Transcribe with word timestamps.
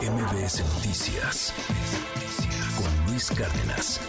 MBS 0.00 0.60
Noticias 0.74 1.54
con 2.76 3.10
Luis 3.12 3.30
Cárdenas. 3.30 4.00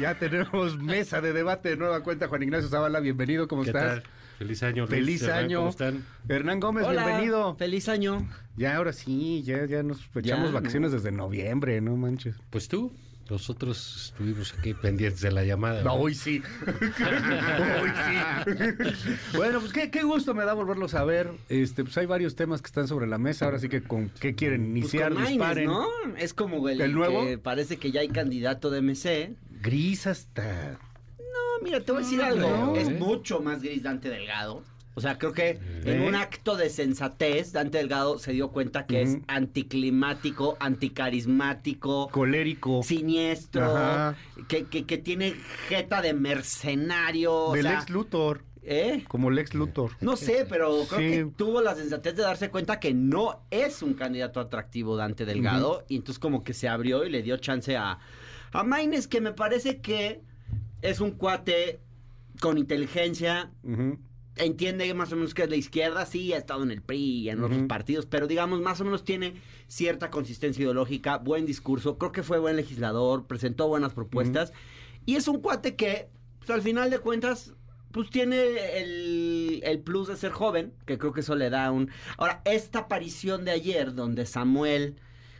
Ya 0.00 0.18
tenemos 0.18 0.78
mesa 0.78 1.20
de 1.20 1.32
debate 1.32 1.70
de 1.70 1.76
nueva 1.76 2.02
cuenta. 2.02 2.28
Juan 2.28 2.42
Ignacio 2.42 2.68
Zavala, 2.68 3.00
bienvenido, 3.00 3.46
¿cómo 3.46 3.62
¿Qué 3.62 3.68
estás? 3.70 3.84
tal? 3.84 4.02
Feliz 4.38 4.62
año. 4.62 4.86
Luis. 4.86 4.90
Feliz 4.90 5.22
Hernán, 5.22 5.44
año. 5.44 5.58
¿Cómo 5.58 5.70
están? 5.70 6.04
Hernán 6.28 6.60
Gómez, 6.60 6.86
Hola, 6.86 7.04
bienvenido. 7.04 7.54
Feliz 7.56 7.88
año. 7.88 8.26
Ya, 8.56 8.76
ahora 8.76 8.92
sí, 8.92 9.42
ya, 9.42 9.66
ya 9.66 9.82
nos 9.82 10.00
echamos 10.14 10.48
Ya, 10.48 10.54
vacaciones 10.54 10.92
desde 10.92 11.12
noviembre, 11.12 11.80
no 11.80 11.96
manches. 11.96 12.36
Pues 12.48 12.68
tú, 12.68 12.92
nosotros 13.30 14.06
estuvimos 14.12 14.52
aquí 14.58 14.74
pendientes 14.74 15.20
de 15.20 15.30
la 15.32 15.44
llamada. 15.44 15.82
No, 15.82 15.94
hoy 15.94 16.14
sí. 16.14 16.42
hoy 16.66 17.90
sí. 18.06 19.12
bueno, 19.36 19.60
pues 19.60 19.72
qué, 19.72 19.90
qué 19.90 20.02
gusto 20.02 20.34
me 20.34 20.44
da 20.44 20.52
volverlos 20.54 20.94
a 20.94 21.04
ver. 21.04 21.30
Este, 21.48 21.84
pues 21.84 21.96
hay 21.98 22.06
varios 22.06 22.34
temas 22.36 22.60
que 22.60 22.66
están 22.66 22.88
sobre 22.88 23.06
la 23.06 23.18
mesa. 23.18 23.44
Ahora 23.46 23.58
sí 23.58 23.68
que 23.68 23.82
con 23.82 24.08
qué 24.20 24.34
quieren 24.34 24.70
Pues 24.72 24.78
iniciar, 24.82 25.12
con 25.12 25.22
Maines, 25.22 25.32
disparen. 25.38 25.66
¿no? 25.66 25.86
Es 26.18 26.34
como 26.34 26.68
el, 26.68 26.80
¿El 26.80 26.92
nuevo? 26.92 27.24
que 27.24 27.38
parece 27.38 27.76
que 27.78 27.90
ya 27.92 28.00
hay 28.00 28.08
candidato 28.08 28.70
de 28.70 28.82
MC. 28.82 29.34
Gris 29.62 30.06
hasta. 30.06 30.78
No, 31.18 31.62
mira, 31.64 31.80
te 31.80 31.92
voy 31.92 32.02
a 32.02 32.04
decir 32.04 32.18
No, 32.18 32.24
algo. 32.24 32.76
es 32.76 32.88
¿eh? 32.88 32.90
mucho 32.98 33.40
más 33.40 33.62
gris 33.62 33.82
Dante 33.82 34.08
Delgado. 34.08 34.62
O 34.94 35.00
sea, 35.00 35.18
creo 35.18 35.32
que 35.32 35.58
en 35.84 36.02
un 36.02 36.14
acto 36.14 36.56
de 36.56 36.68
sensatez, 36.68 37.52
Dante 37.52 37.78
Delgado 37.78 38.18
se 38.18 38.32
dio 38.32 38.50
cuenta 38.50 38.86
que 38.86 39.02
es 39.02 39.18
anticlimático, 39.28 40.56
anticarismático, 40.60 42.08
Colérico. 42.08 42.82
siniestro, 42.82 44.14
que, 44.48 44.64
que, 44.64 44.86
que 44.86 44.98
tiene 44.98 45.34
jeta 45.68 46.02
de 46.02 46.12
mercenario. 46.14 47.34
o 47.34 47.52
del 47.54 47.62
sea, 47.62 47.74
ex 47.80 47.90
Luthor. 47.90 48.42
¿eh? 48.62 49.04
Como 49.08 49.30
el 49.30 49.38
ex 49.38 49.54
Luthor. 49.54 49.92
No 50.00 50.16
sé, 50.16 50.46
pero 50.48 50.84
creo 50.88 51.00
Sí. 51.00 51.10
que 51.16 51.26
tuvo 51.36 51.62
la 51.62 51.74
sensatez 51.74 52.14
de 52.16 52.22
darse 52.22 52.50
cuenta 52.50 52.78
que 52.80 52.92
no 52.92 53.42
es 53.50 53.82
un 53.82 53.94
candidato 53.94 54.40
atractivo 54.40 54.96
Dante 54.96 55.24
Delgado. 55.24 55.84
Y 55.88 55.96
entonces 55.96 56.18
como 56.18 56.44
que 56.44 56.52
se 56.52 56.68
abrió 56.68 57.04
y 57.04 57.10
le 57.10 57.22
dio 57.22 57.36
chance 57.38 57.76
a, 57.76 57.98
a 58.52 58.62
Maines, 58.64 59.06
que 59.08 59.20
me 59.20 59.32
parece 59.32 59.80
que 59.80 60.20
es 60.82 61.00
un 61.00 61.12
cuate 61.12 61.80
con 62.40 62.58
inteligencia. 62.58 63.50
Ujú. 63.62 63.98
Entiende 64.40 64.92
más 64.94 65.12
o 65.12 65.16
menos 65.16 65.34
que 65.34 65.42
es 65.42 65.50
la 65.50 65.56
izquierda, 65.56 66.06
sí, 66.06 66.32
ha 66.32 66.38
estado 66.38 66.62
en 66.62 66.70
el 66.70 66.80
PRI 66.82 67.20
y 67.20 67.28
en 67.30 67.44
otros 67.44 67.62
partidos, 67.64 68.06
pero 68.06 68.26
digamos, 68.26 68.60
más 68.60 68.80
o 68.80 68.84
menos 68.84 69.04
tiene 69.04 69.34
cierta 69.68 70.10
consistencia 70.10 70.62
ideológica, 70.62 71.18
buen 71.18 71.44
discurso, 71.44 71.98
creo 71.98 72.10
que 72.10 72.22
fue 72.22 72.38
buen 72.38 72.56
legislador, 72.56 73.26
presentó 73.26 73.68
buenas 73.68 73.92
propuestas, 73.92 74.52
y 75.04 75.16
es 75.16 75.28
un 75.28 75.40
cuate 75.40 75.76
que, 75.76 76.08
pues, 76.38 76.50
al 76.50 76.62
final 76.62 76.88
de 76.90 77.00
cuentas, 77.00 77.54
pues 77.92 78.08
tiene 78.08 78.80
el, 78.80 79.60
el 79.64 79.80
plus 79.80 80.08
de 80.08 80.16
ser 80.16 80.32
joven, 80.32 80.72
que 80.86 80.96
creo 80.96 81.12
que 81.12 81.20
eso 81.20 81.34
le 81.34 81.50
da 81.50 81.70
un... 81.70 81.90
Ahora, 82.16 82.40
esta 82.44 82.80
aparición 82.80 83.44
de 83.44 83.50
ayer, 83.50 83.94
donde 83.94 84.26
Samuel, 84.26 84.96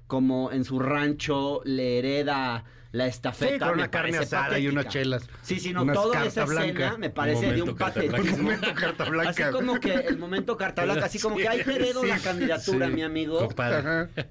como 0.07 0.51
en 0.51 0.65
su 0.65 0.79
rancho, 0.79 1.61
le 1.65 1.99
hereda 1.99 2.65
la 2.93 3.07
estafeta. 3.07 3.53
Sí, 3.53 3.59
con 3.59 3.69
me 3.69 3.75
una 3.75 3.91
carne 3.91 4.19
asada 4.19 4.59
y 4.59 4.67
unas 4.69 4.89
chelas. 4.89 5.29
Sí, 5.43 5.61
sí, 5.61 5.73
no, 5.73 5.83
Unas 5.83 5.95
toda 5.95 6.25
esa 6.25 6.45
blanca. 6.45 6.69
escena 6.87 6.99
me 6.99 7.11
parece 7.11 7.53
de 7.53 7.63
un 7.63 7.75
carta 7.75 8.01
blanca. 8.01 8.17
patetismo. 8.17 8.39
Un 8.41 8.45
momento 8.45 8.75
carta 8.75 9.05
blanca. 9.05 9.31
Así 9.31 9.43
como 9.53 9.81
que 9.81 9.93
el 9.95 10.19
momento 10.19 10.57
carta 10.57 10.85
blanca, 10.85 11.07
así 11.07 11.19
como 11.21 11.37
que 11.37 11.49
hay 11.49 11.61
heredo 11.61 12.05
la 12.05 12.19
Sí, 12.19 12.25
candidatura, 12.25 12.87
sí, 12.89 12.93
mi 12.93 13.03
amigo. 13.03 13.49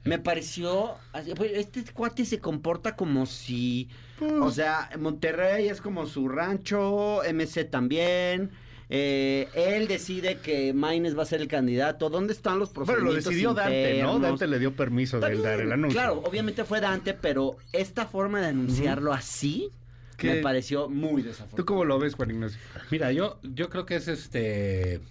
Me 0.03 0.19
pareció, 0.19 0.95
así, 1.13 1.33
pues, 1.35 1.51
este 1.53 1.83
cuate 1.93 2.25
se 2.25 2.39
comporta 2.39 2.95
como 2.95 3.25
si, 3.25 3.89
Pues 4.17 4.31
o 4.33 4.51
sea, 4.51 4.89
Monterrey 4.99 5.69
es 5.69 5.79
como 5.81 6.05
su 6.05 6.27
rancho, 6.27 7.21
MC 7.23 7.63
también. 7.69 8.51
Eh, 8.91 9.47
él 9.53 9.87
decide 9.87 10.37
que 10.37 10.73
Maines 10.73 11.15
va 11.17 11.21
a 11.21 11.25
ser 11.25 11.41
el 11.41 11.47
candidato. 11.47 12.09
¿Dónde 12.09 12.33
están 12.33 12.57
los 12.57 12.73
Bueno, 12.73 12.85
procedimientos 12.87 13.25
lo 13.25 13.29
decidió 13.29 13.53
Dante, 13.53 14.01
¿no? 14.01 14.19
Dante 14.19 14.47
le 14.47 14.57
dio 14.59 14.73
permiso 14.75 15.19
de 15.19 15.37
dar 15.37 15.59
el 15.61 15.71
anuncio. 15.71 15.99
Claro, 15.99 16.23
obviamente 16.25 16.63
fue 16.63 16.81
Dante, 16.81 17.13
pero 17.13 17.57
esta 17.71 18.07
forma 18.07 18.41
de 18.41 18.47
anunciarlo 18.47 19.13
así 19.13 19.69
¿Qué? 20.17 20.33
me 20.33 20.35
pareció 20.41 20.89
muy 20.89 21.21
¿Tú 21.21 21.27
desafortunado. 21.29 21.65
cómo 21.67 21.85
lo 21.85 21.99
ves, 21.99 22.15
Juan 22.15 22.31
Ignacio? 22.31 22.59
Mira, 22.89 23.11
yo, 23.11 23.39
yo 23.43 23.69
creo 23.69 23.85
que 23.85 23.95
es 23.95 24.07
este 24.07 25.01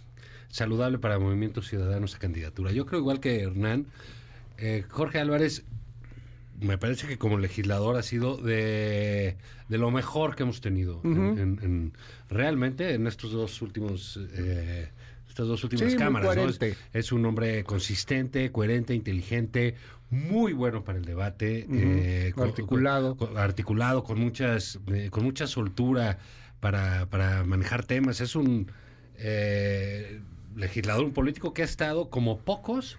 saludable 0.49 0.99
para 0.99 1.19
Movimiento 1.21 1.63
Ciudadano 1.63 2.07
esa 2.07 2.19
candidatura. 2.19 2.73
Yo 2.73 2.85
creo 2.85 2.99
igual 3.01 3.21
que 3.21 3.43
Hernán, 3.43 3.87
eh, 4.57 4.85
Jorge 4.89 5.21
Álvarez 5.21 5.65
me 6.61 6.79
parece 6.79 7.07
que 7.07 7.19
como 7.19 7.39
legislador 7.39 7.97
ha 7.97 8.03
sido 8.03 8.37
de, 8.37 9.37
de 9.69 9.79
lo 9.79 9.91
mejor 9.91 10.35
que 10.37 10.43
hemos 10.43 10.61
tenido 10.61 11.01
en, 11.05 11.59
en- 11.63 11.93
realmente 12.29 12.95
en 12.95 13.07
estos 13.07 13.33
dos 13.33 13.63
últimos 13.63 14.19
eh, 14.35 14.89
estas 15.29 15.47
dos 15.47 15.63
últimas 15.65 15.93
Sí, 15.93 15.97
cámaras. 15.99 16.37
¿no? 16.37 16.49
Es, 16.93 17.13
un 17.13 17.25
hombre 17.27 17.63
consistente, 17.65 18.51
coherente, 18.51 18.95
inteligente, 18.95 19.77
muy 20.11 20.53
bueno 20.53 20.83
para 20.85 20.99
el 20.99 21.05
debate, 21.05 21.67
eh, 21.71 22.33
con- 22.35 22.49
Articulado. 22.49 23.17
con- 23.17 23.37
articulado, 23.39 24.03
con 24.03 24.19
muchas, 24.19 24.81
eh, 24.89 25.09
con 25.11 25.23
mucha 25.25 25.47
soltura 25.47 26.19
para, 26.61 27.07
para 27.07 27.45
manejar 27.45 27.85
temas. 27.85 28.21
Es 28.21 28.35
un 28.35 28.71
eh, 29.17 30.21
legislador, 30.59 31.05
un 31.05 31.13
político 31.13 31.55
que 31.55 31.63
ha 31.63 31.65
estado 31.65 32.11
como 32.11 32.39
pocos 32.41 32.99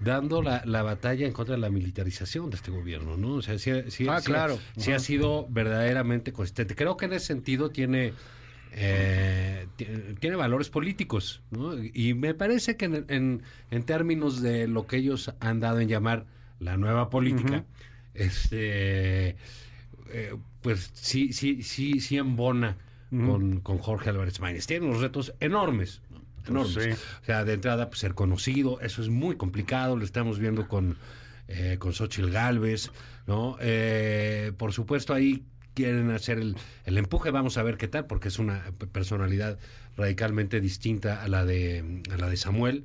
dando 0.00 0.42
la, 0.42 0.62
la 0.64 0.82
batalla 0.82 1.26
en 1.26 1.32
contra 1.32 1.56
de 1.56 1.60
la 1.60 1.68
militarización 1.70 2.48
de 2.50 2.56
este 2.56 2.70
gobierno, 2.70 3.16
¿no? 3.16 3.34
O 3.34 3.42
sea, 3.42 3.58
sí, 3.58 3.70
sí- 3.88 4.06
Ah, 4.08 4.20
sí- 4.20 4.26
claro. 4.26 4.58
sí 4.76 4.92
ha 4.92 4.98
sido 4.98 5.46
verdaderamente 5.50 6.32
consistente. 6.32 6.74
Creo 6.74 6.96
que 6.96 7.06
en 7.06 7.12
ese 7.14 7.26
sentido 7.26 7.70
tiene 7.70 8.12
eh, 8.72 9.66
ti- 9.76 9.86
tiene 10.20 10.36
valores 10.36 10.70
políticos, 10.70 11.42
¿no? 11.50 11.72
Y 11.82 12.14
me 12.14 12.34
parece 12.34 12.76
que 12.76 12.84
en, 12.84 13.04
en- 13.08 13.42
en 13.72 13.82
términos 13.82 14.40
de 14.42 14.68
lo 14.68 14.86
que 14.86 14.96
ellos 14.98 15.34
han 15.40 15.58
dado 15.58 15.80
en 15.80 15.88
llamar 15.88 16.26
la 16.60 16.76
nueva 16.76 17.10
política, 17.10 17.64
este 18.14 19.36
eh, 20.12 20.34
pues 20.62 20.90
sí, 20.94 21.32
sí, 21.32 21.62
sí, 21.62 22.00
sí 22.00 22.16
embona 22.18 22.76
con, 23.10 23.60
con 23.60 23.78
Jorge 23.78 24.10
Álvarez 24.10 24.38
Maínez. 24.38 24.66
Tiene 24.68 24.86
unos 24.86 25.00
retos 25.00 25.34
enormes, 25.40 26.00
¿no? 26.09 26.09
Enormes. 26.48 26.74
Pues 26.74 26.84
sí. 26.98 27.04
O 27.22 27.24
sea, 27.24 27.44
de 27.44 27.52
entrada, 27.54 27.88
pues, 27.88 28.00
ser 28.00 28.14
conocido, 28.14 28.80
eso 28.80 29.02
es 29.02 29.08
muy 29.08 29.36
complicado, 29.36 29.96
lo 29.96 30.04
estamos 30.04 30.38
viendo 30.38 30.68
con, 30.68 30.96
eh, 31.48 31.76
con 31.78 31.92
Xochitl 31.92 32.30
Galvez, 32.30 32.90
¿no? 33.26 33.56
Eh, 33.60 34.52
por 34.56 34.72
supuesto, 34.72 35.14
ahí 35.14 35.44
quieren 35.74 36.10
hacer 36.10 36.38
el, 36.38 36.56
el 36.84 36.98
empuje, 36.98 37.30
vamos 37.30 37.56
a 37.56 37.62
ver 37.62 37.76
qué 37.76 37.88
tal, 37.88 38.06
porque 38.06 38.28
es 38.28 38.38
una 38.38 38.62
personalidad 38.92 39.58
radicalmente 39.96 40.60
distinta 40.60 41.22
a 41.22 41.28
la 41.28 41.44
de, 41.44 42.02
a 42.12 42.16
la 42.16 42.28
de 42.28 42.36
Samuel. 42.36 42.84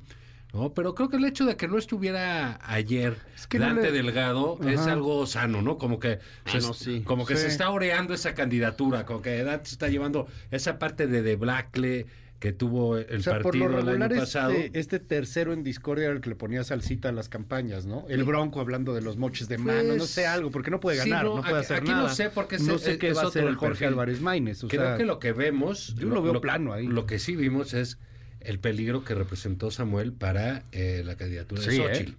¿no? 0.52 0.72
Pero 0.72 0.94
creo 0.94 1.10
que 1.10 1.16
el 1.16 1.24
hecho 1.26 1.44
de 1.44 1.56
que 1.56 1.68
no 1.68 1.76
estuviera 1.76 2.58
ayer 2.62 3.16
Es 3.34 3.46
que 3.46 3.58
no 3.58 3.66
Dante 3.66 3.90
le- 3.90 3.92
Delgado 3.92 4.58
es 4.66 4.80
algo 4.86 5.26
sano, 5.26 5.60
¿no? 5.60 5.76
Como 5.76 5.98
que, 5.98 6.20
se, 6.46 6.58
Ah, 6.58 6.60
no, 6.62 6.72
sí. 6.72 7.02
como 7.04 7.26
que 7.26 7.34
Sí. 7.36 7.42
se 7.42 7.48
está 7.48 7.68
oreando 7.68 8.14
esa 8.14 8.34
candidatura, 8.34 9.04
como 9.04 9.20
que 9.20 9.42
Dante 9.44 9.68
está 9.68 9.88
llevando 9.88 10.28
esa 10.50 10.78
parte 10.78 11.08
de 11.08 11.20
Debacle 11.22 12.06
que 12.38 12.52
tuvo 12.52 12.98
el 12.98 13.20
O 13.20 13.22
sea, 13.22 13.40
por 13.40 13.56
lo 13.56 13.64
partido 13.64 13.66
el 13.66 13.88
año 13.88 13.98
regular 14.08 14.14
pasado. 14.20 14.50
este, 14.52 14.78
este 14.78 14.98
tercero 15.00 15.52
en 15.54 15.62
discordia 15.62 16.04
era 16.06 16.14
el 16.14 16.20
que 16.20 16.28
le 16.28 16.36
ponía 16.36 16.62
salsita 16.64 17.08
a 17.08 17.12
las 17.12 17.28
campañas, 17.30 17.86
¿no? 17.86 18.04
El 18.10 18.24
Bronco 18.24 18.60
hablando 18.60 18.94
de 18.94 19.00
los 19.00 19.16
moches 19.16 19.48
de 19.48 19.56
mano, 19.56 19.82
no 19.92 19.96
Pues, 19.96 20.10
sé 20.10 20.26
algo, 20.26 20.50
porque 20.50 20.70
no 20.70 20.78
puede 20.78 21.00
sí, 21.02 21.08
ganar, 21.08 21.24
no, 21.24 21.36
no, 21.36 21.40
puede 21.42 21.54
aquí- 21.54 21.64
hacer 21.64 21.76
aquí 21.78 21.88
nada. 21.90 22.02
no 22.02 22.08
sé, 22.14 22.28
porque 22.30 22.58
no 22.58 22.74
es- 22.74 22.82
sé 22.82 22.92
es- 22.92 22.98
qué 22.98 23.08
es 23.08 23.16
va 23.16 23.22
a 23.22 23.26
hacer 23.28 23.44
el 23.44 23.54
Jorge. 23.56 23.86
Álvarez 23.86 24.20
Maínez. 24.20 24.62
O 24.64 24.68
Creo 24.68 24.82
sea, 24.82 24.96
que 24.98 25.04
lo 25.06 25.18
que 25.18 25.32
vemos. 25.32 25.94
yo 25.96 26.08
lo 26.08 26.20
veo 26.22 26.40
plano 26.42 26.72
ahí. 26.74 26.86
Lo 26.86 27.06
que 27.06 27.18
sí 27.18 27.36
vimos 27.36 27.72
es 27.72 27.98
el 28.40 28.58
peligro 28.58 29.02
que 29.02 29.14
representó 29.14 29.70
Samuel 29.70 30.12
para 30.12 30.62
eh, 30.72 31.02
la 31.06 31.16
candidatura 31.16 31.62
de 31.62 31.70
Sí, 31.70 31.78
Xochitl. 31.78 32.12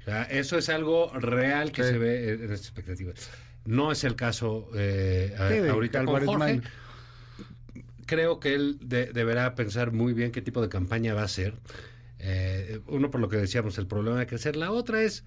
O 0.00 0.02
sea, 0.04 0.24
eso 0.24 0.58
es 0.58 0.68
algo 0.68 1.12
real 1.14 1.70
que 1.72 1.84
Sí. 1.84 1.90
se 1.90 1.98
ve 1.98 2.32
en, 2.32 2.44
en 2.44 2.52
esta 2.52 2.66
expectativa. 2.66 3.12
No 3.66 3.92
es 3.92 4.02
el 4.04 4.16
caso 4.16 4.68
eh, 4.74 5.34
a- 5.38 5.70
ahorita 5.72 6.00
con 6.00 6.08
Álvarez 6.08 6.26
Jorge. 6.26 6.38
Maínez. 6.44 6.64
Creo 8.10 8.40
que 8.40 8.54
él 8.54 8.78
de- 8.82 9.06
deberá 9.12 9.54
pensar 9.54 9.92
muy 9.92 10.12
bien 10.14 10.32
qué 10.32 10.42
tipo 10.42 10.60
de 10.60 10.68
campaña 10.68 11.14
va 11.14 11.20
a 11.22 11.26
hacer. 11.26 11.54
Eh, 12.18 12.80
uno, 12.88 13.08
por 13.10 13.20
lo 13.20 13.28
que 13.28 13.36
decíamos, 13.36 13.78
el 13.78 13.86
problema 13.86 14.18
de 14.18 14.26
crecer. 14.26 14.56
La 14.56 14.72
otra 14.72 15.00
es 15.02 15.24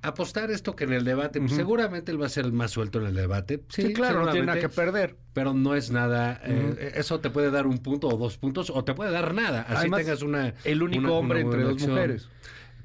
apostar 0.00 0.50
esto 0.52 0.76
que 0.76 0.84
en 0.84 0.92
el 0.92 1.04
debate, 1.04 1.40
pues, 1.40 1.52
seguramente 1.54 2.12
él 2.12 2.20
va 2.22 2.26
a 2.26 2.28
ser 2.28 2.44
el 2.44 2.52
más 2.52 2.70
suelto 2.70 3.00
en 3.00 3.06
el 3.06 3.14
debate. 3.14 3.62
Sí, 3.68 3.92
claro, 3.94 4.24
no 4.24 4.30
tiene 4.30 4.46
nada 4.46 4.60
que 4.60 4.68
perder. 4.68 5.16
Pero 5.32 5.54
no 5.54 5.74
es 5.74 5.90
nada, 5.90 6.40
eh, 6.44 6.92
eso 6.94 7.18
te 7.20 7.30
puede 7.30 7.50
dar 7.50 7.66
un 7.66 7.78
punto 7.78 8.06
o 8.08 8.16
dos 8.16 8.38
puntos, 8.38 8.70
o 8.70 8.84
te 8.84 8.94
puede 8.94 9.10
dar 9.10 9.34
nada. 9.34 9.62
Así 9.62 9.74
Además, 9.78 10.00
tengas 10.04 10.22
una. 10.22 10.54
El 10.62 10.82
único 10.84 11.02
una- 11.04 11.12
hombre 11.14 11.38
una 11.42 11.46
entre 11.46 11.62
dos 11.64 11.72
opción. 11.72 11.90
mujeres. 11.90 12.28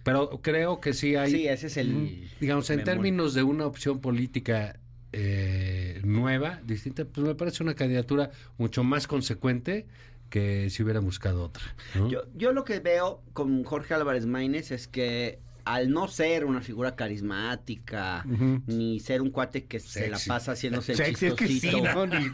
Pero 0.03 0.39
creo 0.41 0.79
que 0.79 0.93
sí 0.93 1.15
hay, 1.15 1.29
Sí, 1.31 1.47
ese 1.47 1.67
es 1.67 1.77
el... 1.77 2.27
digamos, 2.39 2.69
en 2.71 2.83
términos 2.83 3.33
de 3.35 3.43
una 3.43 3.65
opción 3.67 3.99
política 3.99 4.79
eh, 5.13 6.01
nueva, 6.03 6.59
distinta, 6.65 7.06
pues 7.06 7.25
me 7.25 7.35
parece 7.35 7.63
una 7.63 7.73
candidatura 7.75 8.31
mucho 8.57 8.83
más 8.83 9.07
consecuente 9.07 9.85
que 10.29 10.69
si 10.69 10.83
hubiera 10.83 11.00
buscado 11.00 11.44
otra. 11.44 11.63
¿no? 11.95 12.09
Yo, 12.09 12.23
yo 12.35 12.51
lo 12.53 12.63
que 12.63 12.79
veo 12.79 13.21
con 13.33 13.63
Jorge 13.63 13.94
Álvarez 13.95 14.25
Maínez 14.27 14.71
es 14.71 14.88
que 14.88 15.39
al 15.65 15.91
no 15.91 16.07
ser 16.07 16.45
una 16.45 16.61
figura 16.61 16.95
carismática, 16.95 18.25
ni 18.65 19.00
ser 19.00 19.21
un 19.21 19.29
cuate 19.29 19.65
que 19.65 19.79
se 19.79 20.09
la 20.09 20.17
Sexy. 20.17 20.29
pasa 20.29 20.51
haciéndose 20.53 20.94
el 20.94 20.97
Sexy, 20.97 21.25
es 21.27 21.33
que 21.35 21.47
sí, 21.47 21.59
chistosito. 21.59 21.94
¿no? 21.94 22.06
Ni- 22.19 22.31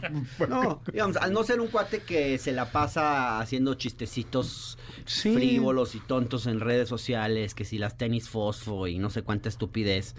No, 0.48 0.82
digamos, 0.90 1.16
al 1.18 1.32
no 1.34 1.42
ser 1.44 1.60
un 1.60 1.68
cuate 1.68 2.00
que 2.00 2.38
se 2.38 2.52
la 2.52 2.70
pasa 2.72 3.38
haciendo 3.40 3.74
chistecitos 3.74 4.78
Sí. 5.04 5.34
frívolos 5.34 5.94
y 5.94 6.00
tontos 6.00 6.46
en 6.46 6.60
redes 6.60 6.88
sociales, 6.88 7.54
que 7.54 7.64
si 7.64 7.78
las 7.78 7.96
tenis 7.98 8.28
fosfo 8.28 8.86
y 8.86 8.98
no 8.98 9.10
sé 9.10 9.22
cuánta 9.22 9.48
estupidez, 9.50 10.14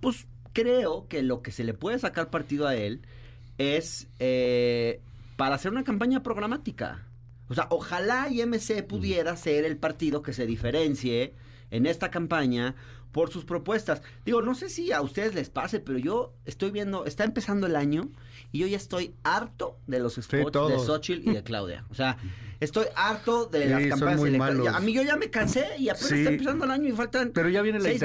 pues 0.00 0.26
creo 0.52 1.06
que 1.08 1.22
lo 1.22 1.42
que 1.42 1.50
se 1.52 1.64
le 1.64 1.74
puede 1.74 1.98
sacar 1.98 2.30
partido 2.30 2.66
a 2.66 2.74
él 2.76 3.02
es 3.58 4.08
eh, 4.18 5.00
para 5.36 5.54
hacer 5.56 5.70
una 5.72 5.84
campaña 5.84 6.22
programática. 6.22 7.06
O 7.48 7.54
sea, 7.54 7.66
ojalá 7.70 8.28
IMC 8.30 8.82
pudiera 8.86 9.36
ser 9.36 9.64
el 9.64 9.76
partido 9.76 10.22
que 10.22 10.32
se 10.32 10.46
diferencie 10.46 11.34
en 11.70 11.86
esta 11.86 12.10
campaña 12.10 12.74
por 13.12 13.30
sus 13.30 13.44
propuestas. 13.44 14.00
Digo, 14.24 14.40
no 14.40 14.54
sé 14.54 14.70
si 14.70 14.90
a 14.90 15.02
ustedes 15.02 15.34
les 15.34 15.50
pase, 15.50 15.80
pero 15.80 15.98
yo 15.98 16.32
estoy 16.46 16.70
viendo, 16.70 17.04
está 17.04 17.24
empezando 17.24 17.66
el 17.66 17.76
año 17.76 18.08
y 18.52 18.60
yo 18.60 18.66
ya 18.66 18.78
estoy 18.78 19.14
harto 19.22 19.76
de 19.86 19.98
los 20.00 20.14
spots 20.14 20.68
de. 20.68 20.78
Xochitl 20.78 21.28
y 21.28 21.34
de 21.34 21.42
Claudia. 21.44 21.84
O 21.90 21.94
sea, 21.94 22.16
estoy 22.60 22.86
harto 22.96 23.44
de 23.46 23.64
Sí, 23.64 23.68
las 23.68 23.86
campañas 23.86 24.20
electorales. 24.24 24.74
A 24.74 24.80
mí 24.80 24.94
yo 24.94 25.02
ya 25.02 25.16
me 25.16 25.28
cansé 25.28 25.66
y 25.78 25.90
apenas 25.90 26.08
Sí. 26.08 26.14
está 26.20 26.30
empezando 26.30 26.64
el 26.64 26.70
año 26.70 26.88
y 26.88 26.92
faltan 26.92 27.32
Pero 27.34 27.50
ya 27.50 27.60
viene 27.60 27.80
la 27.80 27.88
meses. 27.90 28.00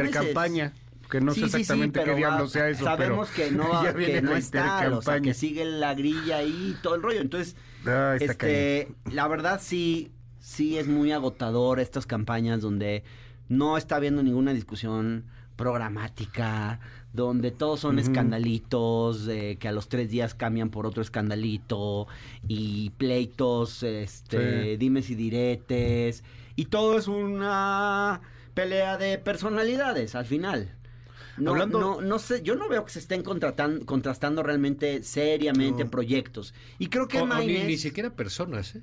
Que 1.09 1.21
no 1.21 1.33
Sí, 1.33 1.41
sé 1.41 1.45
sí, 1.47 1.51
sí, 1.51 1.57
exactamente 1.61 1.99
pero 1.99 2.13
qué 2.13 2.17
diablo 2.17 2.47
sea 2.47 2.69
eso, 2.69 2.83
Sabemos 2.83 3.29
pero 3.35 3.49
que 3.49 3.55
no, 3.55 3.83
ya 3.83 3.91
que 3.93 3.97
viene 3.97 4.21
no 4.21 4.31
la 4.31 4.37
está, 4.37 4.89
o 4.97 5.01
sea, 5.01 5.19
que 5.21 5.33
sigue 5.33 5.65
la 5.65 5.93
grilla 5.93 6.37
ahí 6.37 6.75
y 6.77 6.81
todo 6.81 6.95
el 6.95 7.01
rollo. 7.01 7.21
Entonces, 7.21 7.55
Ah, 7.85 8.17
este, 8.19 8.89
la 9.11 9.27
verdad 9.27 9.61
sí, 9.63 10.11
sí 10.39 10.77
es 10.77 10.87
muy 10.87 11.11
agotador 11.13 11.79
estas 11.79 12.05
campañas 12.05 12.61
donde 12.61 13.03
no 13.47 13.77
está 13.77 13.95
habiendo 13.95 14.23
ninguna 14.23 14.53
discusión 14.53 15.25
programática, 15.55 16.79
donde 17.13 17.51
todos 17.51 17.79
son 17.79 17.97
escandalitos, 17.99 19.27
eh, 19.27 19.57
que 19.59 19.67
a 19.67 19.71
los 19.71 19.87
tres 19.89 20.09
días 20.09 20.33
cambian 20.35 20.69
por 20.69 20.85
otro 20.85 21.01
escandalito, 21.01 22.07
y 22.47 22.91
pleitos, 22.91 23.83
este, 23.83 24.71
Sí. 24.71 24.77
dimes 24.77 25.09
y 25.09 25.15
diretes, 25.15 26.23
y 26.55 26.65
todo 26.65 26.97
es 26.97 27.07
una 27.07 28.21
pelea 28.53 28.97
de 28.97 29.17
personalidades 29.17 30.15
al 30.15 30.25
final. 30.25 30.73
No, 31.37 31.51
Hablando- 31.51 31.79
no, 31.79 32.01
no 32.01 32.19
sé, 32.19 32.41
yo 32.41 32.55
no 32.55 32.67
veo 32.67 32.83
que 32.85 32.91
se 32.91 32.99
estén 32.99 33.23
contratan- 33.23 33.85
contrastando 33.85 34.41
realmente 34.43 35.03
seriamente 35.03 35.83
No. 35.83 35.89
proyectos. 35.91 36.53
Y 36.79 36.87
creo 36.87 37.07
que 37.07 37.19
O- 37.19 37.23
o 37.23 37.39
ni, 37.39 37.59
ni 37.63 37.77
siquiera 37.77 38.09
personas, 38.09 38.75
¿eh? 38.75 38.81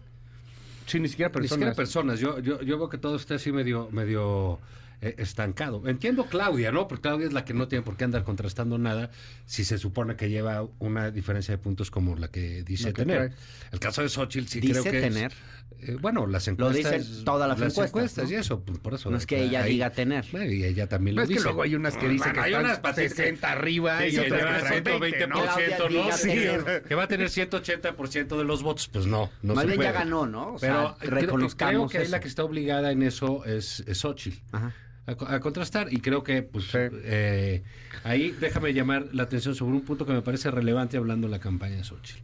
Sí, 0.87 1.01
ni 1.01 1.09
siquiera 1.09 1.31
Ni 1.41 1.49
siquiera 1.49 1.73
personas. 1.75 2.19
personas. 2.19 2.21
Yo, 2.21 2.39
yo, 2.41 2.61
yo 2.63 2.79
veo 2.79 2.89
que 2.89 2.99
todo 2.99 3.17
está 3.17 3.37
así 3.37 3.51
medio, 3.53 3.89
medio 3.91 4.59
eh, 5.05 5.15
estancado. 5.19 5.87
Entiendo 5.87 6.27
Claudia, 6.27 6.73
¿no? 6.73 6.89
Porque 6.89 7.03
Claudia 7.03 7.27
es 7.27 7.33
la 7.33 7.45
que 7.45 7.55
no 7.55 7.69
tiene 7.69 7.83
por 7.85 7.97
qué 7.97 8.05
andar 8.05 8.25
contrastando 8.25 8.79
nada 8.79 9.11
si 9.47 9.65
se 9.65 9.79
supone 9.79 10.17
que 10.17 10.31
lleva 10.31 10.67
una 10.79 11.11
diferencia 11.11 11.53
de 11.53 11.59
puntos 11.59 11.91
como 11.91 12.17
la 12.17 12.29
que 12.29 12.63
dice 12.63 12.93
que 12.93 13.03
tener. 13.05 13.29
trae. 13.31 13.39
El 13.73 13.81
caso 13.81 14.03
de 14.03 14.09
Xochitl 14.09 14.47
sí 14.49 14.61
Dice 14.61 14.81
creo 14.81 14.93
que 14.93 14.99
es- 15.07 15.15
tener. 15.15 15.33
eh, 15.81 15.97
bueno, 16.01 16.27
las 16.27 16.47
Lo 16.47 16.53
encuestas. 16.53 16.93
dicen 17.09 17.25
todas 17.25 17.49
las 17.49 17.79
encuestas, 17.79 18.25
¿no? 18.25 18.31
y 18.31 18.35
eso, 18.37 18.61
pues, 18.65 18.79
por 18.79 18.95
eso. 18.95 19.11
No 19.11 19.17
es 19.17 19.27
que 19.27 19.43
ella 19.43 19.63
diga 19.65 19.91
tener. 19.91 20.25
Y 20.33 20.65
ella 20.65 20.89
también 20.89 21.17
lo 21.17 21.23
es 21.23 21.29
que 21.29 21.35
dice. 21.35 21.45
luego 21.45 21.63
hay 21.63 21.75
unas 21.75 21.95
que 21.97 22.09
dicen 22.09 22.33
Bueno, 22.33 22.35
que 22.35 22.41
hay 22.41 22.55
unas 22.55 22.79
que- 22.79 22.95
60 23.09 23.53
arriba 23.53 23.99
Sí, 24.01 24.07
y 24.07 24.11
que 24.13 24.21
otras 24.21 24.41
que 24.41 24.57
están 24.79 24.85
120%, 24.85 25.01
20, 25.01 25.27
¿no? 25.29 26.05
¿no? 26.05 26.17
Sí, 26.17 26.29
tener. 26.29 26.83
que 26.83 26.95
va 26.95 27.03
a 27.03 27.09
tener 27.09 27.29
180% 27.31 28.39
de 28.39 28.45
los 28.45 28.63
votos, 28.63 28.89
pues 28.89 29.07
no, 29.07 29.31
no 29.43 29.55
Más 29.55 29.67
bien 29.67 29.81
ya 29.81 29.93
ganó, 29.93 30.27
¿no? 30.27 30.55
O 30.55 30.59
Pero 30.59 30.75
sea, 30.89 30.97
creo- 30.99 31.21
reconozcamos 31.21 31.73
creo 31.75 31.89
que 31.89 31.99
ahí 31.99 32.03
eso. 32.05 32.13
la 32.13 32.21
que 32.21 32.29
está 32.29 32.45
obligada 32.45 32.91
en 32.93 33.03
eso 33.03 33.45
es, 33.45 33.83
es 33.87 33.99
Xochitl. 33.99 34.39
Ajá. 34.53 34.73
A, 35.07 35.15
co- 35.17 35.27
a 35.27 35.39
contrastar 35.41 35.93
y 35.93 35.99
creo 36.01 36.23
que 36.25 36.43
pues 36.43 36.65
Sí. 36.67 36.79
eh, 36.81 37.63
ahí 38.05 38.31
déjame 38.41 38.73
llamar 38.73 39.09
la 39.13 39.25
atención 39.25 39.55
sobre 39.55 39.75
un 39.75 39.83
punto 39.83 40.07
que 40.07 40.13
me 40.15 40.23
parece 40.23 40.51
relevante 40.51 40.97
hablando 40.97 41.27
de 41.27 41.33
la 41.33 41.41
campaña 41.41 41.77
de 41.77 41.85
Xochitl. 41.85 42.21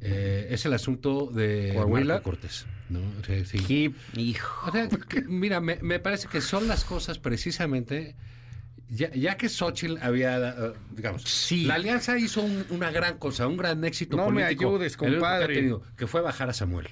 Eh, 0.00 0.48
es 0.50 0.66
el 0.66 0.72
asunto 0.72 1.30
de 1.32 1.72
Coahuila. 1.74 2.14
Marco 2.14 2.30
Cortés. 2.30 2.66
¿no? 2.88 2.98
Sí. 3.44 3.94
Hijo. 4.16 4.68
O 4.68 4.72
sea, 4.72 4.88
que, 4.88 5.22
mira, 5.22 5.60
me, 5.60 5.78
me 5.80 6.00
parece 6.00 6.26
que 6.28 6.40
son 6.40 6.66
las 6.66 6.84
cosas 6.84 7.18
precisamente, 7.20 8.16
ya, 8.94 9.10
ya 9.14 9.36
que 9.36 9.48
Xochitl 9.48 9.96
había, 10.02 10.54
digamos, 10.90 11.22
Sí. 11.22 11.64
la 11.64 11.74
alianza 11.74 12.18
hizo 12.18 12.42
un- 12.42 12.66
una 12.70 12.90
gran 12.90 13.18
cosa, 13.18 13.46
un 13.46 13.56
gran 13.56 13.82
éxito 13.84 14.16
No 14.16 14.30
me 14.30 14.42
político. 14.42 14.68
ayudes, 14.68 14.92
único 15.00 15.04
que 15.04 15.16
ha 15.16 15.18
compadre. 15.20 15.54
tenido, 15.54 15.82
que 15.96 16.06
fue 16.06 16.20
bajar 16.20 16.50
a 16.50 16.52
Samuel. 16.52 16.88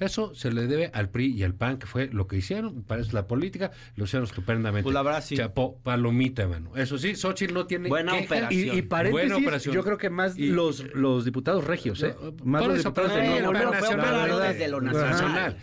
Eso 0.00 0.34
se 0.34 0.52
le 0.52 0.66
debe 0.66 0.90
al 0.92 1.08
PRI 1.08 1.32
y 1.34 1.42
al 1.42 1.54
PAN, 1.54 1.78
que 1.78 1.86
fue 1.86 2.08
lo 2.12 2.26
que 2.26 2.36
hicieron, 2.36 2.82
parece 2.82 3.14
la 3.14 3.26
política, 3.26 3.70
lo 3.94 4.04
hicieron 4.04 4.26
estupendamente. 4.28 4.82
Pues 4.82 4.92
la 4.92 5.02
verdad, 5.02 5.24
sí. 5.24 5.34
Chapó, 5.34 5.78
palomita, 5.82 6.46
mano. 6.46 6.76
Eso 6.76 6.98
sí, 6.98 7.14
Xochitl 7.16 7.54
no 7.54 7.66
tiene 7.66 7.88
Buena 7.88 8.12
queja. 8.12 8.24
operación. 8.26 8.74
Y, 8.76 8.78
y 8.78 8.82
paréntesis, 8.82 9.30
Buena 9.30 9.42
operación. 9.42 9.74
yo 9.74 9.82
creo 9.82 9.96
que 9.96 10.10
más 10.10 10.36
Y- 10.36 10.48
los, 10.48 10.84
los 10.94 11.24
diputados 11.24 11.64
regios, 11.64 12.02
¿eh? 12.02 12.14
No, 12.20 12.34
más 12.44 12.66
los 12.66 12.78
eso, 12.80 12.90
diputados 12.90 13.12
pero 13.12 13.16
de 13.16 14.48
desde 14.48 14.68
lo 14.68 14.80
nacional. 14.82 15.56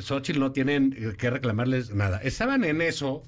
Xochitl 0.00 0.40
no 0.40 0.52
tienen 0.52 0.94
eh, 0.98 1.14
que 1.16 1.30
reclamarles 1.30 1.94
nada. 1.94 2.18
Estaban 2.18 2.64
en 2.64 2.82
eso 2.82 3.22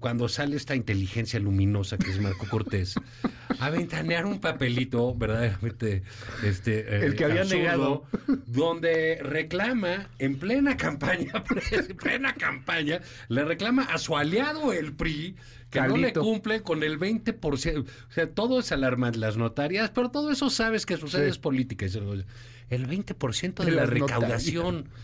cuando 0.00 0.28
sale 0.28 0.56
esta 0.56 0.74
inteligencia 0.76 1.40
luminosa 1.40 1.98
que 1.98 2.10
es 2.10 2.20
Marco 2.20 2.46
Cortés 2.48 2.94
a 3.60 3.70
ventanear 3.70 4.26
un 4.26 4.40
papelito 4.40 5.14
verdaderamente 5.14 6.02
este 6.44 6.80
eh, 6.80 7.06
El 7.06 7.16
que 7.16 7.24
había 7.24 7.44
negado. 7.44 8.04
donde 8.46 9.18
reclama 9.22 10.08
en 10.18 10.36
plena 10.38 10.76
campaña 10.76 11.32
en 11.72 11.96
plena 11.96 12.34
campaña 12.34 13.00
le 13.28 13.44
reclama 13.44 13.82
a 13.84 13.98
su 13.98 14.16
aliado 14.16 14.72
el 14.72 14.92
PRI 14.94 15.36
que 15.70 15.80
no 15.80 15.96
le 15.96 16.12
Calito. 16.12 16.20
cumple 16.22 16.62
con 16.62 16.84
el 16.84 16.98
20%. 16.98 17.84
O 17.84 18.12
sea, 18.12 18.30
todo 18.30 18.60
es 18.60 18.70
alarmante, 18.70 19.18
las 19.18 19.36
notarias, 19.36 19.90
pero 19.92 20.10
todo 20.12 20.30
eso 20.30 20.48
sabes 20.48 20.86
que 20.86 20.96
sucede 20.96 21.24
Sí. 21.24 21.30
es 21.30 21.38
política. 21.38 21.86
El 21.86 22.86
20% 22.88 23.54
de, 23.64 23.64
De 23.64 23.72
la 23.72 23.84
recaudación. 23.86 24.88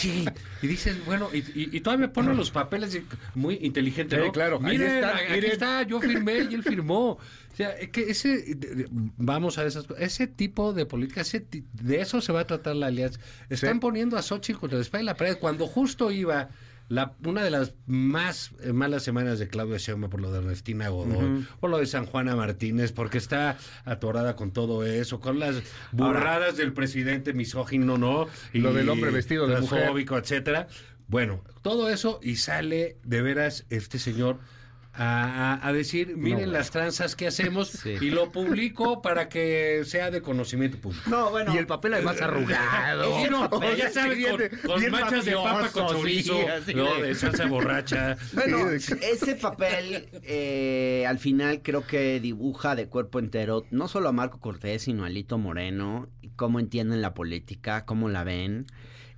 Sí, 0.00 0.24
y 0.60 0.66
dices, 0.66 1.04
bueno, 1.06 1.28
y, 1.32 1.38
y- 1.38 1.68
y 1.72 1.80
todavía 1.80 2.12
ponen 2.12 2.36
los 2.36 2.50
papeles 2.50 2.98
muy 3.36 3.58
inteligente, 3.62 4.18
claro, 4.32 4.58
ahí 4.62 4.72
Miren, 4.78 4.96
están, 4.96 5.16
aquí 5.16 5.32
miren. 5.34 5.52
está, 5.52 5.82
yo 5.84 6.00
firmé 6.00 6.38
y 6.50 6.54
él 6.54 6.62
firmó. 6.64 7.10
O 7.12 7.56
sea, 7.56 7.70
es 7.70 7.90
que 7.90 8.10
ese, 8.10 8.56
vamos 8.90 9.58
a 9.58 9.64
esas 9.64 9.86
cosas, 9.86 10.02
ese 10.02 10.26
tipo 10.26 10.72
de 10.72 10.86
política, 10.86 11.20
ese 11.20 11.46
de 11.74 12.00
eso 12.00 12.20
se 12.20 12.32
va 12.32 12.40
a 12.40 12.46
tratar 12.46 12.74
la 12.76 12.86
alianza. 12.86 13.20
Están 13.50 13.74
Sí. 13.74 13.80
poniendo 13.80 14.16
a 14.16 14.22
Xochitl 14.22 14.58
contra 14.58 14.78
la 14.78 14.82
espalda 14.82 15.02
y 15.02 15.06
la 15.06 15.16
pared 15.16 15.36
cuando 15.38 15.66
justo 15.66 16.10
iba 16.10 16.48
la, 16.92 17.14
una 17.24 17.42
de 17.42 17.50
las 17.50 17.72
más 17.86 18.52
eh, 18.60 18.74
malas 18.74 19.02
semanas 19.02 19.38
de 19.38 19.48
Claudia 19.48 19.78
Sheinbaum 19.78 20.10
por 20.10 20.20
lo 20.20 20.30
de 20.30 20.40
Ernestina 20.40 20.90
Godoy, 20.90 21.46
por 21.58 21.70
lo 21.70 21.78
de 21.78 21.86
San 21.86 22.04
Juana 22.04 22.36
Martínez, 22.36 22.92
porque 22.92 23.16
está 23.16 23.56
atorada 23.86 24.36
con 24.36 24.50
todo 24.52 24.84
eso, 24.84 25.18
con 25.18 25.38
las 25.38 25.62
burradas 25.92 26.58
del 26.58 26.74
presidente 26.74 27.32
misógino, 27.32 27.96
¿no? 27.96 28.26
Lo 28.52 28.74
del 28.74 28.90
hombre 28.90 29.10
vestido 29.10 29.46
de 29.46 29.58
mujer. 29.58 29.90
etcétera. 30.18 30.68
Bueno, 31.08 31.42
todo 31.62 31.88
eso 31.88 32.20
y 32.22 32.36
sale 32.36 32.98
de 33.04 33.22
veras 33.22 33.64
este 33.70 33.98
señor 33.98 34.38
a, 34.94 35.72
decir, 35.72 36.16
miren 36.16 36.46
No, 36.46 36.52
las 36.52 36.70
tranzas 36.70 37.16
que 37.16 37.26
hacemos 37.26 37.68
Sí. 37.82 37.94
y 38.00 38.10
lo 38.10 38.30
publico 38.30 39.00
para 39.00 39.28
que 39.28 39.82
sea 39.86 40.10
de 40.10 40.20
conocimiento 40.20 40.78
público. 40.78 41.08
No, 41.08 41.30
bueno. 41.30 41.54
Y 41.54 41.58
el 41.58 41.66
papel 41.66 41.94
además 41.94 42.20
arrugado. 42.20 43.18
Ese 43.18 43.30
no, 43.30 43.48
pero 43.60 43.74
ya 43.74 43.90
sabes, 43.90 44.18
Bien- 44.18 44.36
con, 44.36 44.48
con 44.70 44.80
bien 44.80 44.92
manchas 44.92 45.24
de 45.24 45.32
papa 45.32 45.70
con 45.72 45.88
sí, 45.88 45.94
chorizo, 45.94 46.38
¿no? 46.74 46.94
de- 47.00 47.14
salsa 47.14 47.46
borracha. 47.46 48.16
Bueno, 48.34 48.58
Sí, 48.78 48.94
ese 49.02 49.34
papel 49.36 50.08
eh, 50.24 51.04
al 51.08 51.18
final 51.18 51.62
creo 51.62 51.86
que 51.86 52.20
dibuja 52.20 52.74
de 52.76 52.86
cuerpo 52.88 53.18
entero 53.18 53.64
no 53.70 53.88
solo 53.88 54.08
a 54.08 54.12
Marco 54.12 54.40
Cortés, 54.40 54.82
sino 54.82 55.04
a 55.04 55.08
Lito 55.08 55.38
Moreno, 55.38 56.08
y 56.20 56.28
cómo 56.30 56.60
entienden 56.60 57.00
la 57.02 57.14
política, 57.14 57.84
cómo 57.86 58.08
la 58.08 58.24
ven, 58.24 58.66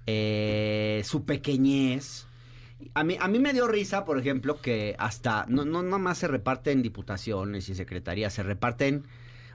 eh, 0.06 1.02
su 1.04 1.24
pequeñez. 1.24 2.26
A 2.94 3.04
mí, 3.04 3.16
a 3.20 3.28
mí 3.28 3.38
me 3.38 3.52
dio 3.52 3.66
risa, 3.68 4.04
por 4.04 4.18
ejemplo, 4.18 4.60
que 4.60 4.94
hasta, 4.98 5.46
no, 5.48 5.64
no 5.64 5.82
nada 5.82 5.98
más 5.98 6.18
se 6.18 6.28
reparten 6.28 6.82
diputaciones 6.82 7.68
y 7.68 7.74
secretarías, 7.74 8.32
se 8.34 8.42
reparten, 8.42 9.04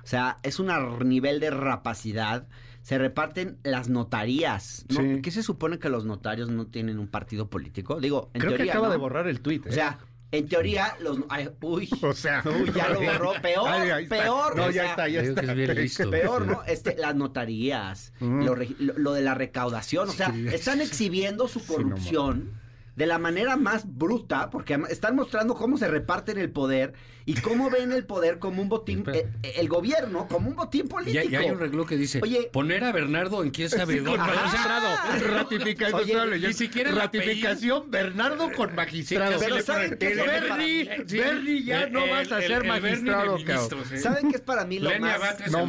o 0.03 0.07
sea, 0.07 0.37
es 0.43 0.59
un 0.59 0.69
nivel 1.07 1.39
de 1.39 1.49
rapacidad, 1.51 2.47
se 2.81 2.97
reparten 2.97 3.57
las 3.63 3.89
notarías. 3.89 4.85
¿no? 4.89 5.01
Sí. 5.01 5.21
¿Qué 5.21 5.31
se 5.31 5.43
supone 5.43 5.79
que 5.79 5.89
los 5.89 6.05
notarios 6.05 6.49
no 6.49 6.67
tienen 6.67 6.97
un 6.97 7.07
partido 7.07 7.49
político? 7.49 7.99
Digo, 7.99 8.29
en 8.33 8.39
Creo 8.41 8.51
que 8.51 8.57
teoría, 8.57 8.73
acaba 8.73 8.87
¿no? 8.87 8.93
de 8.93 8.97
borrar 8.97 9.27
el 9.27 9.41
tuit. 9.41 9.67
O 9.67 9.71
sea, 9.71 9.99
en 10.31 10.47
teoría, 10.47 10.95
los. 11.01 11.19
ay, 11.29 11.49
uy. 11.61 11.89
O 12.01 12.13
sea, 12.13 12.41
Uy, 12.45 12.71
ya 12.73 12.89
lo 12.89 13.01
borró. 13.01 13.33
Peor, 13.41 13.67
Ay, 13.67 14.03
está. 14.03 14.15
peor. 14.23 14.55
No, 14.55 14.63
o 14.65 14.67
ya 14.67 14.73
sea, 14.81 14.89
está, 14.91 15.07
ya 15.09 15.21
Digo 15.21 15.35
que 15.35 15.41
está. 15.41 15.51
es 15.51 15.57
bien 15.57 15.75
listo. 15.75 16.09
Peor, 16.09 16.47
¿no? 16.47 16.61
Este, 16.67 16.95
las 16.97 17.15
notarías, 17.15 18.13
Ujú. 18.21 18.31
lo, 18.31 18.55
lo- 18.55 18.97
lo 18.97 19.13
de 19.13 19.21
la 19.21 19.33
recaudación. 19.35 20.09
O 20.09 20.11
sea, 20.11 20.31
que- 20.31 20.55
están 20.55 20.81
exhibiendo 20.81 21.47
su 21.47 21.59
no, 21.59 21.65
corrupción 21.65 22.51
de 22.99 23.05
la 23.05 23.17
manera 23.17 23.55
más 23.55 23.83
bruta, 23.97 24.49
porque 24.49 24.77
están 24.89 25.15
mostrando 25.15 25.55
cómo 25.55 25.77
se 25.77 25.87
reparten 25.87 26.37
el 26.37 26.51
poder 26.51 26.91
y 27.25 27.33
cómo 27.35 27.69
ven 27.69 27.93
el 27.93 28.05
poder 28.05 28.39
como 28.39 28.61
un 28.61 28.67
botín, 28.67 28.99
Espera. 28.99 29.19
eh, 29.19 29.29
eh, 29.43 29.53
el 29.55 29.69
gobierno 29.69 30.27
como 30.27 30.49
un 30.49 30.55
botín 30.57 30.85
Y 30.85 30.89
político. 30.89 31.19
hay, 31.21 31.29
y 31.31 31.35
hay 31.37 31.49
un 31.49 31.59
reloj 31.59 31.87
que 31.87 31.95
dice, 31.95 32.19
Oye. 32.21 32.49
poner 32.51 32.83
a 32.83 32.91
Bernardo 32.91 33.41
en 33.41 33.51
quién 33.51 33.69
sabe 33.69 34.01
dónde. 34.01 34.19
Ratificación, 35.33 36.29
Oye, 36.33 36.47
ni 36.47 36.53
siquiera 36.53 36.89
el 36.89 36.97
ratificación, 36.97 37.89
Bernardo 37.89 38.51
con 38.51 38.75
magistrado. 38.75 39.39
Sí, 39.39 39.45
Pero 39.47 39.61
¿saben 39.61 39.97
qué 39.97 40.11
el 40.11 40.19
el- 40.19 40.25
Bernie, 40.27 41.03
Sí. 41.07 41.17
Bernie 41.19 41.63
ya 41.63 41.83
El- 41.83 41.93
no 41.93 42.03
el- 42.03 42.09
vas 42.09 42.31
a 42.33 42.37
el- 42.39 42.47
ser 42.47 42.61
el 42.63 42.67
magistrado, 42.67 43.33
ministros, 43.37 43.69
cabrón. 43.69 43.93
¿eh? 43.93 43.99
¿Saben 43.99 44.29
qué 44.29 44.35
es 44.35 44.41
para 44.41 44.65
mí 44.65 44.79
lo 44.79 44.89
Lenia 44.89 45.17
más... 45.19 45.49
No. 45.51 45.67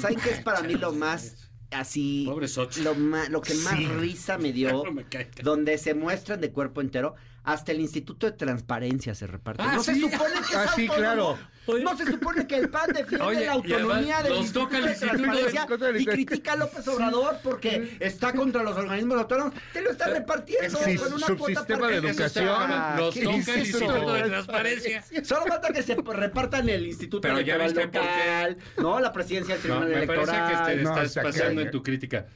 ¿Saben 0.00 0.18
qué 0.20 0.30
es 0.30 0.40
para 0.40 0.62
mí 0.62 0.74
lo 0.74 0.92
más 0.92 1.48
así? 1.74 2.24
Pobre. 2.26 2.46
Lo, 2.82 2.94
ma- 2.94 3.28
lo 3.28 3.40
que 3.40 3.54
más 3.54 3.76
Sí. 3.78 3.86
risa 3.86 4.38
me 4.38 4.52
dio, 4.52 4.84
No 4.84 4.92
me 4.92 5.04
cae. 5.04 5.30
donde 5.42 5.78
se 5.78 5.94
muestran 5.94 6.40
de 6.40 6.50
cuerpo 6.52 6.80
entero, 6.80 7.14
hasta 7.44 7.72
el 7.72 7.80
Instituto 7.80 8.26
de 8.26 8.32
Transparencia 8.32 9.14
se 9.14 9.26
reparte. 9.26 9.62
Ah, 9.64 9.72
no 9.74 9.82
se 9.82 9.94
supone 9.96 10.34
que 10.34 10.40
es 10.40 10.56
Ah, 10.56 10.72
sí, 10.76 10.88
claro. 10.88 11.38
No 11.80 11.96
se 11.96 12.06
supone 12.06 12.44
que 12.48 12.56
el 12.56 12.68
PAN 12.70 12.90
defiende 12.92 13.24
Oye, 13.24 13.46
la 13.46 13.52
autonomía 13.52 14.20
del 14.22 14.34
Instituto 14.34 14.64
toca 14.64 14.78
el 14.78 14.84
de 14.84 14.90
Instituto 14.90 15.16
de- 15.16 15.22
Transparencia 15.52 16.00
y 16.00 16.06
critica 16.06 16.52
a 16.54 16.56
López 16.56 16.88
Obrador 16.88 17.38
porque 17.44 17.96
está 18.00 18.32
contra 18.32 18.64
los 18.64 18.76
organismos 18.76 19.16
autónomos. 19.18 19.54
Te 19.72 19.80
lo 19.80 19.92
está 19.92 20.08
repartiendo 20.08 20.76
Sí, 20.78 20.96
con 20.96 21.12
una 21.12 21.26
subsistema 21.26 21.38
cuota 21.38 21.74
de 21.74 21.76
para- 21.80 21.96
educación. 22.08 22.48
Ah, 22.48 22.96
Nos 22.98 23.14
¿qué 23.14 23.22
toca 23.22 23.36
el? 23.54 23.58
Instituto 23.60 24.12
de 24.12 24.22
Transparencia. 24.22 25.04
Solo 25.24 25.46
falta 25.46 25.72
que 25.72 25.82
se 25.84 25.94
repartan 25.94 26.68
el 26.68 26.86
Instituto 26.86 27.20
Pero 27.22 27.40
ya 27.40 27.54
Electoral 27.54 27.86
viste 27.86 27.98
por 28.00 28.08
qué. 28.08 28.18
local, 28.18 28.56
no, 28.78 29.00
la 29.00 29.12
presidencia 29.12 29.56
del 29.56 29.68
No, 29.68 29.78
Tribunal 29.82 30.00
me 30.00 30.06
parece 30.08 30.32
que 30.32 30.64
te 30.76 30.82
No, 30.82 30.90
estás 30.90 31.04
está 31.06 31.22
pasando 31.22 31.60
en 31.60 31.70
tu 31.70 31.82
crítica. 31.82 32.26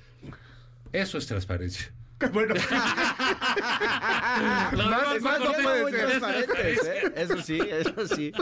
Eso 0.92 1.18
es 1.18 1.26
transparencia. 1.26 1.92
Bueno, 2.32 2.54
Lo 4.73 4.85
Más- 4.90 5.21
más 5.21 5.40
no 5.40 5.52
puede 5.52 5.93
ser. 6.11 6.23
¿eh? 6.87 7.12
Eso 7.16 7.43
sí, 7.43 7.59
eso 7.61 8.07
sí. 8.14 8.33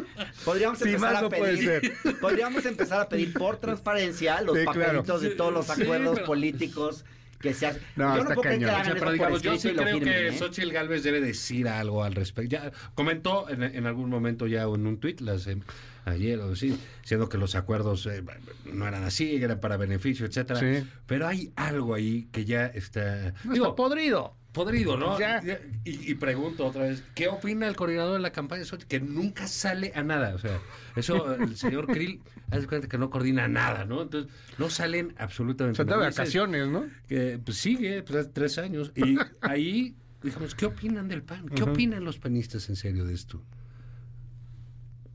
Podríamos 0.45 0.79
Sí, 0.79 0.85
empezar 0.89 1.13
más 1.13 1.19
a 1.19 1.23
no 1.23 1.29
pedir, 1.29 1.93
podríamos 2.21 2.65
empezar 2.67 3.01
a 3.03 3.09
pedir 3.09 3.33
por 3.33 3.59
transparencia 3.59 4.41
los 4.43 4.57
Sí, 4.59 4.65
claro. 4.65 4.81
papelitos 4.81 5.23
de 5.23 5.31
todos 5.31 5.53
los 5.53 5.67
Sí, 5.67 5.83
apuerdos 5.83 6.15
pero- 6.17 6.27
políticos 6.27 7.05
que 7.41 7.53
se 7.53 7.67
hacen. 7.67 7.83
No, 7.97 8.15
yo 8.15 8.23
está 8.23 8.29
no 8.31 8.35
puedo 8.41 8.51
cañón. 8.51 8.71
O 8.71 8.85
sea, 8.85 8.95
pero 8.95 9.13
digamos, 9.13 9.43
yo 9.43 9.59
sí 9.59 9.73
creo 9.73 9.85
firmen, 9.99 10.05
que 10.05 10.29
¿eh? 10.29 10.39
Xochitl 10.39 10.71
Galvez 10.73 11.03
debe 11.03 11.21
decir 11.21 11.69
algo 11.69 12.03
al 12.03 12.15
respecto. 12.15 12.51
Ya 12.51 12.73
comentó 12.95 13.49
en, 13.51 13.63
en 13.63 13.87
algún 13.87 14.09
momento 14.09 14.47
ya 14.47 14.63
en 14.63 14.87
un 14.87 14.99
tuit 14.99 15.21
las, 15.21 15.47
eh, 15.47 15.59
ayer 16.07 16.39
o 16.41 16.57
sí, 16.57 16.79
diciendo 17.03 17.29
que 17.29 17.37
los 17.37 17.55
acuerdos 17.55 18.07
eh, 18.07 18.23
no 18.65 18.89
eran 18.89 19.05
así, 19.05 19.37
eran 19.37 19.61
para 19.61 19.77
beneficio, 19.77 20.25
etcétera. 20.25 20.59
Sí. 20.59 20.89
Pero 21.07 21.27
hay 21.27 21.53
algo 21.57 21.93
ahí 21.95 22.29
que 22.33 22.47
ya 22.47 22.65
está, 22.67 23.35
no 23.45 23.53
digo, 23.53 23.67
está 23.67 23.77
podrido. 23.77 24.35
Podrido, 24.55 24.97
¿no? 24.97 25.19
Ya. 25.19 25.43
Y, 25.85 26.13
y 26.13 26.15
pregunto 26.15 26.65
otra 26.65 26.85
vez, 26.85 27.03
¿qué 27.15 27.29
opina 27.29 27.69
el 27.69 27.77
coordinador 27.77 28.15
de 28.15 28.21
la 28.21 28.33
campaña 28.33 28.63
de? 28.63 28.79
Que 28.89 29.01
nunca 29.01 29.47
sale 29.47 29.93
a 29.95 30.03
nada. 30.03 30.35
O 30.35 30.39
sea, 30.39 30.59
eso 30.97 31.35
el 31.35 31.57
señor 31.57 31.87
Krill 31.87 32.23
hace 32.51 32.67
cuenta 32.67 32.89
que 32.89 32.97
no 32.97 33.11
coordina 33.11 33.49
nada, 33.49 33.85
¿no? 33.85 34.01
Entonces, 34.01 34.33
no 34.57 34.71
salen 34.71 35.15
absolutamente 35.19 35.85
de 35.85 35.91
nada. 35.91 36.07
Dice 36.07 36.21
vacaciones, 36.21 36.69
¿no? 36.69 36.87
Que 37.07 37.39
pues, 37.45 37.59
sigue, 37.59 38.03
pues 38.03 38.33
tres 38.33 38.57
años. 38.57 38.93
Y 38.95 39.19
ahí, 39.43 39.95
dijimos, 40.23 40.55
¿qué 40.55 40.67
opinan 40.67 41.09
del 41.09 41.23
PAN? 41.23 41.49
¿Qué 41.51 41.63
opinan 41.65 42.05
los 42.05 42.19
panistas 42.19 42.71
en 42.71 42.77
serio 42.77 43.05
de 43.05 43.13
esto? 43.13 43.43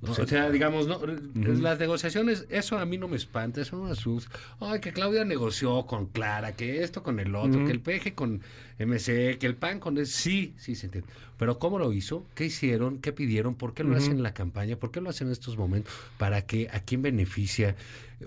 ¿No? 0.02 0.12
O 0.14 0.28
sea, 0.28 0.50
digamos, 0.50 0.88
no, 0.88 1.02
las 1.36 1.78
negociaciones, 1.78 2.46
eso 2.50 2.78
a 2.78 2.86
mí 2.86 2.98
no 2.98 3.10
me 3.10 3.18
espanta, 3.18 3.60
eso 3.60 3.76
no 3.78 3.84
me 3.84 3.92
asusta. 3.92 4.32
Ay, 4.62 4.80
que 4.80 4.94
Claudia 4.94 5.26
negoció 5.26 5.86
con 5.86 6.06
Clara, 6.06 6.54
que 6.54 6.84
esto 6.84 7.04
con 7.04 7.20
el 7.20 7.36
otro, 7.36 7.66
que 7.66 7.72
el 7.72 7.82
PG 7.82 8.16
con 8.16 8.42
MC, 8.78 9.38
que 9.38 9.46
el 9.46 9.56
PAN 9.56 9.80
con 9.82 9.98
el... 9.98 10.08
Sí, 10.08 10.54
sí 10.58 10.76
se 10.76 10.86
entiende. 10.86 11.10
Pero 11.38 11.60
¿cómo 11.60 11.80
lo 11.80 11.92
hizo? 11.92 12.26
¿Qué 12.34 12.46
hicieron? 12.46 13.00
¿Qué 13.00 13.12
pidieron? 13.12 13.56
¿Por 13.56 13.74
qué 13.74 13.84
lo 13.84 13.96
hacen 13.98 14.14
en 14.14 14.24
la 14.24 14.34
campaña? 14.34 14.78
¿Por 14.78 14.92
qué 14.92 15.02
lo 15.02 15.10
hacen 15.10 15.28
en 15.28 15.34
estos 15.34 15.58
momentos? 15.58 15.94
¿Para 16.18 16.44
qué? 16.46 16.70
¿A 16.72 16.80
quién 16.80 17.02
beneficia? 17.02 17.76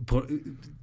Por- 0.04 0.28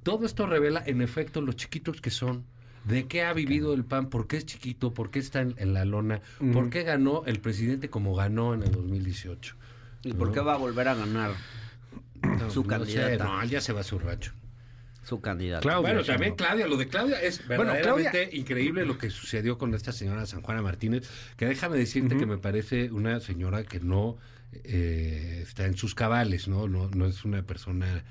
todo 0.02 0.26
esto 0.26 0.46
revela, 0.46 0.82
en 0.84 1.02
efecto, 1.02 1.40
los 1.40 1.54
chiquitos 1.56 2.00
que 2.00 2.10
son. 2.10 2.44
¿De 2.84 3.06
qué 3.06 3.22
ha 3.22 3.32
vivido 3.34 3.74
el 3.74 3.84
PAN? 3.84 4.08
¿Por 4.08 4.26
qué 4.26 4.38
es 4.38 4.46
chiquito? 4.46 4.92
¿Por 4.94 5.10
qué 5.10 5.18
está 5.18 5.40
en, 5.42 5.54
en 5.58 5.72
la 5.74 5.84
lona? 5.84 6.20
¿Por 6.52 6.70
qué 6.70 6.82
ganó 6.82 7.22
el 7.26 7.38
presidente 7.38 7.90
como 7.90 8.14
ganó 8.14 8.54
en 8.54 8.62
el 8.62 8.70
2018? 8.72 9.54
¿Y 10.02 10.12
por 10.14 10.32
qué 10.32 10.40
va 10.40 10.54
a 10.54 10.56
volver 10.56 10.88
a 10.88 10.94
ganar 10.94 11.32
su 12.50 12.62
No 12.62 12.68
candidata? 12.68 13.10
sé, 13.10 13.18
no, 13.18 13.44
ya 13.44 13.60
se 13.60 13.72
va 13.72 13.80
a 13.80 13.84
su 13.84 13.98
rancho. 13.98 14.32
Su 15.02 15.20
candidata. 15.20 15.62
Claudia, 15.62 15.92
bueno, 15.92 16.04
también 16.04 16.30
no. 16.32 16.36
Claudia, 16.36 16.66
lo 16.66 16.76
de 16.76 16.86
Claudia 16.88 17.20
es 17.20 17.46
Bueno, 17.46 17.64
verdaderamente 17.64 18.10
Claudia- 18.10 18.38
increíble 18.38 18.84
lo 18.84 18.98
que 18.98 19.10
sucedió 19.10 19.56
con 19.58 19.74
esta 19.74 19.92
señora 19.92 20.26
San 20.26 20.42
Juana 20.42 20.62
Martínez, 20.62 21.08
que 21.36 21.46
déjame 21.46 21.76
decirte 21.78 22.16
que 22.16 22.26
me 22.26 22.38
parece 22.38 22.90
una 22.92 23.18
señora 23.20 23.64
que 23.64 23.80
no 23.80 24.18
eh, 24.52 25.40
está 25.42 25.64
en 25.66 25.76
sus 25.76 25.94
cabales, 25.94 26.48
¿no? 26.48 26.68
No, 26.68 26.88
no 26.90 27.06
es 27.06 27.24
una 27.24 27.42
persona 27.42 28.04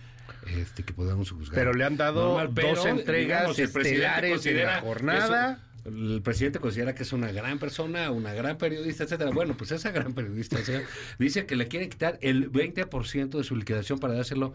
este, 0.47 0.83
que 0.83 0.93
podamos 0.93 1.31
juzgar. 1.31 1.55
Pero 1.55 1.73
le 1.73 1.83
han 1.85 1.97
dado 1.97 2.37
dos 2.47 2.85
entregas 2.85 3.57
el 3.59 3.69
presidente 3.69 3.79
estelares 3.89 4.29
en 4.29 4.35
considera 4.35 4.71
la 4.75 4.81
jornada. 4.81 5.55
que 5.55 5.89
es 5.89 5.95
un- 5.95 6.13
el 6.13 6.21
presidente 6.21 6.59
considera 6.59 6.93
que 6.93 7.03
es 7.03 7.13
una 7.13 7.31
gran 7.31 7.57
persona, 7.57 8.11
una 8.11 8.33
gran 8.33 8.57
periodista, 8.57 9.05
etcétera. 9.05 9.31
Bueno, 9.31 9.55
pues 9.57 9.71
esa 9.71 9.91
gran 9.91 10.13
periodista 10.13 10.57
o 10.57 10.63
sea, 10.63 10.81
dice 11.17 11.45
que 11.45 11.55
le 11.55 11.67
quieren 11.67 11.89
quitar 11.89 12.19
el 12.21 12.51
20% 12.51 13.37
de 13.37 13.43
su 13.43 13.55
liquidación 13.55 13.97
para 13.97 14.13
dárselo 14.13 14.53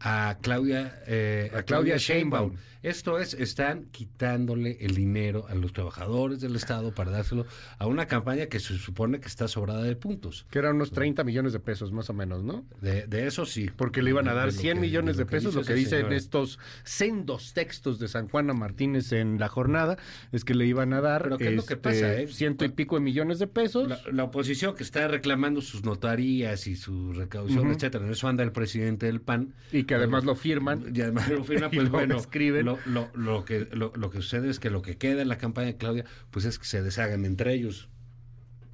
a 0.00 0.36
Claudia 0.40 1.02
eh, 1.06 1.50
a, 1.54 1.58
A 1.58 1.62
Claudia 1.62 1.64
Claudia 1.64 1.96
Sheinbaum. 1.96 2.50
Sheinbaum. 2.50 2.74
Esto 2.84 3.18
es, 3.18 3.32
están 3.32 3.86
quitándole 3.92 4.76
el 4.80 4.94
dinero 4.94 5.46
a 5.48 5.54
los 5.54 5.72
trabajadores 5.72 6.42
del 6.42 6.54
Estado 6.54 6.94
para 6.94 7.10
dárselo 7.10 7.46
a 7.78 7.86
una 7.86 8.04
campaña 8.04 8.44
que 8.44 8.60
se 8.60 8.76
supone 8.76 9.20
que 9.20 9.26
está 9.28 9.48
sobrada 9.48 9.82
de 9.82 9.96
puntos. 9.96 10.44
Que 10.50 10.58
eran 10.58 10.76
unos 10.76 10.90
30 10.92 11.24
millones 11.24 11.54
de 11.54 11.60
pesos, 11.60 11.92
más 11.92 12.10
o 12.10 12.12
menos, 12.12 12.44
¿no? 12.44 12.66
De, 12.82 13.06
de 13.06 13.26
eso 13.26 13.46
sí. 13.46 13.70
Porque 13.74 14.02
le 14.02 14.10
iban 14.10 14.28
a 14.28 14.34
dar 14.34 14.50
de 14.50 14.56
lo 14.56 14.60
100 14.60 14.74
que- 14.74 14.80
millones 14.82 15.16
de, 15.16 15.24
lo 15.24 15.30
pesos. 15.30 15.54
dice 15.54 15.60
Lo 15.60 15.66
que 15.66 15.74
dicen 15.74 15.98
señora. 16.00 16.16
estos 16.16 16.58
sendos 16.82 17.54
textos 17.54 17.98
de 17.98 18.06
San 18.08 18.28
Juana 18.28 18.52
Martínez 18.52 19.12
en 19.12 19.38
la 19.38 19.48
jornada 19.48 19.96
es 20.32 20.44
que 20.44 20.52
le 20.54 20.66
iban 20.66 20.92
a 20.92 21.00
dar 21.00 21.22
Pero 21.22 21.38
¿qué 21.38 21.48
es 21.48 21.54
lo 21.56 21.64
que 21.64 21.74
este, 21.74 21.76
pasa, 21.76 22.14
eh? 22.20 22.28
ciento 22.28 22.66
y 22.66 22.68
pico 22.68 22.96
de 22.96 23.00
millones 23.00 23.38
de 23.38 23.46
pesos. 23.46 23.88
La, 23.88 23.98
la 24.12 24.24
oposición 24.24 24.74
que 24.76 24.82
está 24.82 25.08
reclamando 25.08 25.62
sus 25.62 25.84
notarías 25.84 26.66
y 26.66 26.76
su 26.76 27.14
recaudación, 27.14 27.60
Ujú. 27.66 27.72
etcétera. 27.76 28.04
En 28.04 28.12
eso 28.12 28.28
anda 28.28 28.44
el 28.44 28.52
presidente 28.52 29.06
del 29.06 29.22
PAN. 29.22 29.54
Y 29.72 29.83
que 29.86 29.94
además 29.94 30.24
lo 30.24 30.34
firman. 30.34 30.92
Y 30.94 31.00
además 31.00 31.28
lo 31.28 31.44
firma, 31.44 31.68
Y 31.72 31.76
pues 31.76 31.90
bueno, 31.90 32.16
escriben. 32.16 32.66
Lo, 32.66 32.78
lo, 32.86 33.08
lo 33.14 33.44
que, 33.44 33.68
lo, 33.72 33.92
lo 33.94 34.10
que 34.10 34.18
sucede 34.18 34.50
es 34.50 34.60
que 34.60 34.70
lo 34.70 34.82
que 34.82 34.96
queda 34.96 35.22
en 35.22 35.28
la 35.28 35.38
campaña 35.38 35.68
de 35.68 35.76
Claudia, 35.76 36.04
pues 36.30 36.44
es 36.44 36.58
que 36.58 36.66
se 36.66 36.82
deshagan 36.82 37.24
entre 37.24 37.54
ellos. 37.54 37.88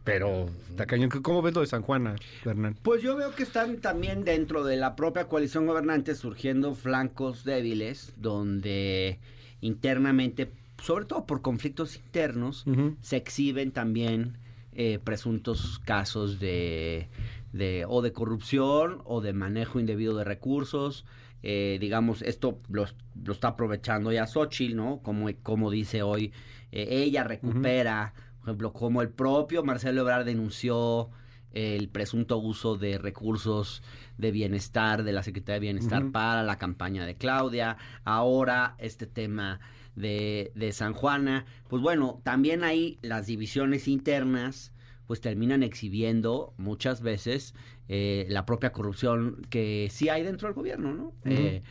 Pero, 0.04 0.48
está 0.70 0.86
cañón. 0.86 1.10
¿Cómo 1.10 1.42
ves 1.42 1.54
lo 1.54 1.60
de 1.60 1.66
San 1.66 1.82
Juana, 1.82 2.16
Hernán? 2.44 2.76
Pues 2.82 3.02
yo 3.02 3.16
veo 3.16 3.34
que 3.34 3.42
están 3.42 3.78
también 3.78 4.24
dentro 4.24 4.64
de 4.64 4.76
la 4.76 4.96
propia 4.96 5.26
coalición 5.26 5.66
gobernante 5.66 6.14
surgiendo 6.14 6.74
flancos 6.74 7.44
débiles 7.44 8.14
donde 8.16 9.18
internamente, 9.60 10.50
sobre 10.82 11.04
todo 11.04 11.26
por 11.26 11.42
conflictos 11.42 11.96
internos, 11.96 12.64
se 13.02 13.16
exhiben 13.16 13.72
también 13.72 14.38
eh, 14.72 14.98
presuntos 15.02 15.80
casos 15.84 16.40
de, 16.40 17.08
de 17.52 17.84
o 17.88 18.02
de 18.02 18.12
corrupción 18.12 19.02
o 19.04 19.20
de 19.20 19.32
manejo 19.32 19.80
indebido 19.80 20.16
de 20.16 20.24
recursos. 20.24 21.04
Eh, 21.42 21.78
digamos, 21.80 22.22
esto 22.22 22.60
lo, 22.68 22.84
lo 23.24 23.32
está 23.32 23.48
aprovechando 23.48 24.12
ya 24.12 24.26
Xochitl, 24.26 24.76
¿no? 24.76 25.00
Como, 25.02 25.28
como 25.42 25.70
dice 25.70 26.02
hoy, 26.02 26.32
eh, 26.70 26.86
ella 26.90 27.24
recupera, 27.24 28.12
por 28.40 28.48
ejemplo, 28.48 28.72
como 28.72 29.02
el 29.02 29.08
propio 29.08 29.62
Marcelo 29.64 30.02
Ebrard 30.02 30.26
denunció 30.26 31.10
el 31.52 31.88
presunto 31.88 32.38
uso 32.38 32.76
de 32.76 32.98
recursos 32.98 33.82
de 34.18 34.30
bienestar 34.30 35.02
de 35.02 35.12
la 35.12 35.22
Secretaría 35.22 35.54
de 35.54 35.60
Bienestar 35.60 36.12
para 36.12 36.42
la 36.42 36.58
campaña 36.58 37.04
de 37.06 37.16
Claudia. 37.16 37.76
Ahora 38.04 38.76
este 38.78 39.06
tema 39.06 39.60
de, 39.96 40.52
de 40.54 40.72
San 40.72 40.92
Juana. 40.92 41.46
Pues 41.68 41.82
bueno, 41.82 42.20
también 42.22 42.62
ahí 42.62 42.98
las 43.02 43.26
divisiones 43.26 43.88
internas 43.88 44.72
pues 45.10 45.20
terminan 45.20 45.64
exhibiendo 45.64 46.54
muchas 46.56 47.00
veces 47.02 47.52
eh, 47.88 48.26
la 48.28 48.46
propia 48.46 48.70
corrupción 48.70 49.44
que 49.50 49.88
sí 49.90 50.08
hay 50.08 50.22
dentro 50.22 50.46
del 50.46 50.54
gobierno, 50.54 50.94
¿no? 50.94 51.12
Eh, 51.24 51.62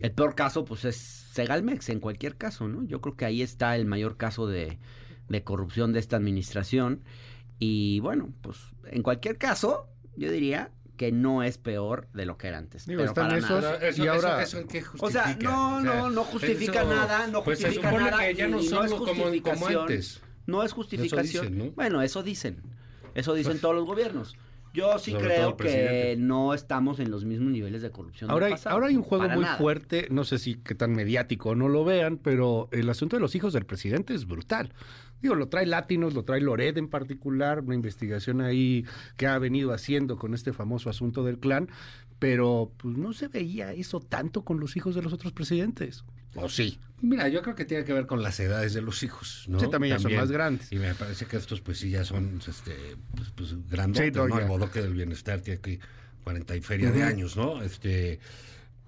el 0.00 0.12
peor 0.12 0.34
caso 0.34 0.66
pues 0.66 0.84
es 0.84 0.96
Segalmex 0.98 1.88
en 1.88 1.98
cualquier 1.98 2.36
caso, 2.36 2.68
¿no? 2.68 2.82
Yo 2.84 3.00
creo 3.00 3.16
que 3.16 3.24
ahí 3.24 3.40
está 3.40 3.74
el 3.74 3.86
mayor 3.86 4.18
caso 4.18 4.46
de, 4.46 4.78
de 5.30 5.42
corrupción 5.44 5.94
de 5.94 6.00
esta 6.00 6.16
administración. 6.18 7.04
Y 7.58 8.00
bueno, 8.00 8.34
pues 8.42 8.58
en 8.84 9.02
cualquier 9.02 9.38
caso, 9.38 9.88
yo 10.14 10.30
diría 10.30 10.70
que 10.98 11.10
no 11.10 11.42
es 11.42 11.56
peor 11.56 12.06
de 12.12 12.26
lo 12.26 12.36
que 12.36 12.48
era 12.48 12.58
antes. 12.58 12.84
Digo, 12.84 12.98
pero 12.98 13.08
están 13.12 13.28
para 13.28 13.38
esos- 13.38 13.62
nada. 13.62 13.78
Pero 13.80 14.04
y 14.04 14.08
ahora- 14.08 14.42
eso, 14.42 14.58
¿en 14.58 14.68
qué 14.68 14.84
O 15.00 15.10
sea, 15.10 15.34
no, 15.40 15.80
no, 15.80 16.10
no 16.10 16.22
justifica 16.24 16.82
eso- 16.82 16.90
nada, 16.94 17.26
no 17.28 17.42
pues 17.42 17.60
se 17.60 17.64
justifica 17.68 17.88
supone 17.92 18.10
nada 18.10 18.26
que 18.26 18.34
ya 18.34 18.46
no 18.46 18.60
y 18.60 18.64
no 18.68 18.68
somos 18.68 19.08
es 19.08 19.40
como, 19.42 19.80
antes. 19.80 20.20
No 20.46 20.62
es 20.62 20.72
justificación. 20.72 21.46
dicen, 21.46 21.58
¿no? 21.58 21.70
Bueno, 21.72 22.02
eso 22.02 22.22
dicen. 22.22 22.60
Eso 23.14 23.34
dicen 23.34 23.60
todos 23.60 23.74
los 23.74 23.84
gobiernos. 23.84 24.36
Yo 24.72 24.98
sí 24.98 25.12
Sobre 25.12 25.26
creo 25.26 25.56
que 25.56 26.16
no 26.18 26.52
estamos 26.52 26.98
en 26.98 27.08
los 27.12 27.24
mismos 27.24 27.52
niveles 27.52 27.80
de 27.80 27.90
corrupción. 27.92 28.28
Ahora, 28.28 28.46
del 28.46 28.54
hay- 28.54 28.58
pasado. 28.58 28.74
ahora 28.74 28.88
hay 28.88 28.96
un 28.96 29.04
juego 29.04 29.28
muy 29.28 29.44
nada. 29.44 29.56
fuerte, 29.56 30.08
no 30.10 30.24
sé 30.24 30.38
si 30.40 30.56
qué 30.56 30.74
tan 30.74 30.92
mediático 30.94 31.54
no 31.54 31.68
lo 31.68 31.84
vean, 31.84 32.16
pero 32.18 32.68
el 32.72 32.90
asunto 32.90 33.14
de 33.14 33.20
los 33.20 33.36
hijos 33.36 33.52
del 33.52 33.66
presidente 33.66 34.14
es 34.14 34.26
brutal. 34.26 34.72
Digo, 35.22 35.36
lo 35.36 35.48
trae 35.48 35.64
Latinos, 35.66 36.12
lo 36.14 36.24
trae 36.24 36.40
Lored 36.40 36.76
en 36.76 36.88
particular, 36.88 37.60
una 37.60 37.76
investigación 37.76 38.40
ahí 38.40 38.84
que 39.16 39.28
ha 39.28 39.38
venido 39.38 39.72
haciendo 39.72 40.16
con 40.18 40.34
este 40.34 40.52
famoso 40.52 40.90
asunto 40.90 41.22
del 41.22 41.38
clan, 41.38 41.68
pero 42.18 42.72
pues 42.78 42.96
no 42.96 43.12
se 43.12 43.28
veía 43.28 43.72
eso 43.72 44.00
tanto 44.00 44.42
con 44.44 44.58
los 44.58 44.76
hijos 44.76 44.96
de 44.96 45.02
los 45.02 45.12
otros 45.12 45.32
presidentes. 45.32 46.04
¿O 46.34 46.48
sí? 46.48 46.78
Mira, 47.00 47.28
yo 47.28 47.42
creo 47.42 47.54
que 47.54 47.64
tiene 47.64 47.84
que 47.84 47.92
ver 47.92 48.06
con 48.06 48.22
las 48.22 48.40
edades 48.40 48.72
de 48.72 48.80
los 48.80 49.02
hijos, 49.02 49.44
¿no? 49.48 49.60
Sí, 49.60 49.68
también 49.68 49.96
ya 49.96 50.02
son 50.02 50.14
más 50.14 50.30
grandes. 50.30 50.72
Y 50.72 50.76
me 50.76 50.94
parece 50.94 51.26
que 51.26 51.36
estos, 51.36 51.60
pues 51.60 51.78
sí, 51.78 51.90
ya 51.90 52.04
son 52.04 52.40
este, 52.46 52.72
pues, 53.14 53.30
pues, 53.34 53.68
grandotes, 53.68 54.12
Sí, 54.12 54.18
no, 54.18 54.26
¿no? 54.26 54.38
El 54.38 54.46
bodoque 54.46 54.80
del 54.80 54.94
bienestar 54.94 55.40
tiene 55.40 55.58
aquí 55.58 55.78
40 56.22 56.56
y 56.56 56.60
feria 56.60 56.90
de 56.90 57.02
años, 57.02 57.36
¿no? 57.36 57.62
Este. 57.62 58.20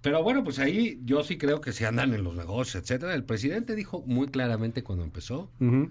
Pero 0.00 0.22
bueno, 0.22 0.44
pues 0.44 0.58
ahí 0.58 1.00
yo 1.04 1.24
sí 1.24 1.36
creo 1.36 1.60
que 1.60 1.72
se 1.72 1.84
andan 1.84 2.14
en 2.14 2.22
los 2.22 2.34
negocios, 2.34 2.82
etcétera. 2.82 3.14
El 3.14 3.24
presidente 3.24 3.74
dijo 3.74 4.02
muy 4.06 4.28
claramente 4.28 4.82
cuando 4.82 5.04
empezó 5.04 5.50
Ujú. 5.60 5.90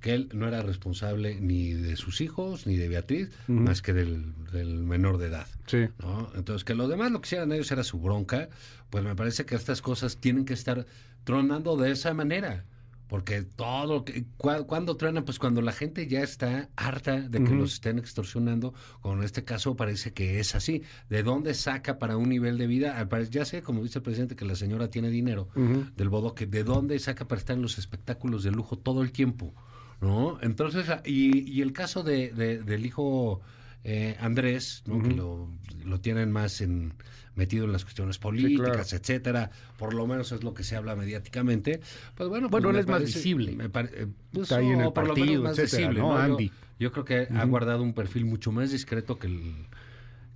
Que 0.00 0.14
él 0.14 0.28
no 0.32 0.48
era 0.48 0.62
responsable 0.62 1.40
ni 1.40 1.72
de 1.72 1.96
sus 1.96 2.20
hijos 2.20 2.66
ni 2.66 2.76
de 2.76 2.88
Beatriz, 2.88 3.30
más 3.46 3.82
que 3.82 3.92
del, 3.92 4.32
del 4.52 4.82
menor 4.82 5.18
de 5.18 5.26
edad. 5.28 5.46
Sí. 5.66 5.88
¿no? 5.98 6.30
Entonces, 6.34 6.64
que 6.64 6.74
los 6.74 6.88
demás 6.88 7.12
lo 7.12 7.20
que 7.20 7.26
hicieran 7.26 7.52
ellos 7.52 7.70
era 7.70 7.84
su 7.84 8.00
bronca, 8.00 8.48
pues 8.90 9.04
me 9.04 9.14
parece 9.14 9.44
que 9.44 9.54
estas 9.54 9.82
cosas 9.82 10.16
tienen 10.16 10.44
que 10.44 10.54
estar 10.54 10.86
tronando 11.24 11.76
de 11.76 11.90
esa 11.92 12.14
manera. 12.14 12.64
Porque 13.08 13.42
todo 13.42 13.86
lo 13.92 14.04
que. 14.04 14.24
cua- 14.38 14.64
¿Cuándo 14.66 14.96
truenan? 14.96 15.24
Pues 15.24 15.40
cuando 15.40 15.60
la 15.62 15.72
gente 15.72 16.06
ya 16.06 16.22
está 16.22 16.68
harta 16.76 17.20
de 17.20 17.42
que 17.42 17.52
los 17.56 17.72
estén 17.72 17.98
extorsionando. 17.98 18.72
Como 19.00 19.16
en 19.16 19.24
este 19.24 19.42
caso 19.42 19.74
parece 19.74 20.12
que 20.12 20.38
es 20.38 20.54
así. 20.54 20.82
¿De 21.08 21.24
dónde 21.24 21.54
saca 21.54 21.98
para 21.98 22.16
un 22.16 22.28
nivel 22.28 22.56
de 22.56 22.68
vida? 22.68 23.04
Ya 23.30 23.44
sé, 23.44 23.62
como 23.62 23.82
dice 23.82 23.98
el 23.98 24.04
presidente, 24.04 24.36
que 24.36 24.44
la 24.44 24.54
señora 24.54 24.90
tiene 24.90 25.10
dinero 25.10 25.48
del 25.96 26.08
bodoque. 26.08 26.46
¿De 26.46 26.62
dónde 26.62 26.96
saca 27.00 27.26
para 27.26 27.40
estar 27.40 27.56
en 27.56 27.62
los 27.62 27.78
espectáculos 27.78 28.44
de 28.44 28.52
lujo 28.52 28.78
todo 28.78 29.02
el 29.02 29.10
tiempo? 29.10 29.54
¿No? 30.00 30.38
Entonces, 30.42 30.88
ah, 30.88 31.02
y, 31.04 31.48
y 31.50 31.60
el 31.62 31.72
caso 31.72 32.02
de, 32.02 32.30
de- 32.32 32.62
del 32.62 32.86
hijo 32.86 33.40
eh, 33.84 34.16
Andrés, 34.20 34.82
¿no? 34.86 35.02
que 35.02 35.10
lo, 35.14 35.48
lo 35.84 36.00
tienen 36.00 36.30
más 36.32 36.60
en 36.60 36.94
metido 37.34 37.64
en 37.64 37.72
las 37.72 37.84
cuestiones 37.84 38.18
políticas, 38.18 38.66
claro. 38.66 38.82
etcétera, 39.02 39.50
por 39.78 39.94
lo 39.94 40.06
menos 40.06 40.32
es 40.32 40.42
lo 40.44 40.52
que 40.52 40.64
se 40.64 40.76
habla 40.76 40.96
mediáticamente, 40.96 41.80
pues 42.14 42.28
bueno, 42.28 42.48
Bueno, 42.48 42.68
pues 42.68 42.70
él 42.70 42.72
me 42.74 42.80
es 42.80 42.86
más 42.86 43.14
visible. 43.14 43.52
me 43.52 43.68
pare- 43.70 43.90
eh, 43.94 44.06
pues, 44.32 44.44
Está 44.44 44.56
ahí 44.58 44.66
en 44.68 44.80
el 44.80 44.92
por 44.92 45.06
lo 45.06 45.14
menos 45.14 45.18
partido, 45.26 45.42
más 45.44 45.58
etcétera, 45.58 45.88
visible, 45.90 46.00
¿no? 46.08 46.16
Yo- 46.16 46.22
Andy. 46.34 46.52
Yo, 46.78 46.92
creo 46.92 47.04
que 47.04 47.28
ha 47.34 47.44
guardado 47.44 47.82
un 47.82 47.92
perfil 47.94 48.24
mucho 48.24 48.52
más 48.52 48.70
discreto 48.72 49.18
que 49.18 49.26
el 49.28 49.52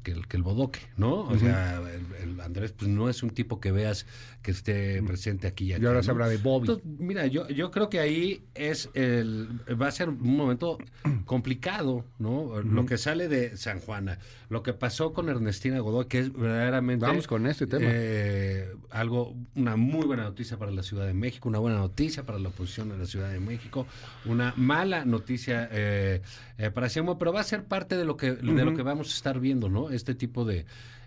que 0.04 0.12
el, 0.12 0.28
que 0.28 0.36
el 0.36 0.44
bodoque, 0.44 0.78
¿no? 0.96 1.22
O 1.22 1.36
sea, 1.36 1.80
el, 1.80 2.30
el 2.30 2.40
Andrés 2.40 2.72
pues 2.72 2.88
no 2.88 3.08
es 3.08 3.24
un 3.24 3.30
tipo 3.30 3.58
que 3.58 3.72
veas 3.72 4.06
que 4.42 4.50
esté 4.52 5.02
presente 5.02 5.46
aquí 5.46 5.64
y 5.64 5.68
Y 5.70 5.74
ahora 5.86 5.94
¿no? 5.94 6.02
se 6.02 6.10
habla 6.10 6.28
de 6.28 6.36
Bobby. 6.36 6.68
Entonces, 6.68 6.84
mira, 7.00 7.26
yo, 7.26 7.48
yo 7.48 7.70
creo 7.70 7.88
que 7.88 7.98
ahí 7.98 8.44
es 8.54 8.90
el 8.92 9.48
va 9.80 9.88
a 9.88 9.90
ser 9.90 10.10
un 10.10 10.36
momento 10.36 10.78
complicado, 11.24 12.04
¿no? 12.18 12.60
Lo 12.62 12.84
que 12.86 12.98
sale 12.98 13.28
de 13.28 13.56
San 13.56 13.80
Juana, 13.80 14.18
lo 14.50 14.62
que 14.62 14.74
pasó 14.74 15.12
con 15.14 15.28
Ernestina 15.30 15.80
Godoy, 15.80 16.06
que 16.06 16.18
es 16.20 16.32
verdaderamente 16.32 17.06
Vamos 17.06 17.26
con 17.26 17.46
este 17.46 17.66
tema. 17.66 17.86
eh, 17.88 18.68
algo, 18.90 19.34
una 19.56 19.76
muy 19.76 20.04
buena 20.06 20.24
noticia 20.24 20.58
para 20.58 20.70
la 20.70 20.82
Ciudad 20.82 21.06
de 21.06 21.14
México, 21.14 21.48
una 21.48 21.58
buena 21.58 21.78
noticia 21.78 22.22
para 22.24 22.38
la 22.38 22.50
oposición 22.50 22.90
de 22.90 22.98
la 22.98 23.06
Ciudad 23.06 23.32
de 23.32 23.40
México, 23.40 23.86
una 24.26 24.52
mala 24.56 25.06
noticia 25.06 25.68
eh, 25.72 26.20
eh, 26.58 26.70
para 26.70 26.88
Sheinbaum, 26.88 27.18
pero 27.18 27.32
va 27.32 27.40
a 27.40 27.44
ser 27.44 27.64
parte 27.64 27.96
de 27.96 28.04
lo 28.04 28.18
que 28.18 28.32
de 28.32 28.64
lo 28.64 28.74
que 28.74 28.82
vamos 28.82 29.08
a 29.08 29.16
estar 29.16 29.40
viendo, 29.40 29.70
¿no? 29.70 29.90
Este 29.94 30.14
tipo 30.14 30.44
de 30.44 30.66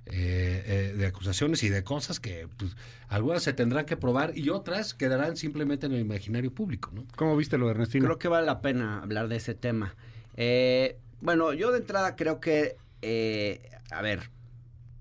eh, 0.10 0.64
eh, 0.66 0.94
de 0.98 1.06
acusaciones 1.06 1.62
y 1.64 1.70
de 1.70 1.84
cosas 1.84 2.20
que 2.22 2.48
pues, 2.58 2.76
algunas 3.10 3.44
se 3.44 3.52
tendrán 3.52 3.86
que 3.86 3.98
probar 3.98 4.38
y 4.38 4.50
otras 4.50 4.94
quedarán 4.94 5.36
simplemente 5.36 5.86
en 5.86 5.94
el 5.94 6.00
imaginario 6.00 6.54
público, 6.54 6.92
¿no? 6.94 7.04
¿Cómo 7.18 7.36
viste 7.36 7.58
lo 7.58 7.66
de 7.66 7.72
Ernestina? 7.72 8.06
Creo 8.06 8.18
que 8.18 8.30
vale 8.30 8.46
la 8.46 8.62
pena 8.62 9.02
hablar 9.02 9.28
de 9.28 9.36
ese 9.36 9.54
tema. 9.54 9.96
Eh, 10.38 10.98
bueno, 11.20 11.52
yo 11.52 11.72
de 11.72 11.80
entrada 11.80 12.16
creo 12.16 12.40
que, 12.40 12.78
eh, 13.02 13.70
a 13.92 14.02
ver, 14.02 14.30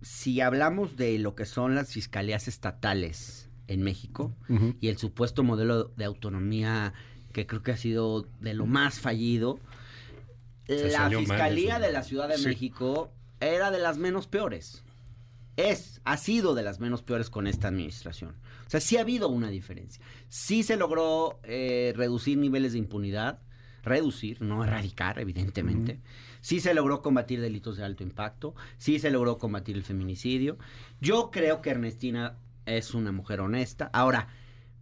si 0.02 0.40
hablamos 0.40 0.96
de 0.96 1.18
lo 1.20 1.36
que 1.36 1.44
son 1.44 1.74
las 1.76 1.92
fiscalías 1.92 2.48
estatales 2.48 3.48
en 3.68 3.82
México 3.82 4.34
y 4.80 4.88
el 4.88 4.96
supuesto 4.96 5.42
modelo 5.42 5.84
de 5.96 6.04
autonomía 6.04 6.94
que 7.32 7.46
creo 7.46 7.62
que 7.62 7.72
ha 7.72 7.76
sido 7.76 8.26
de 8.40 8.54
lo 8.54 8.66
más 8.66 8.98
fallido, 8.98 9.60
Se 10.66 10.90
la 10.90 11.08
mal 11.10 11.16
fiscalía 11.18 11.78
de 11.78 11.92
la 11.92 12.02
Ciudad 12.02 12.28
de 12.28 12.38
Sí. 12.38 12.46
México 12.48 13.12
era 13.40 13.70
de 13.70 13.78
las 13.78 13.98
menos 13.98 14.26
peores. 14.26 14.82
Es, 15.56 16.00
ha 16.04 16.16
sido 16.18 16.54
de 16.54 16.62
las 16.62 16.80
menos 16.80 17.02
peores 17.02 17.30
con 17.30 17.46
esta 17.46 17.68
administración. 17.68 18.36
O 18.66 18.70
sea, 18.70 18.80
sí 18.80 18.96
ha 18.96 19.00
habido 19.00 19.28
una 19.28 19.48
diferencia. 19.48 20.04
Sí 20.28 20.62
se 20.62 20.76
logró 20.76 21.40
eh, 21.44 21.94
reducir 21.96 22.36
niveles 22.36 22.72
de 22.72 22.78
impunidad, 22.78 23.40
reducir, 23.82 24.42
no 24.42 24.64
erradicar, 24.64 25.18
evidentemente. 25.18 26.00
Sí 26.42 26.60
se 26.60 26.74
logró 26.74 27.00
combatir 27.00 27.40
delitos 27.40 27.78
de 27.78 27.84
alto 27.84 28.02
impacto, 28.02 28.54
sí 28.76 28.98
se 28.98 29.10
logró 29.10 29.38
combatir 29.38 29.76
el 29.76 29.82
feminicidio. 29.82 30.58
Yo 31.00 31.30
creo 31.30 31.62
que 31.62 31.70
Ernestina 31.70 32.36
es 32.66 32.92
una 32.94 33.12
mujer 33.12 33.40
honesta. 33.40 33.88
Ahora, 33.92 34.28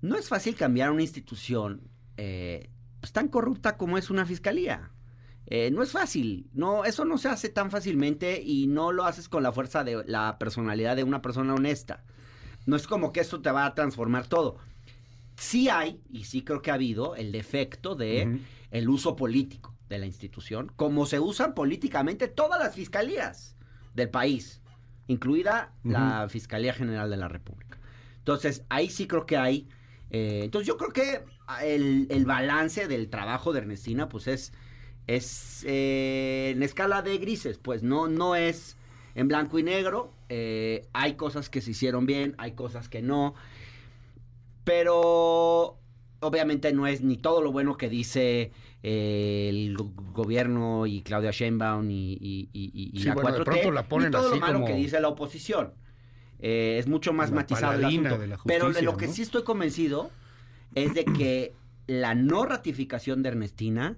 no 0.02 0.16
es 0.16 0.28
fácil 0.28 0.56
cambiar 0.56 0.90
una 0.90 1.02
institución 1.02 1.88
eh, 2.16 2.70
pues, 3.00 3.12
tan 3.12 3.28
corrupta 3.28 3.76
como 3.76 3.96
es 3.96 4.10
una 4.10 4.26
fiscalía. 4.26 4.90
Eh, 5.46 5.70
no 5.70 5.82
es 5.82 5.92
fácil, 5.92 6.48
no, 6.54 6.84
eso 6.84 7.04
no 7.04 7.18
se 7.18 7.28
hace 7.28 7.50
tan 7.50 7.70
fácilmente 7.70 8.40
y 8.42 8.66
no 8.66 8.92
lo 8.92 9.04
haces 9.04 9.28
con 9.28 9.42
la 9.42 9.52
fuerza 9.52 9.84
de 9.84 10.02
la 10.06 10.38
personalidad 10.38 10.96
de 10.96 11.04
una 11.04 11.20
persona 11.20 11.54
honesta. 11.54 12.02
No 12.66 12.76
es 12.76 12.86
como 12.86 13.12
que 13.12 13.20
eso 13.20 13.42
te 13.42 13.50
va 13.50 13.66
a 13.66 13.74
transformar 13.74 14.26
todo. 14.26 14.56
Sí 15.36 15.68
hay, 15.68 16.00
y 16.08 16.24
sí 16.24 16.42
creo 16.42 16.62
que 16.62 16.70
ha 16.70 16.74
habido, 16.74 17.14
el 17.14 17.30
defecto 17.30 17.94
de 17.94 18.40
el 18.70 18.88
uso 18.88 19.16
político 19.16 19.74
de 19.88 19.98
la 19.98 20.06
institución, 20.06 20.72
como 20.76 21.04
se 21.04 21.20
usan 21.20 21.54
políticamente 21.54 22.28
todas 22.28 22.58
las 22.58 22.74
fiscalías 22.74 23.56
del 23.94 24.08
país, 24.08 24.62
incluida 25.08 25.74
la 25.82 26.26
Fiscalía 26.30 26.72
General 26.72 27.10
de 27.10 27.16
la 27.18 27.28
República. 27.28 27.78
Entonces, 28.18 28.64
ahí 28.70 28.88
sí 28.88 29.06
creo 29.06 29.26
que 29.26 29.36
hay. 29.36 29.68
eh, 30.10 30.40
entonces, 30.44 30.66
yo 30.66 30.78
creo 30.78 30.90
que 30.90 31.24
el, 31.62 32.06
el 32.08 32.24
balance 32.24 32.88
del 32.88 33.10
trabajo 33.10 33.52
de 33.52 33.60
Ernestina, 33.60 34.08
pues 34.08 34.26
es, 34.28 34.52
es 35.06 35.64
eh, 35.68 36.52
en 36.54 36.62
escala 36.62 37.02
de 37.02 37.18
grises, 37.18 37.58
pues 37.58 37.82
no, 37.82 38.08
no 38.08 38.36
es 38.36 38.76
en 39.14 39.28
blanco 39.28 39.58
y 39.58 39.62
negro. 39.62 40.12
eh, 40.28 40.88
hay 40.92 41.14
cosas 41.14 41.48
que 41.50 41.60
se 41.60 41.72
hicieron 41.72 42.06
bien, 42.06 42.34
hay 42.38 42.52
cosas 42.52 42.88
que 42.88 43.02
no. 43.02 43.34
Pero 44.64 45.78
obviamente 46.20 46.72
no 46.72 46.86
es 46.86 47.02
ni 47.02 47.16
todo 47.16 47.42
lo 47.42 47.52
bueno 47.52 47.76
que 47.76 47.88
dice 47.88 48.50
eh, 48.82 49.46
el 49.50 49.76
go- 49.76 49.92
gobierno 50.12 50.86
y 50.86 51.02
Claudia 51.02 51.30
Sheinbaum 51.30 51.90
y, 51.90 52.12
y- 52.14 52.48
y- 52.52 52.70
y- 52.72 52.90
y 52.94 53.00
Sí, 53.00 53.08
la 53.08 53.14
bueno, 53.14 53.32
de 53.32 53.38
4T, 53.40 53.44
pronto 53.44 53.70
la 53.72 53.88
ponen 53.88 54.08
ni 54.08 54.12
todo 54.12 54.26
así 54.28 54.34
lo 54.34 54.40
malo 54.40 54.54
como- 54.54 54.66
que 54.66 54.74
dice 54.74 55.00
la 55.00 55.08
oposición. 55.08 55.74
Eh, 56.40 56.76
es 56.78 56.86
mucho 56.88 57.12
más 57.12 57.30
matizado 57.30 57.74
el 57.74 57.84
asunto. 57.84 58.18
de 58.18 58.26
la 58.26 58.38
Pero 58.44 58.72
de 58.72 58.82
lo 58.82 58.96
que 58.96 59.08
sí 59.08 59.22
estoy 59.22 59.44
convencido 59.44 60.10
es 60.74 60.92
de 60.94 61.04
que 61.04 61.54
la 61.86 62.14
no 62.14 62.44
ratificación 62.44 63.22
de 63.22 63.28
Ernestina 63.30 63.96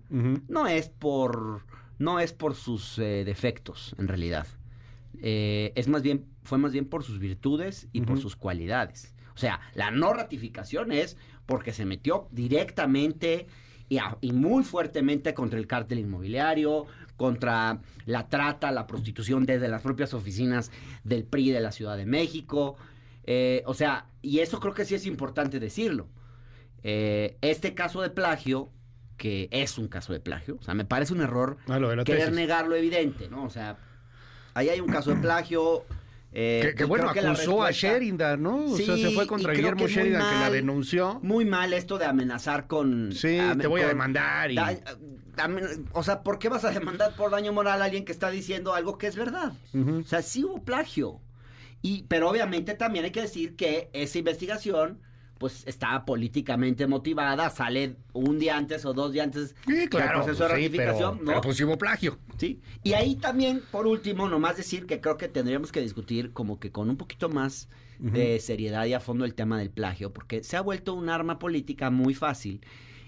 no 0.48 0.66
es 0.66 0.88
por 0.88 1.62
no 1.98 2.20
es 2.20 2.32
por 2.32 2.54
sus 2.54 2.98
eh, 2.98 3.22
defectos 3.24 3.94
en 3.98 4.08
realidad. 4.08 4.46
Eh, 5.22 5.72
es 5.76 5.88
más 5.88 6.02
bien 6.02 6.26
fue 6.42 6.58
más 6.58 6.72
bien 6.72 6.84
por 6.86 7.02
sus 7.04 7.18
virtudes 7.18 7.88
y 7.92 8.02
por 8.02 8.18
sus 8.18 8.36
cualidades. 8.36 9.14
O 9.34 9.38
sea 9.38 9.60
la 9.74 9.90
no 9.90 10.12
ratificación 10.12 10.92
es 10.92 11.16
porque 11.46 11.72
se 11.72 11.84
metió 11.84 12.28
directamente 12.32 13.46
y, 13.88 13.98
a- 13.98 14.18
y 14.20 14.32
muy 14.32 14.64
fuertemente 14.64 15.32
contra 15.32 15.58
el 15.58 15.66
cártel 15.66 16.00
inmobiliario 16.00 16.86
contra 17.16 17.80
la 18.04 18.28
trata 18.28 18.70
la 18.72 18.86
prostitución 18.86 19.46
desde 19.46 19.68
las 19.68 19.80
propias 19.80 20.12
oficinas 20.12 20.70
del 21.04 21.24
PRI 21.24 21.50
de 21.52 21.60
la 21.60 21.72
Ciudad 21.72 21.96
de 21.96 22.04
México. 22.04 22.76
Eh, 23.24 23.62
o 23.66 23.74
sea 23.74 24.06
y 24.22 24.40
eso 24.40 24.60
creo 24.60 24.74
que 24.74 24.84
sí 24.84 24.94
es 24.96 25.06
importante 25.06 25.58
decirlo 25.60 26.08
eh, 26.82 27.36
este 27.40 27.74
caso 27.74 28.02
de 28.02 28.10
plagio, 28.10 28.70
que 29.16 29.48
es 29.50 29.78
un 29.78 29.88
caso 29.88 30.12
de 30.12 30.20
plagio, 30.20 30.56
o 30.60 30.62
sea, 30.62 30.74
me 30.74 30.84
parece 30.84 31.12
un 31.14 31.20
error 31.22 31.56
Ah, 31.68 31.78
lo 31.78 31.88
querer 32.04 32.04
tesis. 32.24 32.34
negar 32.34 32.66
lo 32.66 32.74
evidente, 32.76 33.28
¿no? 33.30 33.44
O 33.44 33.50
sea, 33.50 33.76
ahí 34.54 34.68
hay 34.68 34.80
un 34.80 34.88
caso 34.88 35.10
de 35.10 35.16
plagio. 35.16 35.84
eh, 36.32 36.60
Que, 36.62 36.74
que 36.74 36.84
bueno, 36.84 37.12
la 37.14 37.30
acusó 37.32 37.62
a 37.62 37.70
Sheridan, 37.70 38.42
¿no? 38.42 38.66
o 38.66 38.76
sea, 38.76 38.94
se 38.96 39.10
fue 39.12 39.26
contra 39.26 39.52
Guillermo 39.54 39.86
que 39.86 39.92
Sheridan, 39.92 40.20
que 40.34 40.40
la 40.40 40.50
denunció. 40.50 41.18
Muy 41.22 41.44
mal 41.46 41.72
esto 41.72 41.96
de 41.98 42.04
amenazar 42.04 42.66
con... 42.66 43.12
Sí, 43.12 43.38
te 43.58 43.66
voy 43.66 43.80
a 43.80 43.88
demandar 43.88 44.50
y... 44.50 44.56
da- 44.56 44.76
amen- 45.38 45.86
o 45.92 46.02
sea, 46.02 46.22
¿por 46.22 46.38
qué 46.38 46.48
vas 46.50 46.64
a 46.64 46.70
demandar 46.70 47.14
por 47.16 47.30
daño 47.30 47.52
moral 47.54 47.80
a 47.80 47.86
alguien 47.86 48.04
que 48.04 48.12
está 48.12 48.30
diciendo 48.30 48.74
algo 48.74 48.98
que 48.98 49.06
es 49.06 49.16
verdad? 49.16 49.52
O 49.74 50.02
sea, 50.04 50.20
sí 50.22 50.44
hubo 50.44 50.62
plagio. 50.62 51.20
Y, 51.80 52.02
pero 52.08 52.28
obviamente 52.28 52.74
también 52.74 53.04
hay 53.06 53.12
que 53.12 53.22
decir 53.22 53.54
que 53.56 53.88
esa 53.94 54.18
investigación 54.18 55.00
pues 55.38 55.64
está 55.66 56.04
políticamente 56.04 56.86
motivada, 56.86 57.50
sale 57.50 57.96
un 58.12 58.38
día 58.38 58.56
antes 58.56 58.84
o 58.86 58.92
dos 58.94 59.12
días 59.12 59.24
antes 59.26 59.54
Sí, 59.66 59.86
claro. 59.88 60.18
del 60.20 60.24
proceso 60.24 60.44
de 60.44 60.50
pues 60.50 60.62
sí, 60.64 60.68
pero- 60.70 60.92
ratificación, 60.92 61.18
¿no? 61.18 61.24
pero 61.26 61.40
pues 61.42 61.60
hubo 61.60 61.76
plagio. 61.78 62.18
Sí. 62.38 62.60
Y 62.82 62.94
ahí 62.94 63.16
también, 63.16 63.62
por 63.70 63.86
último, 63.86 64.28
nomás 64.28 64.56
decir 64.56 64.86
que 64.86 65.00
creo 65.00 65.16
que 65.16 65.28
tendríamos 65.28 65.72
que 65.72 65.80
discutir 65.80 66.32
como 66.32 66.58
que 66.58 66.72
con 66.72 66.88
un 66.90 66.96
poquito 66.96 67.28
más 67.28 67.68
de 67.98 68.38
seriedad 68.40 68.84
y 68.84 68.92
a 68.92 69.00
fondo 69.00 69.24
el 69.24 69.34
tema 69.34 69.58
del 69.58 69.70
plagio, 69.70 70.12
porque 70.12 70.44
se 70.44 70.56
ha 70.58 70.60
vuelto 70.60 70.92
un 70.94 71.08
arma 71.08 71.38
política 71.38 71.90
muy 71.90 72.14
fácil. 72.14 72.60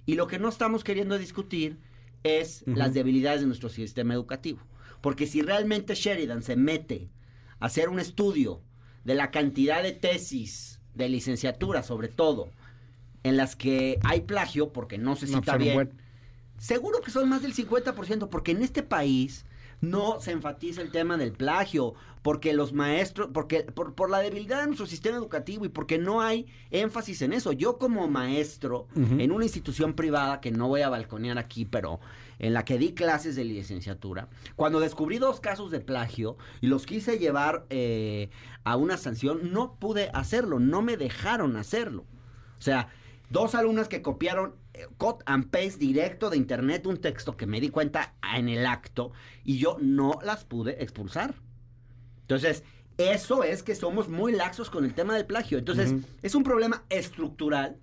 Y 0.06 0.14
lo 0.14 0.26
que 0.26 0.38
no 0.38 0.48
estamos 0.48 0.82
queriendo 0.82 1.18
discutir 1.18 1.78
es 2.24 2.62
las 2.66 2.94
debilidades 2.94 3.40
de 3.42 3.46
nuestro 3.46 3.68
sistema 3.68 4.14
educativo. 4.14 4.60
Porque 5.02 5.26
si 5.26 5.42
realmente 5.42 5.94
Sheridan 5.94 6.42
se 6.42 6.56
mete 6.56 7.10
a 7.60 7.66
hacer 7.66 7.90
un 7.90 8.00
estudio 8.00 8.62
de 9.04 9.14
la 9.14 9.30
cantidad 9.30 9.82
de 9.82 9.92
tesis 9.92 10.77
de 10.98 11.08
licenciatura, 11.08 11.82
sobre 11.82 12.08
todo, 12.08 12.48
en 13.22 13.36
las 13.36 13.56
que 13.56 13.98
hay 14.04 14.20
plagio, 14.22 14.72
porque 14.72 14.98
no 14.98 15.16
se 15.16 15.26
cita 15.26 15.52
bien, 15.64 15.74
buen- 15.74 15.92
Seguro 16.58 17.00
que 17.00 17.10
son 17.12 17.28
más 17.28 17.40
del 17.42 17.54
50%, 17.54 18.28
porque 18.28 18.50
en 18.50 18.62
este 18.62 18.82
país 18.82 19.44
no 19.80 20.20
se 20.20 20.32
enfatiza 20.32 20.82
el 20.82 20.90
tema 20.90 21.16
del 21.16 21.30
plagio, 21.30 21.94
porque 22.22 22.52
los 22.52 22.72
maestros, 22.72 23.30
porque 23.32 23.62
por, 23.62 23.94
por 23.94 24.10
la 24.10 24.18
debilidad 24.18 24.60
de 24.62 24.66
nuestro 24.66 24.86
sistema 24.86 25.16
educativo 25.16 25.64
y 25.64 25.68
porque 25.68 25.98
no 25.98 26.20
hay 26.20 26.46
énfasis 26.72 27.22
en 27.22 27.32
eso. 27.32 27.52
Yo 27.52 27.78
como 27.78 28.08
maestro 28.08 28.88
en 29.20 29.30
una 29.30 29.44
institución 29.44 29.94
privada, 29.94 30.40
que 30.40 30.50
no 30.50 30.66
voy 30.66 30.80
a 30.82 30.88
balconear 30.88 31.38
aquí, 31.38 31.64
pero 31.64 32.00
en 32.38 32.54
la 32.54 32.64
que 32.64 32.78
di 32.78 32.94
clases 32.94 33.36
de 33.36 33.44
licenciatura, 33.44 34.28
cuando 34.56 34.80
descubrí 34.80 35.18
dos 35.18 35.40
casos 35.40 35.70
de 35.70 35.80
plagio 35.80 36.36
y 36.60 36.68
los 36.68 36.86
quise 36.86 37.18
llevar 37.18 37.66
eh, 37.70 38.30
a 38.64 38.76
una 38.76 38.96
sanción, 38.96 39.52
no 39.52 39.74
pude 39.78 40.10
hacerlo, 40.14 40.58
no 40.58 40.82
me 40.82 40.96
dejaron 40.96 41.56
hacerlo. 41.56 42.04
O 42.58 42.62
sea, 42.62 42.88
dos 43.30 43.54
alumnas 43.54 43.88
que 43.88 44.02
copiaron 44.02 44.54
eh, 44.74 44.86
cut 44.96 45.22
and 45.26 45.50
paste 45.50 45.78
directo 45.78 46.30
de 46.30 46.36
internet 46.36 46.86
un 46.86 46.98
texto 46.98 47.36
que 47.36 47.46
me 47.46 47.60
di 47.60 47.70
cuenta 47.70 48.14
en 48.36 48.48
el 48.48 48.66
acto 48.66 49.12
y 49.44 49.58
yo 49.58 49.76
no 49.80 50.18
las 50.22 50.44
pude 50.44 50.82
expulsar. 50.82 51.34
Entonces, 52.22 52.62
eso 52.98 53.44
es 53.44 53.62
que 53.62 53.74
somos 53.74 54.08
muy 54.08 54.32
laxos 54.32 54.70
con 54.70 54.84
el 54.84 54.92
tema 54.92 55.14
del 55.14 55.24
plagio. 55.24 55.56
Entonces, 55.58 55.94
es 56.20 56.34
un 56.34 56.42
problema 56.42 56.84
estructural 56.90 57.78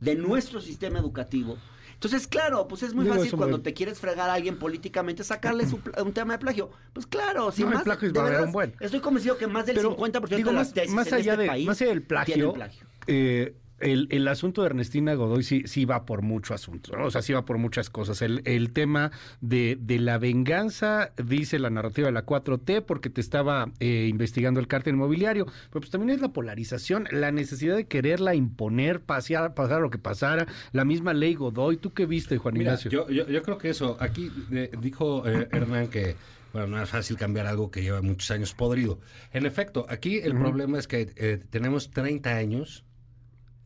de 0.00 0.14
nuestro 0.14 0.60
sistema 0.60 0.98
educativo. 0.98 1.56
Entonces, 1.96 2.26
claro, 2.26 2.68
pues 2.68 2.82
es 2.82 2.92
muy 2.94 3.04
Digo, 3.04 3.14
fácil 3.14 3.28
eso 3.28 3.36
cuando 3.38 3.62
te 3.62 3.72
quieres 3.72 3.98
fregar 3.98 4.28
a 4.28 4.34
alguien 4.34 4.58
políticamente 4.58 5.24
sacarle 5.24 5.66
su 5.66 5.80
un 6.02 6.12
tema 6.12 6.34
de 6.34 6.38
plagio. 6.38 6.70
Pues 6.92 7.06
claro, 7.06 7.50
si 7.50 7.62
No, 7.62 7.68
el 7.68 7.74
más 7.74 7.84
plagio 7.84 8.08
es 8.08 8.12
de 8.14 8.20
verdad, 8.22 8.44
un 8.44 8.52
buen. 8.52 8.74
Estoy 8.80 9.00
convencido 9.00 9.38
que 9.38 9.46
más 9.46 9.64
del 9.64 9.76
Pero, 9.76 9.96
50% 9.96 10.36
digo, 10.36 10.50
de 10.50 10.56
las 10.56 10.72
tesis 10.74 10.94
más 10.94 11.06
en 11.08 11.14
allá 11.14 11.32
este 11.32 11.42
de, 11.42 11.48
país 11.48 11.66
más 11.66 11.80
allá 11.80 11.90
del 11.90 12.02
plagio, 12.02 12.52
plagio. 12.52 12.86
eh, 13.06 13.56
el, 13.78 14.08
el 14.10 14.26
asunto 14.28 14.62
de 14.62 14.68
Ernestina 14.68 15.14
Godoy 15.14 15.42
sí, 15.42 15.62
sí 15.66 15.84
va 15.84 16.06
por 16.06 16.22
mucho 16.22 16.54
asunto, 16.54 16.96
¿no? 16.96 17.06
O 17.06 17.10
sea, 17.10 17.22
sí 17.22 17.32
va 17.32 17.44
por 17.44 17.58
muchas 17.58 17.90
cosas. 17.90 18.22
El, 18.22 18.42
el 18.44 18.72
tema 18.72 19.10
de, 19.40 19.76
de 19.80 19.98
la 19.98 20.18
venganza, 20.18 21.12
dice 21.22 21.58
la 21.58 21.70
narrativa 21.70 22.06
de 22.06 22.12
la 22.12 22.24
4T, 22.24 22.82
porque 22.84 23.10
te 23.10 23.20
estaba 23.20 23.70
eh, 23.80 24.06
investigando 24.08 24.60
el 24.60 24.68
cártel 24.68 24.94
inmobiliario, 24.94 25.44
pero 25.44 25.80
pues 25.80 25.90
también 25.90 26.10
es 26.10 26.20
la 26.20 26.32
polarización, 26.32 27.06
la 27.10 27.32
necesidad 27.32 27.76
de 27.76 27.86
quererla 27.86 28.34
imponer, 28.34 29.00
pasear, 29.00 29.54
pasar 29.54 29.80
lo 29.80 29.90
que 29.90 29.98
pasara, 29.98 30.46
la 30.72 30.84
misma 30.84 31.12
ley 31.12 31.34
Godoy. 31.34 31.76
¿Tú 31.76 31.92
qué 31.92 32.06
viste, 32.06 32.38
Juan 32.38 32.54
Mira, 32.54 32.72
Ignacio? 32.72 32.90
yo, 32.90 33.08
yo, 33.10 33.28
yo 33.28 33.42
creo 33.42 33.58
que 33.58 33.70
eso, 33.70 33.96
aquí 34.00 34.30
eh, 34.52 34.70
dijo 34.80 35.28
eh, 35.28 35.48
Hernán 35.52 35.88
que, 35.88 36.16
bueno, 36.52 36.68
no 36.68 36.82
es 36.82 36.88
fácil 36.88 37.18
cambiar 37.18 37.46
algo 37.46 37.70
que 37.70 37.82
lleva 37.82 38.00
muchos 38.00 38.30
años 38.30 38.54
podrido. 38.54 39.00
En 39.32 39.44
efecto, 39.44 39.84
aquí 39.90 40.16
el 40.18 40.34
problema 40.34 40.78
es 40.78 40.88
que 40.88 41.12
eh, 41.16 41.38
tenemos 41.50 41.90
30 41.90 42.30
años, 42.34 42.85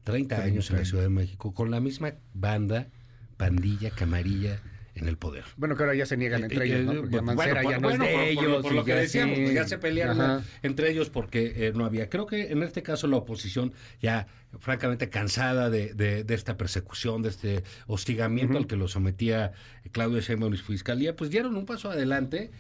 30, 0.05 0.43
años 0.43 0.71
en 0.71 0.77
la 0.77 0.85
Ciudad 0.85 1.03
de 1.05 1.11
México, 1.11 1.53
con 1.55 1.71
la 1.71 1.81
misma 1.81 2.15
banda, 2.35 2.89
pandilla, 3.37 3.91
camarilla 3.91 4.61
en 4.95 5.07
el 5.09 5.17
poder. 5.17 5.45
Bueno, 5.57 5.77
que 5.77 5.83
ahora 5.85 5.95
ya 5.95 6.05
se 6.05 6.17
niegan 6.17 6.43
entre 6.45 6.65
Eh, 6.65 6.77
ellos, 6.81 6.85
¿no? 6.87 6.93
eh, 6.93 6.97
Porque 6.97 7.15
ya 7.17 7.21
bueno, 7.23 7.35
Mancera 7.37 7.63
por- 7.63 7.71
ya 7.71 7.79
no 7.79 7.89
bueno, 7.89 8.05
es 8.05 8.11
de 8.11 8.17
por- 8.17 8.25
ellos. 8.25 8.63
por 8.63 8.73
lo 8.73 8.85
que 8.85 8.95
decíamos, 8.95 9.37
sí. 9.37 9.43
pues 9.45 9.55
ya 9.55 9.67
se 9.69 9.79
pelearon 9.79 10.21
Ajá. 10.21 10.45
entre 10.63 10.91
ellos 10.91 11.11
porque 11.11 11.53
eh, 11.69 11.73
no 11.75 11.85
había. 11.87 12.11
Creo 12.11 12.27
que 12.27 12.51
en 12.51 12.63
este 12.63 12.83
caso 12.83 13.07
la 13.07 13.17
oposición 13.17 13.73
ya 14.03 14.27
francamente 14.59 15.09
cansada 15.09 15.71
de, 15.71 15.95
de- 15.95 16.25
de 16.25 16.35
esta 16.35 16.57
persecución, 16.57 17.23
de 17.23 17.29
este 17.31 17.63
hostigamiento 17.87 18.59
al 18.59 18.67
que 18.67 18.77
lo 18.77 18.89
sometía 18.89 19.53
Claudio 19.93 20.21
Sheinbaum 20.21 20.55
y 20.55 20.57
su 20.59 20.65
fiscalía, 20.65 21.15
pues 21.17 21.31
dieron 21.31 21.57
un 21.57 21.67
paso 21.67 21.91
adelante, 21.91 22.51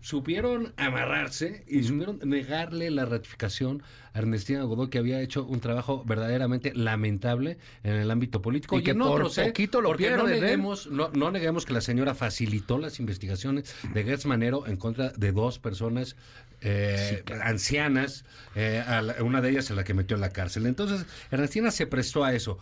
supieron 0.00 0.72
amarrarse 0.76 1.64
y 1.66 1.82
supieron 1.82 2.20
negarle 2.24 2.90
la 2.90 3.04
ratificación 3.06 3.82
a 4.12 4.18
Ernestina 4.20 4.62
Godoy 4.62 4.88
que 4.88 4.98
había 4.98 5.20
hecho 5.20 5.44
un 5.44 5.60
trabajo 5.60 6.04
verdaderamente 6.06 6.72
lamentable 6.74 7.58
en 7.82 7.94
el 7.94 8.10
ámbito 8.10 8.40
político 8.40 8.78
Y 8.78 8.82
que 8.82 8.92
en 8.92 8.98
por 8.98 9.08
otros, 9.20 9.38
¿eh? 9.38 9.46
poquito 9.46 9.80
lo 9.80 9.90
no 9.90 10.28
¿eh? 10.28 10.40
neguemos 10.40 10.86
no, 10.86 11.10
no 11.10 11.30
neguemos 11.30 11.66
que 11.66 11.72
la 11.72 11.80
señora 11.80 12.14
facilitó 12.14 12.78
las 12.78 13.00
investigaciones 13.00 13.74
de 13.92 14.04
Gertz 14.04 14.26
Manero 14.26 14.66
en 14.66 14.76
contra 14.76 15.10
de 15.10 15.32
dos 15.32 15.58
personas 15.58 16.16
eh, 16.62 17.22
ancianas, 17.42 18.24
eh, 18.54 18.82
a 18.86 19.02
la- 19.02 19.22
una 19.22 19.40
de 19.42 19.50
ellas 19.50 19.70
a 19.70 19.74
la 19.74 19.84
que 19.84 19.92
metió 19.92 20.14
en 20.16 20.22
la 20.22 20.30
cárcel. 20.30 20.64
Entonces, 20.66 21.04
Ernestina 21.30 21.70
se 21.70 21.86
prestó 21.86 22.24
a 22.24 22.32
eso. 22.32 22.58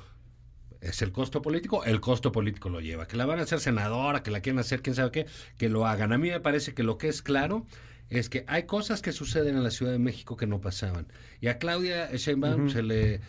¿Es 0.85 1.03
el 1.03 1.12
costo 1.12 1.40
político? 1.42 1.85
El 1.85 2.01
costo 2.01 2.31
político 2.31 2.68
lo 2.68 2.81
lleva. 2.81 3.07
Que 3.07 3.16
la 3.16 3.27
van 3.27 3.38
a 3.38 3.42
hacer 3.42 3.61
senadora, 3.61 4.23
que 4.23 4.31
la 4.31 4.40
quieren 4.40 4.59
hacer 4.59 4.83
quién 4.83 4.94
sabe 4.94 5.11
qué, 5.11 5.27
que 5.59 5.68
lo 5.68 5.87
hagan. 5.87 6.12
A 6.12 6.18
mí 6.18 6.29
me 6.31 6.40
parece 6.40 6.75
que 6.75 6.83
lo 6.83 6.99
que 6.99 7.09
es 7.09 7.23
claro 7.23 7.66
es 8.11 8.29
que 8.29 8.44
hay 8.47 8.64
cosas 8.64 9.01
que 9.03 9.12
suceden 9.12 9.57
en 9.57 9.62
la 9.64 9.70
Ciudad 9.70 9.92
de 9.92 9.99
México 9.99 10.37
que 10.37 10.47
no 10.47 10.61
pasaban. 10.61 11.07
Y 11.40 11.49
a 11.49 11.59
Claudia 11.59 12.11
Sheinbaum 12.14 12.68
se 12.70 12.83
le 12.83 13.20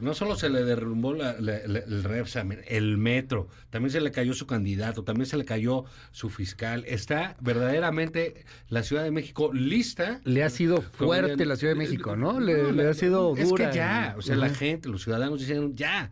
no 0.00 0.12
solo 0.12 0.34
se 0.36 0.48
le 0.50 0.64
derrumbó 0.64 1.14
la- 1.14 1.34
la- 1.38 1.60
la- 1.66 1.78
el 1.78 2.02
Repsamen, 2.02 2.62
el 2.66 2.96
metro, 2.98 3.48
también 3.70 3.92
se 3.92 4.00
le 4.00 4.10
cayó 4.10 4.34
su 4.34 4.44
candidato, 4.46 5.04
también 5.04 5.26
se 5.26 5.36
le 5.36 5.44
cayó 5.44 5.84
su 6.10 6.30
fiscal. 6.30 6.84
Está 6.88 7.36
verdaderamente 7.40 8.44
la 8.68 8.82
Ciudad 8.82 9.04
de 9.04 9.12
México 9.12 9.52
lista. 9.52 10.20
Le 10.24 10.42
ha 10.42 10.50
sido 10.50 10.82
fuerte 10.82 11.46
la 11.46 11.54
Ciudad 11.56 11.74
de 11.74 11.78
México, 11.78 12.16
¿no? 12.16 12.40
Le, 12.40 12.88
ha 12.88 12.94
sido 12.94 13.36
Es 13.36 13.48
dura. 13.48 13.70
que 13.70 13.76
ya, 13.76 14.14
o 14.18 14.22
sea, 14.22 14.34
la 14.34 14.48
gente, 14.50 14.88
los 14.88 15.02
ciudadanos 15.04 15.38
dijeron 15.40 15.76
ya. 15.76 16.10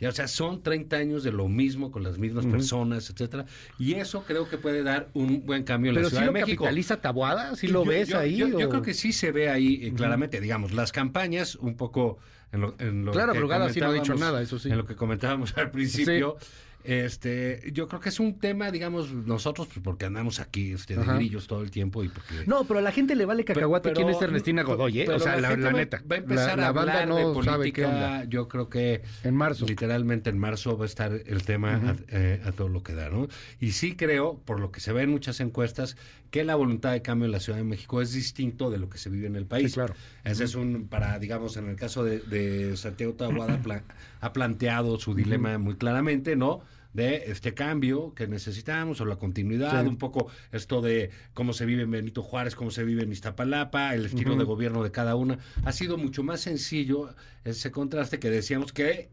Ya, 0.00 0.08
o 0.08 0.12
sea, 0.12 0.26
son 0.28 0.62
30 0.62 0.96
años 0.96 1.22
de 1.22 1.30
lo 1.32 1.46
mismo 1.48 1.90
con 1.92 2.02
las 2.02 2.18
mismas 2.18 2.44
personas, 2.46 3.08
etcétera, 3.10 3.46
y 3.78 3.94
eso 3.94 4.24
creo 4.24 4.48
que 4.48 4.58
puede 4.58 4.82
dar 4.82 5.08
un 5.14 5.46
buen 5.46 5.62
cambio 5.62 5.90
en 5.90 5.94
Pero 5.94 6.04
la 6.04 6.10
Ciudad 6.10 6.26
lo 6.26 6.32
de 6.32 6.40
México. 6.40 6.64
capitaliza 6.64 7.00
Tabuada, 7.00 7.54
sí 7.54 7.68
lo 7.68 7.84
Yo- 7.84 7.90
ves 7.90 8.08
yo- 8.08 8.18
ahí. 8.18 8.36
Yo, 8.36 8.68
creo 8.68 8.82
que 8.82 8.92
sí 8.92 9.12
se 9.12 9.30
ve 9.30 9.48
ahí 9.50 9.80
eh, 9.86 9.92
claramente, 9.94 10.40
digamos, 10.40 10.72
las 10.72 10.90
campañas, 10.92 11.54
un 11.56 11.76
poco 11.76 12.18
en 12.52 12.60
lo, 12.60 12.74
en 12.78 13.04
lo 13.04 13.12
Claro, 13.12 13.32
que 13.32 13.38
Brugada 13.38 13.68
sí 13.72 13.80
no 13.80 13.86
ha 13.90 13.92
dicho 13.92 14.14
nada, 14.16 14.42
eso 14.42 14.58
sí. 14.58 14.68
En 14.70 14.76
lo 14.78 14.84
que 14.86 14.96
comentábamos 14.96 15.52
al 15.58 15.70
principio. 15.70 16.36
Este, 16.84 17.62
yo 17.72 17.88
creo 17.88 17.98
que 18.00 18.10
es 18.10 18.20
un 18.20 18.38
tema, 18.38 18.70
digamos, 18.70 19.10
nosotros, 19.12 19.68
pues 19.68 19.80
porque 19.82 20.04
andamos 20.04 20.38
aquí 20.38 20.72
este, 20.72 20.94
de 20.94 21.00
Ajá. 21.02 21.14
grillos 21.16 21.46
todo 21.46 21.62
el 21.62 21.70
tiempo 21.70 22.04
y 22.04 22.08
porque 22.08 22.44
No, 22.46 22.64
pero 22.64 22.78
a 22.80 22.82
la 22.82 22.92
gente 22.92 23.14
le 23.16 23.24
vale 23.24 23.44
cacahuate 23.44 23.88
pero- 23.88 23.96
quién 23.96 24.08
es 24.14 24.20
Ernestina 24.22 24.62
Godoy, 24.62 25.00
¿eh? 25.00 25.08
O 25.08 25.18
sea, 25.18 25.36
la, 25.40 25.56
la 25.56 25.70
va- 25.70 25.72
neta. 25.72 26.02
Va 26.10 26.16
a 26.16 26.18
empezar 26.18 26.58
la, 26.58 26.68
a 26.68 26.72
banda 26.72 26.92
hablar 27.02 27.08
no 27.08 27.16
de 27.16 27.42
sabe 27.44 27.56
política. 27.56 27.82
qué 27.82 27.86
onda. 27.86 28.24
Yo 28.24 28.48
creo 28.48 28.68
que 28.68 29.02
En 29.22 29.34
marzo. 29.34 29.66
literalmente 29.66 30.28
en 30.30 30.38
marzo 30.38 30.76
va 30.76 30.84
a 30.84 30.86
estar 30.86 31.12
el 31.12 31.42
tema 31.44 31.74
a, 31.74 31.96
eh, 32.08 32.42
a 32.44 32.52
todo 32.52 32.68
lo 32.68 32.82
que 32.82 32.94
da, 32.94 33.08
¿no? 33.08 33.28
Y 33.60 33.72
sí 33.72 33.96
creo, 33.96 34.38
por 34.44 34.60
lo 34.60 34.70
que 34.70 34.80
se 34.80 34.92
ve 34.92 35.02
en 35.02 35.10
muchas 35.10 35.40
encuestas, 35.40 35.96
que 36.30 36.44
la 36.44 36.54
voluntad 36.56 36.92
de 36.92 37.00
cambio 37.00 37.26
en 37.26 37.32
la 37.32 37.40
Ciudad 37.40 37.58
de 37.58 37.64
México 37.64 38.02
es 38.02 38.12
distinto 38.12 38.68
de 38.70 38.78
lo 38.78 38.88
que 38.90 38.98
se 38.98 39.08
vive 39.08 39.26
en 39.26 39.36
el 39.36 39.46
país. 39.46 39.68
Sí, 39.70 39.74
claro. 39.74 39.94
Ese 40.24 40.44
es 40.44 40.54
un, 40.54 40.88
para, 40.88 41.18
digamos, 41.18 41.56
en 41.56 41.68
el 41.68 41.76
caso 41.76 42.04
de, 42.04 42.18
de 42.20 42.76
Santiago 42.76 43.14
Taboada, 43.14 43.56
pla- 43.62 43.84
ha 44.20 44.32
planteado 44.32 44.98
su 44.98 45.14
dilema 45.14 45.56
muy 45.58 45.76
claramente, 45.76 46.34
¿no? 46.36 46.60
De 46.94 47.24
este 47.26 47.52
cambio 47.52 48.14
que 48.14 48.26
necesitamos 48.26 49.00
o 49.00 49.04
la 49.04 49.16
continuidad, 49.16 49.82
Sí. 49.82 49.88
un 49.88 49.98
poco 49.98 50.28
esto 50.52 50.80
de 50.80 51.10
cómo 51.34 51.52
se 51.52 51.66
vive 51.66 51.82
en 51.82 51.90
Benito 51.90 52.22
Juárez, 52.22 52.54
cómo 52.54 52.70
se 52.70 52.84
vive 52.84 53.02
en 53.02 53.12
Iztapalapa, 53.12 53.94
el 53.94 54.06
estilo 54.06 54.36
de 54.36 54.44
gobierno 54.44 54.82
de 54.82 54.90
cada 54.92 55.16
una. 55.16 55.38
Ha 55.64 55.72
sido 55.72 55.98
mucho 55.98 56.22
más 56.22 56.40
sencillo 56.40 57.14
ese 57.44 57.70
contraste 57.70 58.18
que 58.18 58.30
decíamos 58.30 58.72
que 58.72 59.10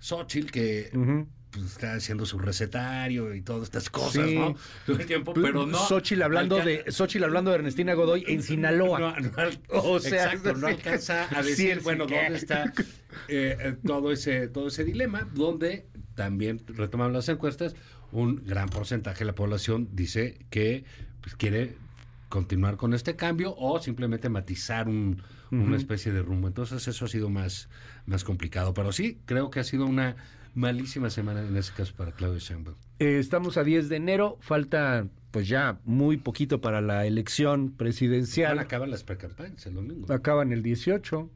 Xochitl, 0.00 0.50
que 0.50 0.90
pues, 1.50 1.64
está 1.66 1.94
haciendo 1.94 2.24
su 2.26 2.38
recetario 2.38 3.34
y 3.34 3.42
todas 3.42 3.64
estas 3.64 3.90
cosas, 3.90 4.26
Sí. 4.28 4.34
¿no? 4.34 4.54
Todo 4.86 4.98
el 4.98 5.06
tiempo, 5.06 5.34
pero 5.34 5.66
no. 5.66 5.76
Xochitl 5.86 6.22
hablando, 6.22 6.56
de, 6.64 6.84
Xochitl 6.90 7.24
hablando 7.24 7.50
de 7.50 7.56
Ernestina 7.58 7.94
Godoy 7.94 8.24
en 8.26 8.42
Sinaloa. 8.42 8.98
no, 9.00 9.16
no 9.20 9.30
al- 9.36 9.60
O 9.68 9.98
sea, 10.00 10.24
exacto, 10.26 10.54
no 10.54 10.66
alcanza 10.66 11.26
a 11.36 11.42
decir, 11.42 11.76
sí, 11.78 11.80
bueno. 11.84 12.06
¿dónde 12.06 12.36
está 12.36 12.72
eh, 13.28 13.56
eh, 13.60 13.76
todo 13.84 14.12
ese 14.12 14.48
todo 14.48 14.68
ese 14.68 14.84
dilema? 14.84 15.28
Donde 15.34 15.86
también, 16.18 16.60
retomando 16.66 17.14
las 17.16 17.28
encuestas, 17.30 17.74
un 18.12 18.44
gran 18.44 18.68
porcentaje 18.68 19.20
de 19.20 19.24
la 19.26 19.34
población 19.34 19.88
dice 19.92 20.38
que 20.50 20.84
pues, 21.22 21.34
quiere 21.36 21.76
continuar 22.28 22.76
con 22.76 22.92
este 22.92 23.16
cambio 23.16 23.54
o 23.56 23.78
simplemente 23.80 24.28
matizar 24.28 24.88
un- 24.88 25.22
una 25.50 25.76
especie 25.78 26.12
de 26.12 26.20
rumbo. 26.20 26.46
Entonces 26.48 26.86
eso 26.88 27.06
ha 27.06 27.08
sido 27.08 27.30
más, 27.30 27.70
más 28.04 28.22
complicado. 28.24 28.74
Pero 28.74 28.92
sí, 28.92 29.18
creo 29.24 29.48
que 29.50 29.60
ha 29.60 29.64
sido 29.64 29.86
una 29.86 30.16
malísima 30.54 31.08
semana 31.08 31.40
en 31.40 31.56
ese 31.56 31.72
caso 31.72 31.94
para 31.96 32.12
Claudio 32.12 32.38
Sheinbaum. 32.38 32.76
Eh, 32.98 33.18
estamos 33.18 33.56
a 33.56 33.64
10 33.64 33.88
de 33.88 33.96
enero, 33.96 34.36
falta 34.40 35.06
pues 35.30 35.46
ya 35.48 35.78
muy 35.84 36.16
poquito 36.18 36.60
para 36.60 36.80
la 36.82 37.06
elección 37.06 37.70
presidencial. 37.70 38.58
a 38.58 38.62
acabar 38.62 38.88
las 38.88 39.04
precampañas 39.04 39.64
el 39.66 39.74
domingo. 39.74 40.12
Acaban 40.12 40.52
el 40.52 40.62
18. 40.62 41.30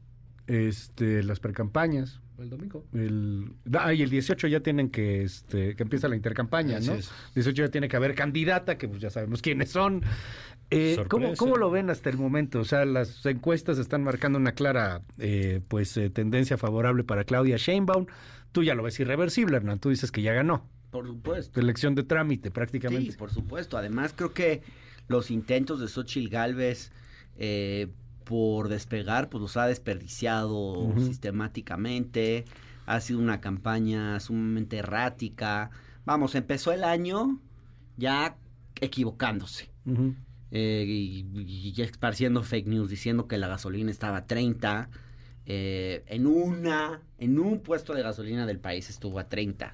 este, 0.45 1.23
las 1.23 1.39
precampañas. 1.39 2.19
El 2.37 2.49
domingo. 2.49 2.85
El, 2.93 3.53
ah, 3.77 3.93
y 3.93 4.01
el 4.01 4.09
18 4.09 4.47
ya 4.47 4.59
tienen 4.61 4.89
que, 4.89 5.23
este, 5.23 5.75
que 5.75 5.83
empieza 5.83 6.07
la 6.07 6.15
intercampaña, 6.15 6.77
Así 6.77 6.87
¿no? 6.87 6.95
es. 6.95 7.11
18 7.35 7.63
ya 7.63 7.69
tiene 7.69 7.87
que 7.87 7.95
haber 7.95 8.15
candidata, 8.15 8.77
que 8.77 8.87
pues 8.87 9.01
ya 9.01 9.09
sabemos 9.09 9.41
quiénes 9.41 9.69
son. 9.69 10.01
Eh, 10.71 10.97
¿cómo, 11.07 11.35
cómo 11.35 11.57
lo 11.57 11.69
ven 11.69 11.89
hasta 11.91 12.09
el 12.09 12.17
momento? 12.17 12.59
O 12.59 12.65
sea, 12.65 12.85
las 12.85 13.23
encuestas 13.25 13.77
están 13.77 14.03
marcando 14.03 14.39
una 14.39 14.53
clara 14.53 15.03
eh, 15.19 15.61
pues 15.67 15.95
eh, 15.97 16.09
tendencia 16.09 16.57
favorable 16.57 17.03
para 17.03 17.23
Claudia 17.23 17.57
Sheinbaum. 17.57 18.07
Tú 18.51 18.63
ya 18.63 18.73
lo 18.73 18.83
ves 18.83 18.99
irreversible, 18.99 19.57
Hernán. 19.57 19.79
Tú 19.79 19.89
dices 19.89 20.11
que 20.11 20.21
ya 20.21 20.33
ganó. 20.33 20.67
Por 20.89 21.07
supuesto. 21.07 21.59
Elección 21.59 21.95
de 21.95 22.03
trámite, 22.03 22.51
prácticamente. 22.51 23.11
Sí, 23.11 23.17
por 23.17 23.31
supuesto. 23.31 23.77
Además, 23.77 24.13
creo 24.15 24.33
que 24.33 24.61
los 25.07 25.31
intentos 25.31 25.79
de 25.79 25.87
Xochitl 25.87 26.29
Galvez 26.29 26.91
eh, 27.37 27.87
por 28.23 28.69
despegar, 28.69 29.29
pues 29.29 29.41
los 29.41 29.57
ha 29.57 29.67
desperdiciado 29.67 30.93
sistemáticamente. 30.97 32.45
Ha 32.85 32.99
sido 32.99 33.19
una 33.19 33.39
campaña 33.41 34.19
sumamente 34.19 34.77
errática. 34.77 35.69
Vamos, 36.05 36.35
empezó 36.35 36.71
el 36.71 36.83
año 36.83 37.39
ya 37.97 38.35
equivocándose. 38.81 39.69
Eh, 40.51 40.85
y, 40.87 41.25
y 41.35 41.81
esparciendo 41.81 42.43
fake 42.43 42.67
news 42.67 42.89
diciendo 42.89 43.27
que 43.27 43.37
la 43.37 43.47
gasolina 43.47 43.89
estaba 43.91 44.17
a 44.17 44.25
30. 44.27 44.89
eh, 45.45 46.03
en 46.07 46.25
una, 46.27 47.01
en 47.17 47.37
un 47.39 47.59
puesto 47.59 47.93
de 47.93 48.01
gasolina 48.01 48.45
del 48.45 48.59
país 48.59 48.89
estuvo 48.89 49.19
a 49.19 49.27
30. 49.29 49.73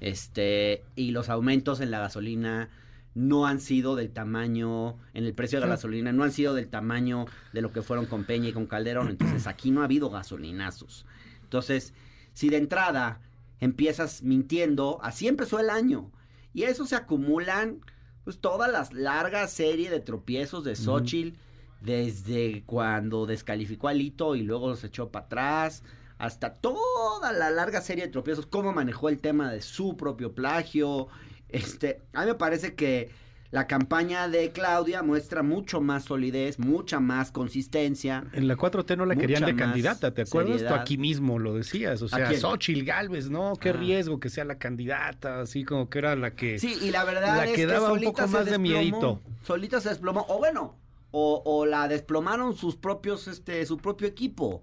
Este, 0.00 0.82
y 0.96 1.10
los 1.10 1.28
aumentos 1.28 1.80
en 1.80 1.90
la 1.90 1.98
gasolina 2.00 2.68
no 3.14 3.46
han 3.46 3.60
sido 3.60 3.96
del 3.96 4.10
tamaño, 4.10 4.96
en 5.14 5.24
el 5.24 5.34
precio 5.34 5.58
de 5.58 5.66
la 5.66 5.72
gasolina, 5.74 6.12
no 6.12 6.24
han 6.24 6.32
sido 6.32 6.54
del 6.54 6.68
tamaño 6.68 7.26
de 7.52 7.62
lo 7.62 7.72
que 7.72 7.82
fueron 7.82 8.06
con 8.06 8.24
Peña 8.24 8.48
y 8.48 8.52
con 8.52 8.66
Calderón. 8.66 9.08
Entonces 9.08 9.46
aquí 9.46 9.70
no 9.70 9.80
ha 9.80 9.84
habido 9.84 10.10
gasolinazos. 10.10 11.06
Entonces, 11.42 11.94
si 12.32 12.48
de 12.48 12.58
entrada 12.58 13.20
empiezas 13.60 14.22
mintiendo, 14.22 14.98
así 15.02 15.26
empezó 15.26 15.58
el 15.58 15.70
año. 15.70 16.10
Y 16.54 16.64
a 16.64 16.68
eso 16.68 16.86
se 16.86 16.96
acumulan 16.96 17.80
pues 18.24 18.40
toda 18.40 18.68
la 18.68 18.86
larga 18.92 19.48
serie 19.48 19.90
de 19.90 20.00
tropiezos 20.00 20.62
de 20.62 20.76
Xochitl, 20.76 21.38
desde 21.80 22.62
cuando 22.66 23.24
descalificó 23.24 23.88
a 23.88 23.94
Lito 23.94 24.34
y 24.34 24.42
luego 24.42 24.76
se 24.76 24.88
echó 24.88 25.10
para 25.10 25.26
atrás, 25.26 25.82
hasta 26.18 26.54
toda 26.54 27.32
la 27.32 27.50
larga 27.50 27.80
serie 27.80 28.04
de 28.04 28.12
tropiezos, 28.12 28.46
cómo 28.46 28.72
manejó 28.72 29.08
el 29.08 29.20
tema 29.20 29.50
de 29.50 29.62
su 29.62 29.96
propio 29.96 30.34
plagio. 30.34 31.08
Este, 31.48 32.02
a 32.12 32.20
mí 32.22 32.26
me 32.28 32.34
parece 32.34 32.74
que 32.74 33.10
la 33.50 33.66
campaña 33.66 34.28
de 34.28 34.52
Claudia 34.52 35.02
muestra 35.02 35.42
mucho 35.42 35.80
más 35.80 36.04
solidez, 36.04 36.58
mucha 36.58 37.00
más 37.00 37.32
consistencia. 37.32 38.24
En 38.34 38.46
la 38.46 38.56
4T 38.56 38.94
no 38.96 39.06
la 39.06 39.16
querían 39.16 39.46
de 39.46 39.56
candidata, 39.56 40.12
¿te 40.12 40.22
acuerdas? 40.22 40.66
Tú 40.66 40.74
aquí 40.74 40.98
mismo 40.98 41.38
lo 41.38 41.54
decías, 41.54 42.02
o 42.02 42.06
¿A 42.06 42.08
sea? 42.08 42.34
Xochitl 42.34 42.84
Galvez, 42.84 43.30
¿no? 43.30 43.54
Qué 43.56 43.70
Ah. 43.70 43.72
riesgo 43.72 44.20
que 44.20 44.28
sea 44.28 44.44
la 44.44 44.58
candidata, 44.58 45.40
así 45.40 45.64
como 45.64 45.88
que 45.88 45.98
era 46.00 46.14
la 46.14 46.32
que... 46.32 46.58
Sí, 46.58 46.76
y 46.82 46.90
la 46.90 47.04
verdad 47.04 47.36
La 47.38 47.44
es 47.44 47.50
que 47.52 47.56
que 47.56 47.66
daba 47.66 47.92
un 47.92 48.02
poco 48.02 48.26
más 48.28 48.44
de 48.44 48.58
miedito. 48.58 49.22
Solita 49.44 49.80
se 49.80 49.88
desplomó, 49.88 50.26
o 50.28 50.36
bueno, 50.36 50.76
o, 51.10 51.40
o 51.46 51.64
la 51.64 51.88
desplomaron 51.88 52.54
sus 52.54 52.76
propios, 52.76 53.28
este, 53.28 53.64
su 53.64 53.78
propio 53.78 54.06
equipo. 54.06 54.62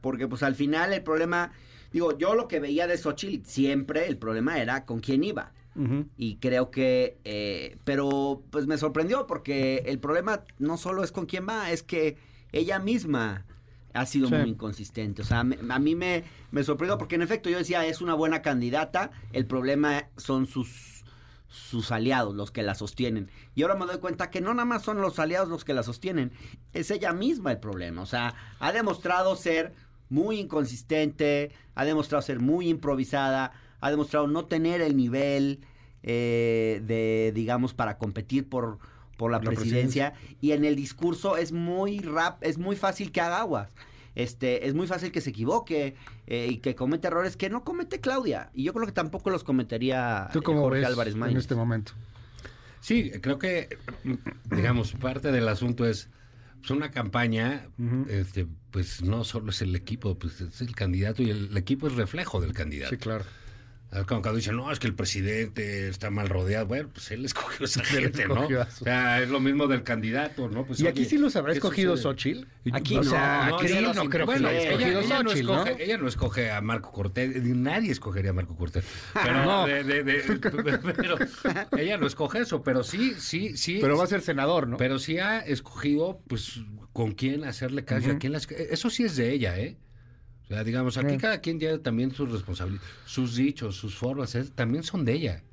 Porque 0.00 0.28
pues 0.28 0.44
al 0.44 0.54
final 0.54 0.92
el 0.92 1.02
problema, 1.02 1.50
digo, 1.92 2.16
yo 2.16 2.36
lo 2.36 2.46
que 2.46 2.60
veía 2.60 2.86
de 2.86 2.96
Xochitl 2.96 3.44
siempre, 3.44 4.06
el 4.06 4.16
problema 4.18 4.60
era 4.60 4.84
con 4.86 5.00
quién 5.00 5.24
iba. 5.24 5.52
Y 6.16 6.36
creo 6.36 6.70
que, 6.70 7.16
eh, 7.24 7.78
pero 7.84 8.42
pues 8.50 8.66
me 8.66 8.76
sorprendió 8.76 9.26
porque 9.26 9.84
el 9.86 9.98
problema 9.98 10.42
no 10.58 10.76
solo 10.76 11.02
es 11.04 11.12
con 11.12 11.26
quién 11.26 11.46
va, 11.48 11.70
es 11.70 11.82
que 11.82 12.18
ella 12.52 12.78
misma 12.78 13.46
ha 13.94 14.04
sido 14.06 14.28
Sí. 14.28 14.34
muy 14.34 14.50
inconsistente. 14.50 15.22
O 15.22 15.24
sea, 15.24 15.42
me- 15.42 15.58
a 15.72 15.78
mí 15.78 15.94
me, 15.94 16.24
me 16.50 16.62
sorprendió 16.64 16.98
porque 16.98 17.14
en 17.14 17.22
efecto 17.22 17.48
yo 17.48 17.58
decía, 17.58 17.86
es 17.86 18.00
una 18.02 18.14
buena 18.14 18.42
candidata, 18.42 19.10
el 19.32 19.46
problema 19.46 20.04
son 20.16 20.46
sus, 20.46 21.04
sus 21.48 21.90
aliados, 21.92 22.34
los 22.34 22.50
que 22.50 22.62
la 22.62 22.74
sostienen. 22.74 23.30
Y 23.54 23.62
ahora 23.62 23.74
me 23.76 23.86
doy 23.86 23.98
cuenta 23.98 24.30
que 24.30 24.40
no 24.40 24.52
nada 24.52 24.64
más 24.66 24.82
son 24.82 25.00
los 25.00 25.18
aliados 25.18 25.48
los 25.48 25.64
que 25.64 25.74
la 25.74 25.82
sostienen, 25.82 26.30
es 26.72 26.90
ella 26.90 27.12
misma 27.12 27.52
el 27.52 27.58
problema. 27.58 28.02
O 28.02 28.06
sea, 28.06 28.34
ha 28.58 28.72
demostrado 28.72 29.34
ser 29.34 29.72
muy 30.08 30.38
inconsistente, 30.40 31.52
ha 31.74 31.84
demostrado 31.84 32.22
ser 32.22 32.40
muy 32.40 32.68
improvisada, 32.68 33.52
ha 33.80 33.90
demostrado 33.90 34.26
no 34.26 34.44
tener 34.44 34.80
el 34.80 34.96
nivel 34.96 35.60
eh, 36.02 36.82
de, 36.86 37.32
digamos, 37.34 37.74
para 37.74 37.98
competir 37.98 38.48
por, 38.48 38.78
por 39.16 39.30
la, 39.30 39.38
La 39.38 39.44
presidencia. 39.44 40.14
Y 40.40 40.52
en 40.52 40.64
el 40.64 40.76
discurso 40.76 41.36
es 41.36 41.52
muy 41.52 42.00
rap, 42.00 42.42
es 42.42 42.58
muy 42.58 42.76
fácil 42.76 43.12
que 43.12 43.20
haga 43.20 43.40
aguas. 43.40 43.70
Este, 44.14 44.66
es 44.66 44.74
muy 44.74 44.86
fácil 44.86 45.12
que 45.12 45.20
se 45.20 45.30
equivoque 45.30 45.94
eh, 46.26 46.48
y 46.50 46.56
que 46.58 46.74
cometa 46.74 47.08
errores 47.08 47.36
que 47.36 47.48
no 47.48 47.64
comete 47.64 48.00
Claudia. 48.00 48.50
Y 48.54 48.64
yo 48.64 48.72
creo 48.72 48.86
que 48.86 48.92
tampoco 48.92 49.30
los 49.30 49.44
cometería 49.44 50.28
¿Tú 50.32 50.40
eh, 50.40 50.42
cómo 50.42 50.62
Jorge 50.62 50.80
ves 50.80 50.88
Álvarez 50.88 51.14
en 51.14 51.20
Maínez. 51.20 51.40
este 51.42 51.54
momento? 51.54 51.92
Sí, 52.80 53.10
creo 53.20 53.38
que, 53.38 53.68
digamos, 54.50 54.92
parte 54.92 55.32
del 55.32 55.48
asunto 55.48 55.86
es 55.86 56.08
pues, 56.60 56.70
una 56.70 56.90
campaña, 56.90 57.68
este, 58.08 58.46
pues 58.70 59.02
no 59.02 59.22
solo 59.24 59.50
es 59.50 59.60
el 59.62 59.76
equipo, 59.76 60.18
pues 60.18 60.40
es 60.40 60.60
el 60.62 60.74
candidato 60.74 61.22
y 61.22 61.30
el, 61.30 61.48
el 61.50 61.56
equipo 61.56 61.86
es 61.86 61.94
reflejo 61.94 62.40
del 62.40 62.54
candidato. 62.54 62.90
Sí, 62.90 62.96
claro. 62.96 63.24
Cuando 64.06 64.34
dicen, 64.34 64.56
no, 64.56 64.70
es 64.70 64.78
que 64.78 64.86
el 64.86 64.94
presidente 64.94 65.88
está 65.88 66.10
mal 66.10 66.28
rodeado. 66.28 66.66
Bueno, 66.66 66.88
pues 66.92 67.10
él 67.10 67.24
escogió 67.24 67.64
a 67.64 67.68
esa 67.68 67.82
gente, 67.84 68.28
¿no? 68.28 68.46
O 68.46 68.84
sea, 68.84 69.20
es 69.20 69.28
lo 69.28 69.40
mismo 69.40 69.66
del 69.66 69.82
candidato, 69.82 70.48
¿no? 70.48 70.64
Pues, 70.64 70.78
¿Y 70.78 70.86
aquí 70.86 71.04
sí 71.04 71.18
los 71.18 71.34
habrá 71.34 71.52
¿qué 71.52 71.58
escogido? 71.58 71.96
Xochitl? 71.96 72.46
Aquí 72.72 72.94
o 72.96 73.02
no, 73.02 73.10
sea, 73.10 73.46
no, 73.48 73.56
aquí 73.56 73.66
ella 73.66 73.80
no, 73.80 73.94
no 73.94 74.08
creo 74.08 74.26
bueno, 74.26 74.48
que 74.48 74.56
haya 74.56 74.70
ella, 75.00 75.22
no 75.24 75.32
escoge, 75.32 75.84
ella 75.84 75.98
no 75.98 76.06
escoge 76.06 76.50
a 76.52 76.60
Marco 76.60 76.92
Cortés, 76.92 77.42
nadie 77.44 77.90
escogería 77.90 78.30
a 78.30 78.34
Marco 78.34 78.56
Cortés. 78.56 78.84
Pero, 79.24 79.44
No. 79.44 79.66
de- 79.66 79.82
de- 79.84 80.04
de- 80.04 80.22
pero 80.96 81.16
ella 81.76 81.96
no 81.96 82.06
escoge 82.06 82.40
eso, 82.40 82.62
pero 82.62 82.84
sí, 82.84 83.14
sí, 83.18 83.56
sí. 83.56 83.78
Pero 83.80 83.96
va 83.96 84.04
a 84.04 84.06
ser 84.06 84.20
senador, 84.20 84.68
¿no? 84.68 84.76
Pero 84.76 84.98
sí 85.00 85.18
ha 85.18 85.40
escogido, 85.40 86.20
pues, 86.28 86.60
con 86.92 87.12
quién 87.12 87.44
hacerle 87.44 87.84
caso, 87.84 88.12
a 88.12 88.18
quién 88.18 88.32
las... 88.32 88.48
Eso 88.50 88.88
sí 88.90 89.04
es 89.04 89.16
de 89.16 89.32
ella, 89.32 89.58
¿eh? 89.58 89.76
O 90.50 90.52
sea, 90.52 90.64
digamos, 90.64 90.96
aquí 90.96 91.12
Sí. 91.12 91.18
cada 91.18 91.40
quien 91.40 91.60
tiene 91.60 91.78
también 91.78 92.12
sus 92.12 92.30
responsabilidades, 92.30 92.88
sus 93.06 93.36
dichos, 93.36 93.76
sus 93.76 93.94
formas, 93.94 94.36
también 94.56 94.82
son 94.82 95.04
de 95.04 95.12
ella. 95.12 95.44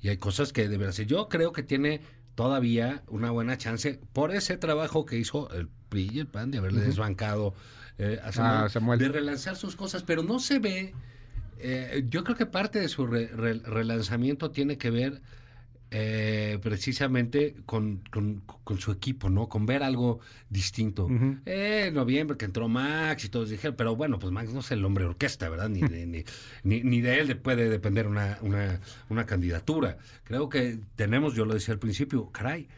Y 0.00 0.08
hay 0.08 0.16
cosas 0.16 0.52
que 0.52 0.66
deberá 0.68 0.90
hacer. 0.90 1.06
Yo 1.06 1.28
creo 1.28 1.52
que 1.52 1.62
tiene 1.62 2.00
todavía 2.34 3.02
una 3.08 3.30
buena 3.32 3.58
chance 3.58 4.00
por 4.14 4.32
ese 4.34 4.56
trabajo 4.56 5.04
que 5.04 5.18
hizo 5.18 5.50
el 5.50 5.68
PRI 5.90 6.08
y 6.14 6.18
el 6.20 6.26
PAN 6.26 6.50
de 6.50 6.58
haberle 6.58 6.80
desbancado 6.80 7.52
eh, 7.98 8.18
a 8.22 8.32
Samuel, 8.32 8.64
Ah, 8.64 8.68
Samuel. 8.70 8.98
de 9.00 9.08
relanzar 9.08 9.56
sus 9.56 9.76
cosas, 9.76 10.02
pero 10.04 10.22
no 10.22 10.38
se 10.38 10.58
ve. 10.58 10.94
eh, 11.60 12.04
yo 12.08 12.22
creo 12.22 12.36
que 12.36 12.46
parte 12.46 12.78
de 12.78 12.86
su 12.88 13.06
re- 13.08 13.26
re- 13.26 13.58
relanzamiento 13.58 14.52
tiene 14.52 14.78
que 14.78 14.90
ver 14.90 15.20
eh, 15.90 16.58
precisamente 16.62 17.54
con, 17.64 18.02
con- 18.10 18.42
con 18.64 18.78
su 18.78 18.92
equipo, 18.92 19.30
¿no? 19.30 19.48
Con 19.48 19.64
ver 19.66 19.82
algo 19.82 20.20
distinto. 20.50 21.08
Eh, 21.46 21.86
en 21.88 21.94
noviembre 21.94 22.36
que 22.36 22.44
entró 22.44 22.68
Max 22.68 23.24
y 23.24 23.28
todos 23.30 23.48
dijeron, 23.48 23.74
pero 23.76 23.96
bueno, 23.96 24.18
pues 24.18 24.30
Max 24.32 24.52
no 24.52 24.60
es 24.60 24.70
el 24.70 24.84
hombre 24.84 25.04
orquesta, 25.06 25.48
¿verdad? 25.48 25.68
Ni 25.70 25.80
de, 25.80 26.06
ni, 26.06 26.24
ni- 26.62 26.82
ni 26.82 27.00
de 27.00 27.20
él 27.20 27.28
de- 27.28 27.36
puede 27.36 27.70
depender 27.70 28.06
una, 28.06 28.38
una, 28.42 28.80
una 29.08 29.24
candidatura. 29.24 29.96
Creo 30.24 30.48
que 30.50 30.78
tenemos, 30.96 31.34
yo 31.34 31.44
lo 31.46 31.54
decía 31.54 31.72
al 31.72 31.80
principio, 31.80 32.30
caray, 32.30 32.68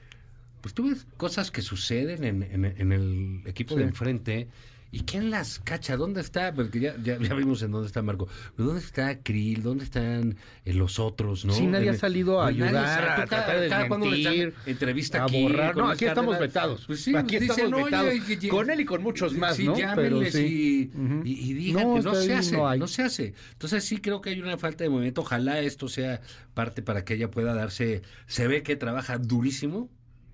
pues 0.60 0.74
tú 0.74 0.88
ves 0.88 1.06
cosas 1.16 1.50
que 1.50 1.62
suceden 1.62 2.22
en, 2.24 2.42
en- 2.44 2.64
en 2.64 2.92
el 2.92 3.42
equipo 3.46 3.74
de 3.74 3.82
enfrente. 3.84 4.48
¿Y 4.92 5.00
quién 5.02 5.30
las 5.30 5.60
cacha? 5.60 5.96
¿Dónde 5.96 6.20
está? 6.20 6.52
Porque 6.52 6.80
ya, 6.80 6.96
ya, 7.00 7.16
ya 7.18 7.32
vimos 7.34 7.62
en 7.62 7.70
dónde 7.70 7.86
está 7.86 8.02
Marco. 8.02 8.26
¿Pero 8.56 8.70
¿Dónde 8.70 8.82
está 8.84 9.20
Krill? 9.22 9.62
¿Dónde 9.62 9.84
están 9.84 10.36
eh, 10.64 10.74
los 10.74 10.98
otros? 10.98 11.44
¿no? 11.44 11.52
Sí, 11.52 11.64
nadie 11.66 11.90
En- 11.90 11.94
ha 11.94 11.98
salido 11.98 12.40
a 12.42 12.46
Nadie 12.50 12.64
ayudar, 12.64 13.08
a 13.20 13.24
tratar 13.24 13.60
de 13.60 13.68
desmentir, 13.68 14.54
entrevista 14.66 15.22
a 15.22 15.24
aquí. 15.26 15.42
borrar. 15.44 15.76
No, 15.76 15.88
aquí 15.90 16.06
estamos 16.06 16.38
vetados. 16.40 16.84
Pues 16.86 17.02
sí, 17.02 17.14
Aquí 17.14 17.38
dicen, 17.38 17.66
estamos 17.66 17.74
oye, 17.74 17.84
vetados. 17.84 18.48
Con 18.50 18.70
él 18.70 18.80
y 18.80 18.84
con 18.84 19.02
muchos 19.02 19.32
más, 19.34 19.56
sí, 19.56 19.66
¿no? 19.66 19.74
Pero 19.94 20.24
sí. 20.24 20.90
y, 20.92 20.98
Ujú. 20.98 21.22
y, 21.24 21.50
y 21.50 21.52
díganle, 21.54 21.84
No, 21.84 22.02
no, 22.02 22.14
se 22.16 22.34
hace, 22.34 22.56
no 22.56 22.76
no, 22.76 22.86
se 22.88 23.02
hace. 23.02 23.34
Entonces 23.52 23.84
sí 23.84 23.98
creo 23.98 24.20
que 24.20 24.30
hay 24.30 24.40
una 24.40 24.58
falta 24.58 24.82
de 24.82 24.90
movimiento. 24.90 25.20
Ojalá 25.20 25.60
esto 25.60 25.86
sea 25.88 26.20
parte 26.52 26.82
para 26.82 27.04
que 27.04 27.14
ella 27.14 27.30
pueda 27.30 27.54
darse, 27.54 28.02
se 28.26 28.48
ve 28.48 28.64
que 28.64 28.74
trabaja 28.74 29.18
durísimo, 29.18 29.88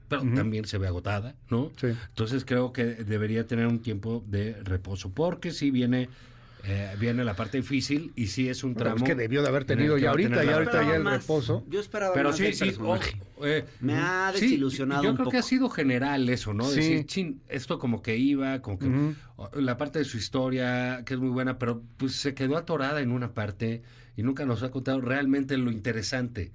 pero 0.09 0.23
también 0.35 0.65
se 0.67 0.79
ve 0.79 0.87
agotada, 0.87 1.35
¿no? 1.51 1.71
Sí. 1.81 1.89
Entonces 2.09 2.45
creo 2.45 2.73
que 2.73 2.85
debería 2.85 3.47
tener 3.47 3.67
un 3.67 3.81
tiempo 3.81 4.25
de 4.27 4.55
reposo, 4.63 5.11
porque 5.13 5.51
sí 5.53 5.71
viene, 5.71 6.09
eh, 6.65 6.95
viene 6.99 7.25
la 7.25 7.35
parte 7.35 7.59
difícil 7.59 8.13
y 8.17 8.27
sí 8.29 8.49
es 8.49 8.65
un 8.65 8.75
Bueno, 8.75 8.85
tramo. 8.91 8.97
es 8.99 9.03
que 9.05 9.15
debió 9.15 9.43
de 9.43 9.49
haber 9.49 9.65
tenido 9.65 9.99
ya 9.99 10.11
ahorita, 10.11 10.43
ya 10.45 10.55
ahorita 10.55 10.83
ya 10.83 10.97
el 10.97 11.03
más- 11.05 11.21
reposo. 11.23 11.65
Yo 11.69 11.81
esperaba 11.81 12.15
Pero 12.15 12.31
más 12.31 12.37
sí, 12.39 12.53
sí, 12.53 12.73
eh, 13.45 13.65
Me 13.81 13.95
ha 13.95 14.33
sí, 14.35 14.41
desilusionado 14.43 15.03
Yo 15.05 15.11
un 15.11 15.17
creo 15.17 15.29
que 15.31 15.37
ha 15.39 15.43
sido 15.43 15.69
general 15.71 16.29
eso, 16.29 16.55
¿no? 16.55 16.65
Sí. 16.65 16.77
Decir, 16.77 17.07
chin, 17.07 17.41
esto 17.49 17.79
como 17.79 18.03
que 18.03 18.17
iba, 18.17 18.61
como 18.63 18.79
que 18.79 19.15
la 19.61 19.77
parte 19.77 19.99
de 20.01 20.05
su 20.05 20.17
historia, 20.17 21.03
que 21.05 21.15
es 21.15 21.21
muy 21.21 21.31
buena, 21.31 21.59
pero 21.59 21.83
pues 21.99 22.17
se 22.17 22.35
quedó 22.35 22.57
atorada 22.57 23.01
en 23.01 23.11
una 23.13 23.33
parte 23.35 23.83
y 24.17 24.23
nunca 24.23 24.45
nos 24.47 24.63
ha 24.63 24.71
contado 24.71 25.01
realmente 25.01 25.57
lo 25.59 25.71
interesante 25.71 26.53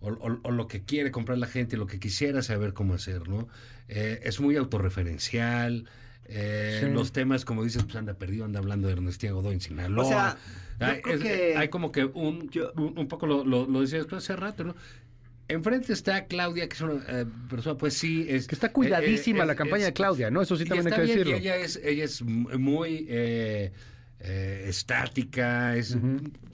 O, 0.00 0.08
o- 0.08 0.40
o 0.42 0.50
lo 0.50 0.66
que 0.66 0.82
quiere 0.84 1.10
comprar 1.10 1.38
la 1.38 1.46
gente, 1.46 1.76
lo 1.76 1.86
que 1.86 1.98
quisiera 1.98 2.42
saber 2.42 2.72
cómo 2.74 2.94
hacer, 2.94 3.28
¿no? 3.28 3.48
Eh, 3.88 4.20
es 4.24 4.40
muy 4.40 4.56
autorreferencial. 4.56 5.88
Eh, 6.30 6.80
Sí. 6.84 6.90
Los 6.92 7.12
temas, 7.12 7.44
como 7.46 7.64
dices, 7.64 7.82
pues 7.84 7.96
anda 7.96 8.14
perdido, 8.14 8.44
anda 8.44 8.58
hablando 8.58 8.86
de 8.88 8.92
Ernestina 8.94 9.32
Godoy 9.32 9.54
en 9.54 9.60
Sinaloa. 9.62 10.04
O 10.04 10.08
sea, 10.08 10.36
yo 10.80 10.86
hay, 10.86 11.00
creo 11.00 11.14
es- 11.16 11.22
que- 11.22 11.56
hay 11.56 11.68
como 11.68 11.90
que 11.90 12.04
un, 12.04 12.50
Yo- 12.50 12.72
un, 12.76 12.98
un 12.98 13.08
poco 13.08 13.26
lo, 13.26 13.44
lo, 13.44 13.66
lo 13.66 13.80
decías 13.80 14.06
tú 14.06 14.16
hace 14.16 14.36
rato, 14.36 14.64
¿no? 14.64 14.76
Enfrente 15.50 15.94
está 15.94 16.26
Claudia, 16.26 16.68
que 16.68 16.74
es 16.74 16.80
una 16.82 17.02
eh, 17.08 17.24
persona, 17.48 17.78
pues 17.78 17.94
sí, 17.94 18.26
es... 18.28 18.46
Que 18.46 18.54
está 18.54 18.70
cuidadísima 18.70 19.38
eh, 19.38 19.42
eh, 19.44 19.46
la 19.46 19.52
es- 19.54 19.58
campaña 19.58 19.84
de 19.86 19.92
Claudia, 19.94 20.30
¿no? 20.30 20.42
Eso 20.42 20.56
sí 20.56 20.66
también 20.66 20.86
hay 20.88 20.90
está 20.92 20.96
que 21.00 21.06
bien, 21.06 21.18
decirlo. 21.20 21.38
y 21.38 21.40
ella 21.40 21.56
es, 21.56 21.80
ella 21.82 22.04
es 22.04 22.20
muy 22.20 23.06
eh, 24.20 24.64
estática, 24.68 25.76
es, 25.76 25.96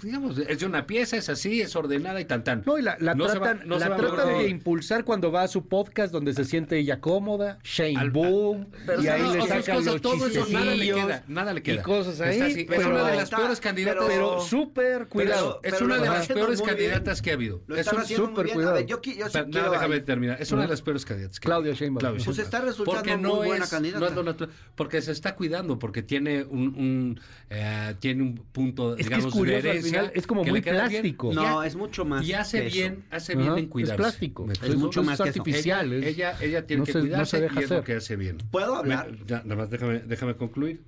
digamos, 0.03 0.37
es 0.39 0.59
de 0.59 0.67
una 0.67 0.87
pieza, 0.87 1.17
es 1.17 1.31
así, 1.31 1.63
es 1.63 1.75
ordenada 1.77 2.21
y 2.21 2.27
tan 2.27 2.45
tan. 2.45 2.63
No, 2.67 2.77
y 2.79 2.83
la, 2.83 2.97
la 3.01 3.15
No 3.15 3.25
va- 3.27 3.35
la 3.65 3.97
tratan 3.97 4.39
de 4.39 4.49
impulsar 4.49 5.05
cuando 5.05 5.33
va 5.33 5.43
a 5.43 5.49
su 5.49 5.67
podcast 5.67 6.13
donde 6.13 6.35
se 6.35 6.45
siente 6.45 6.79
ella 6.79 7.01
cómoda, 7.01 7.59
Shane 7.65 7.97
Al- 7.97 8.11
Boom, 8.11 8.67
y 9.03 9.07
ahí 9.07 9.23
no, 9.23 9.35
le 9.35 9.41
sacan 9.47 9.77
cosas, 9.77 9.93
los 9.95 10.03
todo 10.03 10.27
eso 10.27 10.47
nada 10.51 10.75
le 10.75 10.85
queda, 10.93 11.25
nada 11.27 11.53
le 11.55 11.63
queda. 11.63 11.81
y 11.81 11.83
cosas 11.83 12.21
ahí, 12.21 12.33
Está 12.35 12.45
así, 12.47 12.61
es 12.61 12.67
pero, 12.69 12.91
una 12.91 13.05
de 13.09 13.15
las 13.17 13.25
está- 13.25 13.37
peores 13.39 13.61
candidatas. 13.61 14.05
pero 14.09 14.41
súper 14.41 15.09
cuidado. 15.09 15.61
es 15.63 15.73
pero 15.73 15.87
una 15.87 15.99
de 15.99 16.07
las 16.09 16.27
peores 16.29 16.59
bien. 16.61 16.69
candidatas 16.69 17.23
que 17.23 17.31
ha 17.31 17.35
habido. 17.35 17.63
Lo 17.67 17.77
Es 17.77 17.87
un 17.91 17.99
haciendo 17.99 18.27
súper 18.29 18.49
cuidado. 18.51 18.75
Ver, 18.75 18.87
yo, 18.87 19.01
qui- 19.01 19.17
yo 19.17 19.25
sí 19.27 19.31
Pero, 19.33 19.45
quiero 19.47 19.67
nada, 19.69 19.73
déjame 19.79 20.01
terminar. 20.01 20.37
Es 20.41 20.53
una 20.53 20.63
de 20.63 20.69
las 20.69 20.83
peores 20.83 21.05
candidatas. 21.07 21.41
que 21.41 21.47
Claudia. 21.47 21.73
Sheinbaum. 21.73 22.01
Claudia 22.01 22.25
Pues 22.27 22.39
está 22.39 22.61
resultando 22.61 23.01
porque 23.01 23.17
muy 23.17 23.23
no 23.23 23.37
buena 23.37 23.65
es, 23.65 23.71
candidata. 23.71 24.07
es 24.07 24.49
porque 24.75 25.01
se 25.03 25.13
está 25.13 25.35
cuidando, 25.35 25.79
porque 25.79 26.03
tiene 26.03 26.45
un, 26.45 27.21
eh, 27.55 27.95
tiene 28.01 28.23
un 28.23 28.35
punto, 28.35 28.93
Es 28.93 28.97
que 28.97 29.03
es 29.03 29.09
digamos, 29.09 29.33
curioso, 29.33 29.63
de 29.63 29.71
al 29.71 29.77
herencia 29.77 30.01
final, 30.01 30.13
es 30.15 30.27
como 30.27 30.43
que 30.45 30.51
muy 30.51 30.61
bien. 30.61 30.75
plástico. 30.75 31.33
Y 31.33 31.35
No, 31.37 31.61
ha- 31.61 31.67
es 31.67 31.77
mucho 31.77 32.05
más 32.05 32.27
Y 32.27 32.33
hace 32.33 32.61
que 32.63 32.67
eso. 32.67 32.77
bien, 32.77 33.05
hace 33.11 33.37
bien 33.37 33.57
en 33.59 33.67
cuidarse. 33.67 33.95
Es 33.95 33.99
plástico. 33.99 34.47
¿Me 34.47 34.53
Es 34.53 34.59
explico? 34.59 34.81
mucho 34.81 35.03
más 35.03 35.21
que 35.21 35.29
eso. 35.31 35.41
artificial. 35.41 35.93
Ella, 35.93 36.07
es- 36.09 36.15
ella, 36.17 36.37
ella 36.41 36.67
tiene 36.67 36.81
no 36.81 36.87
que 36.87 36.93
se- 36.93 36.99
no 36.99 37.05
cuidarse 37.05 37.37
se 37.37 37.43
deja 37.43 37.61
y 37.61 37.65
es 37.65 37.71
lo 37.71 37.77
hacer. 37.77 37.85
que 37.87 37.93
hace 37.95 38.17
bien. 38.17 38.39
¿Puedo 38.51 38.75
hablar? 38.77 39.11
Me- 39.13 39.19
ya, 39.27 39.43
nada 39.45 39.57
más 39.57 39.71
déjame, 39.71 40.01
déjame 40.01 40.37
concluir. 40.37 40.83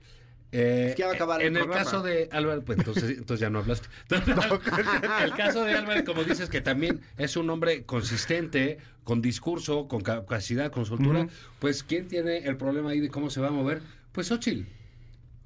Eh, 0.53 0.87
Es 0.91 0.95
que 0.95 1.01
ya 1.01 1.07
va 1.07 1.13
a 1.13 1.15
acabar 1.17 1.41
el 1.43 1.49
en 1.49 1.57
el 1.57 1.69
caso 1.69 2.03
de 2.03 2.29
Álvaro, 2.31 2.65
pues 2.65 2.79
entonces, 2.79 3.11
entonces 3.19 3.41
ya 3.41 3.51
no 3.51 3.59
hablaste. 3.59 3.89
el 5.25 5.33
caso 5.33 5.65
de 5.65 5.73
Álvaro, 5.75 6.05
como 6.05 6.25
dices, 6.25 6.49
que 6.49 6.61
también 6.61 7.01
es 7.19 7.37
un 7.37 7.51
hombre 7.51 7.85
consistente, 7.85 8.79
con 9.05 9.21
discurso, 9.21 9.89
con 9.89 10.03
capacidad, 10.03 10.71
con 10.71 10.87
soltura, 10.87 11.21
Ujú. 11.23 11.31
pues 11.59 11.83
¿quién 11.83 12.09
tiene 12.09 12.39
el 12.39 12.57
problema 12.57 12.91
ahí 12.91 13.01
de 13.01 13.09
cómo 13.09 13.29
se 13.29 13.41
va 13.41 13.49
a 13.49 13.51
mover? 13.51 13.83
Pues 14.13 14.29
Xochitl. 14.29 14.63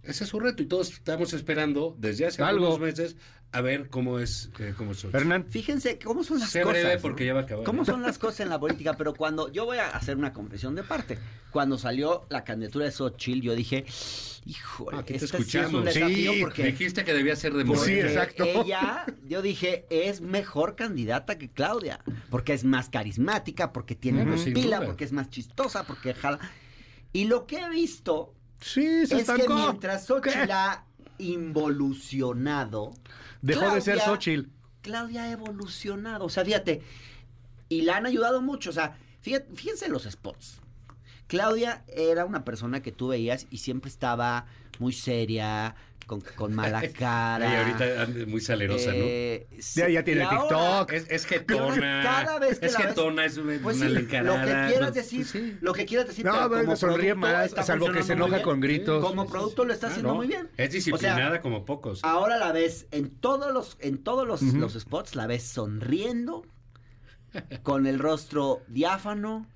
Ese 0.03 0.25
es 0.25 0.31
su 0.31 0.41
reto 0.41 0.63
y 0.63 0.67
todos 0.67 0.91
estamos 0.93 1.33
esperando 1.35 1.95
desde 1.99 2.27
hace 2.27 2.43
Algo. 2.43 2.67
algunos 2.67 2.81
meses 2.81 3.17
a 3.53 3.61
ver 3.63 3.89
cómo 3.89 4.21
es, 4.21 4.49
eh, 4.61 4.75
cómo 4.77 4.93
es 4.93 4.99
Xochitl. 4.99 5.17
Hernán, 5.17 5.45
Fíjense 5.51 5.99
cómo 5.99 6.23
son 6.23 6.39
las 6.39 6.51
Sé 6.51 6.63
cosas. 6.63 6.81
breve 6.83 6.95
¿no? 6.97 7.03
porque 7.03 7.27
ya 7.27 7.35
va 7.35 7.41
a 7.41 7.43
acabar. 7.43 7.65
¿Cómo 7.65 7.85
son 7.85 8.01
las 8.01 8.17
cosas 8.17 8.41
en 8.41 8.49
la 8.49 8.61
política? 8.61 8.95
Pero 8.97 9.13
cuando 9.13 9.51
yo 9.53 9.65
voy 9.67 9.79
a 9.79 9.89
hacer 9.91 10.17
una 10.17 10.33
confesión 10.33 10.75
de 10.77 10.85
parte, 10.85 11.19
cuando 11.51 11.77
salió 11.77 12.27
la 12.31 12.45
candidatura 12.45 12.85
de 12.87 12.93
Xochitl, 12.93 13.41
yo 13.41 13.55
dije, 13.57 13.85
híjole, 14.47 14.99
Aquí 14.99 15.15
te 15.19 15.25
este 15.25 15.43
sí 15.43 15.59
es 15.59 15.67
un 15.73 15.81
escuchamos. 15.81 15.85
desafío 15.85 16.33
Sí, 16.33 16.41
porque, 16.41 16.65
Dijiste 16.65 17.05
que 17.05 17.13
debía 17.13 17.35
ser 17.37 17.53
de 17.55 17.65
Pues 17.65 17.81
sí, 17.81 17.97
Morena. 17.97 18.21
porque 18.25 18.43
exacto. 18.45 18.63
ella, 18.65 19.05
yo 19.27 19.43
dije, 19.43 19.85
es 19.91 20.21
mejor 20.21 20.77
candidata 20.77 21.37
que 21.37 21.51
Claudia, 21.51 22.01
porque 22.31 22.53
es 22.55 22.63
más 22.65 22.89
carismática, 22.89 23.73
porque 23.73 23.97
tiene 23.97 24.25
más 24.25 24.43
pila, 24.43 24.77
duda. 24.79 24.87
porque 24.87 25.05
es 25.05 25.13
más 25.13 25.29
chistosa, 25.29 25.85
porque 25.85 26.15
jala. 26.15 26.39
Y 27.13 27.25
lo 27.25 27.47
que 27.49 27.59
he 27.59 27.69
visto 27.69 28.33
sí, 28.61 29.07
se 29.07 29.21
es 29.21 29.27
que 29.27 29.33
estancó. 29.33 29.55
mientras 29.55 30.07
Xochitl 30.07 30.51
ha 30.51 30.85
involucionado, 31.19 32.93
Dejó 33.43 33.75
de 33.75 33.81
ser 33.81 34.01
Xochitl. 34.01 34.49
Claudia 34.83 35.25
ha 35.25 35.31
evolucionado. 35.31 36.25
O 36.25 36.29
sea, 36.29 36.45
fíjate, 36.45 36.83
y 37.69 37.83
la 37.83 37.97
han 37.97 38.07
ayudado 38.07 38.41
mucho. 38.43 38.71
O 38.71 38.73
sea, 38.73 38.97
fíjate, 39.21 39.55
fíjense 39.55 39.89
los 39.89 40.05
spots. 40.05 40.61
Claudia 41.27 41.85
era 41.89 42.25
una 42.25 42.45
persona 42.45 42.83
que 42.83 42.93
tú 42.93 43.09
veías 43.09 43.47
y 43.51 43.59
siempre 43.59 43.89
estaba 43.89 44.47
muy 44.79 44.93
seria, 44.93 45.77
con, 46.11 46.21
con 46.35 46.53
mala 46.53 46.83
cara. 46.99 47.49
Ay, 47.49 47.57
ahorita 47.59 48.03
anda 48.03 48.27
muy 48.27 48.41
salerosa, 48.41 48.91
Eh, 48.93 49.47
Ya- 49.77 49.89
ya 49.89 50.03
tiene 50.05 50.23
y 50.23 50.25
ahora- 50.25 50.41
TikTok. 50.41 50.91
¿no? 50.91 50.97
Es, 50.97 51.07
es 51.09 51.27
getona. 51.27 52.01
cada 52.03 52.39
vez 52.41 52.59
que 52.59 52.67
es 52.67 52.73
la 52.73 52.79
ves- 52.81 52.89
getona, 52.89 53.25
es 53.25 53.37
una, 53.37 53.59
Pues 53.63 53.77
una 53.77 53.87
sí, 53.87 53.93
lo 53.95 54.01
encarada. 54.01 54.45
que 54.45 54.73
quieras 54.73 54.89
No, 54.89 54.95
decir, 54.95 55.25
sí. 55.27 55.57
lo 55.61 55.73
que 55.73 55.87
quieras 55.87 56.09
decir, 56.09 56.25
No, 56.25 56.33
pero 56.51 56.65
como 56.65 56.75
sonríe 56.77 57.15
más, 57.15 57.53
salvo 57.65 57.93
que 57.93 58.03
se 58.03 58.15
enoja 58.15 58.43
con 58.43 58.61
gritos. 58.61 59.05
Como 59.05 59.27
producto 59.29 59.65
lo 59.65 59.73
está 59.73 59.87
Ah, 59.87 59.91
haciendo 59.91 60.11
no, 60.11 60.17
muy 60.17 60.27
bien. 60.27 60.49
Es 60.49 60.51
O 60.51 60.57
sea, 60.57 60.69
disciplinada 60.69 61.41
como 61.41 61.65
pocos. 61.65 62.01
Ahora 62.03 62.37
la 62.39 62.51
ves 62.53 62.87
en 62.91 63.09
todos 63.11 63.53
los, 63.55 63.77
en 63.81 64.03
todos 64.03 64.27
los, 64.27 64.43
los 64.43 64.73
spots, 64.75 65.15
la 65.15 65.27
ves 65.29 65.45
sonriendo, 65.45 66.45
con 67.63 67.87
el 67.87 67.99
rostro 67.99 68.63
diáfano, 68.69 69.47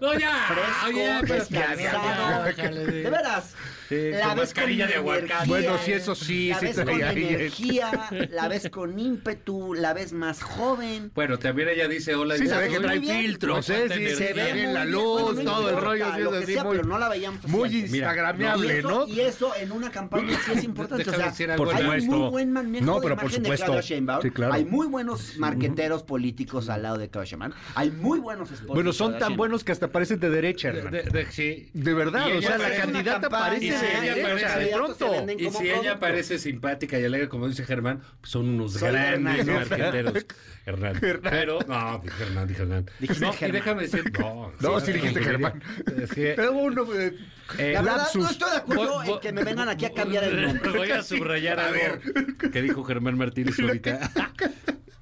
no, 0.00 0.14
ya. 0.18 0.46
fresco, 0.48 0.86
Oye, 0.86 1.18
pero 1.20 1.34
es 1.34 1.48
que 1.48 1.54
ya, 1.54 1.76
descansado. 1.76 2.30
ya, 2.30 2.42
déjale 2.44 2.86
de- 2.86 3.10
veras. 3.10 3.54
Sí, 3.90 4.10
la 4.10 4.20
con 4.20 4.28
ves 4.30 4.36
mascarilla 4.36 4.84
con 4.84 4.90
de 4.92 4.96
aguacate. 4.98 5.24
energía, 5.32 5.46
Bueno, 5.46 5.78
sí, 5.84 5.92
eso 5.92 6.14
sí, 6.14 6.48
La 6.48 6.58
sí 6.60 6.66
ves 6.66 6.76
con 6.80 6.88
ahí 6.88 7.24
energía, 7.28 7.90
la 8.30 8.48
ves 8.48 8.68
con 8.70 8.98
ímpetu, 8.98 9.74
la 9.74 9.92
ves 9.94 10.12
más 10.12 10.42
joven. 10.42 11.10
Bueno, 11.14 11.38
también 11.38 11.68
ella 11.70 11.88
dice 11.88 12.14
hola. 12.14 12.34
y 12.34 12.38
Sí, 12.38 12.44
dice, 12.44 12.54
se 12.56 12.60
ve 12.62 12.68
que 12.68 12.76
"Uy, 12.78 12.82
trae 12.84 13.00
filtros, 13.00 13.70
¿eh? 13.70 13.84
Sí, 13.88 13.92
energía". 13.94 14.16
se 14.16 14.32
ve 14.34 14.42
muy 14.44 14.52
bien 14.52 14.74
la 14.74 14.84
luz, 14.84 15.22
Bueno, 15.22 15.42
no 15.42 15.50
todo 15.56 15.70
el 15.70 15.76
rollo, 15.76 16.18
lo 16.18 16.30
que 16.32 16.38
así, 16.38 16.52
sea, 16.54 16.64
muy- 16.64 16.76
pero 16.76 16.88
no 16.88 16.98
la 16.98 17.08
veíamos 17.08 17.48
Muy 17.48 17.68
y 17.68 17.84
eso, 17.84 18.88
¿no? 18.88 19.06
y 19.08 19.20
eso 19.20 19.52
en 19.56 19.72
una 19.72 19.90
campaña 19.90 20.38
sí 20.44 20.52
es 20.54 20.64
importante. 20.64 21.08
O 21.08 21.14
sea, 21.14 21.26
decir 21.30 21.50
algo, 21.50 21.64
Por 21.64 21.74
hay 21.74 21.82
supuesto. 21.82 22.10
muy 22.16 22.30
buen 22.30 22.52
manejo 22.52 22.84
No, 22.84 22.94
de 22.96 23.00
pero 23.02 23.14
por 23.16 23.24
imagen 23.24 23.42
de 23.42 23.46
supuesto. 23.48 23.66
Claudia 23.66 23.80
Sheinbaum. 23.82 24.22
Sí, 24.22 24.30
claro. 24.30 24.52
Hay 24.54 24.64
muy 24.64 24.86
buenos 24.86 25.36
marqueteros 25.38 26.02
políticos 26.02 26.68
al 26.78 26.82
lado 26.82 26.98
de 26.98 27.08
Sheinbaum. 27.08 27.52
Hay 27.74 27.90
muy 27.90 28.18
buenos 28.18 28.48
spots 28.48 28.66
Bueno, 28.66 28.92
son 28.92 29.18
tan 29.18 29.36
buenos 29.36 29.62
que 29.64 29.72
hasta 29.72 29.92
parecen 29.92 30.18
de 30.20 30.30
derecha, 30.30 30.72
De, 30.72 30.78
Hernán. 30.78 30.92
de- 30.92 31.02
de- 31.02 31.26
sí. 31.32 31.70
De 31.74 31.94
verdad, 31.94 32.26
Y 32.28 32.32
o 32.32 32.34
ella 32.38 32.48
sea, 32.48 32.58
la 32.58 32.64
parece 32.64 32.82
una 32.84 32.92
candidata 32.92 33.20
campaña, 33.20 33.44
parece 33.48 33.64
y 33.66 33.70
si 33.70 33.76
de 33.86 33.90
ella 33.92 34.14
derecha, 34.14 34.48
parece- 34.48 34.58
de 34.64 34.72
pronto. 34.76 35.14
Y 35.38 35.44
como 35.44 35.58
si 35.58 35.64
ella 35.66 35.74
producto. 35.80 36.00
parece 36.00 36.38
simpática 36.38 36.98
y 36.98 37.04
alegre, 37.04 37.28
como 37.28 37.48
dice 37.48 37.64
Germán, 37.64 38.00
pues 38.20 38.30
son 38.32 38.48
unos 38.48 38.80
grandes 38.80 39.38
Hernán. 39.46 39.68
marqueteros. 39.68 40.26
Hernán. 40.66 40.98
Pero, 41.22 41.58
no, 41.66 42.00
dije 42.04 42.22
Hernán, 42.24 42.46
dije 42.48 42.62
Hernán. 42.62 42.90
Dijiste 42.98 43.24
no, 43.24 43.32
Germán. 43.32 43.48
y 43.48 43.52
déjame 43.58 43.82
decir, 43.82 44.12
no. 44.18 44.52
No, 44.60 44.80
sí 44.80 44.92
dijiste 44.92 45.22
Germán. 45.22 45.62
Es 46.02 46.10
que, 46.12 46.34
Pero 46.36 46.52
uno, 46.52 46.86
eh, 46.94 47.14
eh, 47.58 47.72
La 47.72 47.82
verdad, 47.82 47.96
lapsus. 47.98 48.22
no 48.24 48.30
estoy 48.30 48.50
de 48.50 48.56
acuerdo 48.58 48.94
Voy- 49.02 49.08
en 49.14 49.20
que 49.20 49.32
me 49.32 49.44
vengan 49.44 49.68
aquí 49.68 49.84
a 49.86 49.92
cambiar 49.92 50.24
el 50.24 50.42
nombre. 50.46 50.70
Voy 50.72 50.90
a 50.90 51.02
subrayar 51.02 51.58
A 51.58 51.66
algo 51.68 51.78
ver. 51.80 52.50
que 52.52 52.62
dijo 52.62 52.84
Germán 52.84 53.16
Martínez 53.16 53.58
ahorita. 53.58 54.10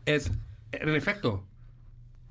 es, 0.06 0.30
en 0.72 0.94
efecto, 0.94 1.46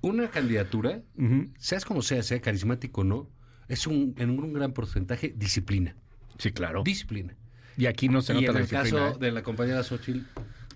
una 0.09 0.29
candidatura, 0.29 1.01
Ujú. 1.17 1.49
seas 1.57 1.85
como 1.85 2.01
sea, 2.01 2.21
sea 2.23 2.39
carismático 2.41 3.01
o 3.01 3.03
no, 3.03 3.29
es 3.67 3.87
un, 3.87 4.13
en 4.17 4.29
un 4.29 4.53
gran 4.53 4.71
porcentaje 4.73 5.33
disciplina. 5.35 5.95
Sí, 6.37 6.51
claro. 6.51 6.83
Disciplina. 6.83 7.35
Y 7.77 7.87
aquí 7.87 8.07
no 8.09 8.21
se 8.21 8.33
y 8.33 8.35
nota 8.35 8.47
en 8.47 8.53
la 8.53 8.59
el 8.59 8.65
disciplina. 8.67 8.99
caso 9.07 9.15
¿eh? 9.15 9.19
de 9.19 9.31
la 9.31 9.43
compañera 9.43 9.83
Xochitl, 9.83 10.19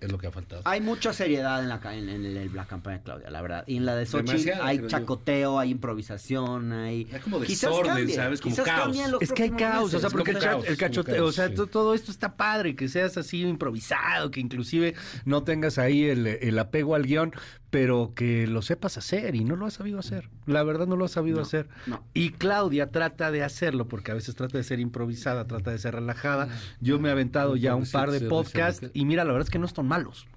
es 0.02 0.12
lo 0.12 0.18
que 0.18 0.28
ha 0.28 0.32
faltado. 0.32 0.62
Hay 0.66 0.80
mucha 0.82 1.12
seriedad 1.14 1.62
en 1.62 1.68
la, 1.70 1.80
en, 1.94 2.08
en 2.10 2.26
el- 2.26 2.56
la 2.56 2.66
campaña 2.66 2.98
de 3.00 3.04
Claudia, 3.04 3.30
la 3.30 3.42
verdad. 3.42 3.64
Y 3.68 3.76
en 3.78 3.86
la 3.86 3.96
de 3.96 4.06
Xochitl 4.06 4.32
Demasiada, 4.32 4.66
hay 4.66 4.80
yo. 4.80 4.88
chacoteo, 4.88 5.60
hay 5.60 5.72
improvisación, 5.72 6.72
hay... 6.72 7.08
Hay 7.12 7.20
como 7.20 7.42
Quizás 7.42 7.70
desorden, 7.70 7.96
cambie, 7.96 8.16
¿sabes? 8.16 8.42
Como 8.42 8.56
quizás 8.56 8.66
caos. 8.66 8.98
en 8.98 9.14
Es 9.22 9.32
que 9.34 9.44
hay 9.44 9.52
caos, 9.52 9.94
o 9.94 10.00
sea, 10.00 10.10
porque 10.10 10.32
el, 10.32 10.40
caos, 10.40 10.66
el 10.68 10.78
cachoteo, 10.78 11.16
caos, 11.16 11.30
o 11.30 11.32
sea, 11.34 11.50
sí. 11.50 11.56
todo 11.70 11.94
esto 11.94 12.12
está 12.12 12.36
padre, 12.38 12.76
que 12.76 12.88
seas 12.88 13.18
así 13.18 13.42
improvisado, 13.42 14.32
que 14.32 14.40
inclusive 14.40 14.96
no 15.26 15.44
tengas 15.44 15.78
ahí 15.78 16.04
el, 16.06 16.26
el 16.28 16.58
apego 16.60 16.96
al 16.96 17.04
guion, 17.04 17.34
pero 17.70 18.14
que 18.16 18.48
lo 18.48 18.62
sepas 18.62 18.98
hacer 18.98 19.36
y 19.36 19.44
no 19.44 19.56
lo 19.56 19.66
has 19.66 19.74
sabido 19.76 20.00
hacer. 20.00 20.30
La 20.46 20.64
verdad 20.64 20.88
no 20.88 20.96
lo 20.96 21.06
has 21.06 21.12
sabido 21.12 21.38
No, 21.38 21.44
hacer. 21.44 21.68
no. 21.86 22.04
Y 22.14 22.32
Claudia 22.32 22.90
trata 22.92 23.32
de 23.32 23.44
hacerlo, 23.44 23.88
porque 23.88 24.12
a 24.12 24.16
veces 24.16 24.36
trata 24.36 24.58
de 24.58 24.64
ser 24.64 24.80
improvisada, 24.80 25.46
trata 25.46 25.72
de 25.72 25.78
ser 25.78 25.96
relajada. 25.96 26.48
Yo 26.82 27.00
me 27.00 27.10
he 27.10 27.12
aventado 27.12 27.56
ya 27.56 27.76
un 27.76 27.86
par 27.86 28.12
de 28.12 28.22
podcasts 28.22 28.90
y 28.94 29.06
mira, 29.06 29.24
la 29.24 29.34
verdad 29.34 29.48
es 29.48 29.52
que 29.52 29.60
no 29.60 29.66
están 29.66 29.88
malos. 29.88 30.28